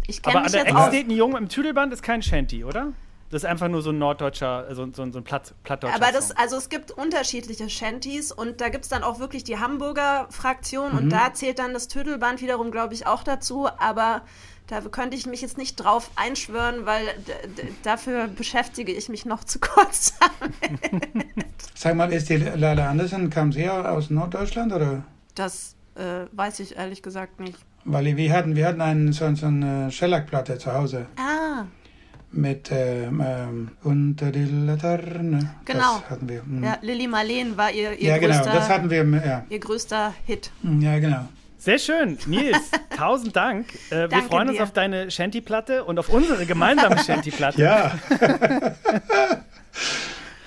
Ich 0.07 0.25
Aber 0.25 0.43
mich 0.43 0.47
an 0.47 0.53
der 0.53 0.67
Ecke 0.69 0.89
steht 0.89 1.09
ein 1.09 1.11
Junge 1.11 1.39
im 1.39 1.49
Tüdelband, 1.49 1.93
ist 1.93 2.03
kein 2.03 2.23
Shanty, 2.23 2.65
oder? 2.65 2.93
Das 3.31 3.43
ist 3.43 3.49
einfach 3.49 3.69
nur 3.69 3.83
so 3.83 3.91
ein 3.91 3.99
norddeutscher, 3.99 4.67
so, 4.75 4.87
so, 4.93 5.11
so 5.11 5.19
ein 5.19 5.25
Platt, 5.25 5.55
plattdeutscher 5.65 5.97
Aber 5.97 6.13
das, 6.13 6.31
also 6.33 6.57
es 6.57 6.69
gibt 6.69 6.93
unterschiedliche 6.93 7.69
Shanties 7.69 8.31
und 8.31 8.61
da 8.61 8.69
gibt 8.69 8.85
es 8.85 8.91
dann 8.91 9.03
auch 9.03 9.19
wirklich 9.19 9.43
die 9.43 9.59
Hamburger 9.59 10.29
Fraktion 10.31 10.93
mhm. 10.93 10.99
und 10.99 11.11
da 11.11 11.35
zählt 11.35 11.59
dann 11.59 11.73
das 11.73 11.89
Tüdelband 11.89 12.41
wiederum, 12.41 12.71
glaube 12.71 12.95
ich, 12.95 13.07
auch 13.07 13.25
dazu. 13.25 13.69
Aber 13.79 14.23
da 14.69 14.81
könnte 14.81 15.17
ich 15.17 15.27
mich 15.27 15.43
jetzt 15.43 15.59
nicht 15.59 15.77
drauf 15.77 16.11
einschwören, 16.17 16.87
weil 16.87 17.03
dafür 17.83 18.29
beschäftige 18.29 18.93
ich 18.93 19.09
mich 19.09 19.25
noch 19.25 19.45
zu 19.45 19.59
kurz 19.59 20.15
damit. 20.83 21.27
Sag 21.75 21.97
mal, 21.97 22.13
ist 22.13 22.29
die 22.29 22.37
Lala 22.37 22.89
Andersen, 22.89 23.31
kam 23.31 23.53
sie 23.53 23.69
aus 23.69 24.11
Norddeutschland 24.11 24.73
oder? 24.73 25.05
Das 25.35 25.77
äh, 25.97 26.27
weiß 26.33 26.61
ich 26.61 26.77
ehrlich 26.77 27.03
gesagt 27.03 27.41
nicht. 27.41 27.59
Weil 27.85 28.17
wir 28.17 28.33
hatten, 28.33 28.57
wir 28.57 28.67
hatten 28.67 28.81
einen, 28.81 29.13
so, 29.13 29.33
so 29.35 29.47
eine 29.47 29.91
Schellackplatte 29.93 30.59
zu 30.59 30.73
Hause. 30.73 31.07
Ah. 31.17 31.65
Mit 32.33 32.71
ähm, 32.71 33.23
ähm, 33.25 33.71
Unter 33.83 34.31
die 34.31 34.45
Laterne. 34.45 35.55
Genau. 35.65 36.01
Das 36.01 36.11
hatten 36.11 36.29
wir. 36.29 36.43
Mhm. 36.45 36.65
Ja, 36.65 36.79
Lilly 36.83 37.07
Marleen 37.07 37.57
war 37.57 37.71
ihr, 37.71 37.93
ihr 37.93 38.11
ja, 38.11 38.19
größter, 38.19 38.43
genau, 38.43 38.55
das 38.55 38.69
hatten 38.69 38.91
wir, 38.91 39.05
ja. 39.05 39.45
ihr 39.49 39.59
größter 39.59 40.13
Hit. 40.27 40.51
Ja, 40.81 40.99
genau. 40.99 41.29
Sehr 41.59 41.79
schön, 41.79 42.19
Nils, 42.27 42.71
tausend 42.97 43.35
Dank. 43.35 43.67
Äh, 43.91 44.11
wir 44.11 44.23
freuen 44.23 44.51
uns 44.51 44.61
auf 44.61 44.73
deine 44.73 45.11
Shanty-Platte 45.11 45.85
und 45.85 45.99
auf 45.99 46.11
unsere 46.11 46.47
gemeinsame 46.47 46.99
Shanty-Platte. 47.05 47.61
Ja. 47.61 47.99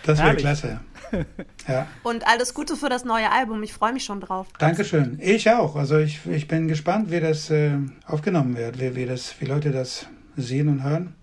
das 0.05 0.19
wäre 0.19 0.35
klasse. 0.35 0.79
Ja. 1.67 1.87
Und 2.03 2.27
alles 2.27 2.53
Gute 2.53 2.75
für 2.75 2.87
das 2.87 3.03
neue 3.03 3.31
Album. 3.31 3.63
Ich 3.63 3.73
freue 3.73 3.91
mich 3.91 4.05
schon 4.05 4.21
drauf. 4.21 4.47
Dankeschön. 4.59 5.17
Ich 5.21 5.49
auch. 5.49 5.75
Also 5.75 5.97
ich, 5.97 6.19
ich 6.27 6.47
bin 6.47 6.67
gespannt, 6.67 7.09
wie 7.11 7.19
das 7.19 7.49
äh, 7.49 7.71
aufgenommen 8.05 8.55
wird, 8.55 8.79
wie, 8.79 8.95
wie, 8.95 9.05
das, 9.05 9.33
wie 9.39 9.45
Leute 9.45 9.71
das 9.71 10.05
sehen 10.37 10.69
und 10.69 10.83
hören 10.83 11.15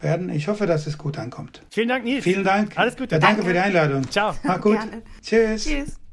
werden. 0.00 0.30
Ich 0.30 0.48
hoffe, 0.48 0.66
dass 0.66 0.86
es 0.86 0.98
gut 0.98 1.18
ankommt. 1.18 1.62
Vielen 1.70 1.88
Dank, 1.88 2.04
Nils. 2.04 2.24
Vielen 2.24 2.44
Dank. 2.44 2.76
Alles 2.78 2.96
Gute. 2.96 3.14
Ja, 3.14 3.18
danke, 3.18 3.36
danke, 3.36 3.46
für 3.48 3.52
die 3.52 3.58
Einladung. 3.58 4.10
Ciao. 4.10 4.34
Mach 4.42 4.60
gut. 4.60 4.78
Gerne. 4.78 5.02
Tschüss. 5.22 5.64
Tschüss. 5.64 6.05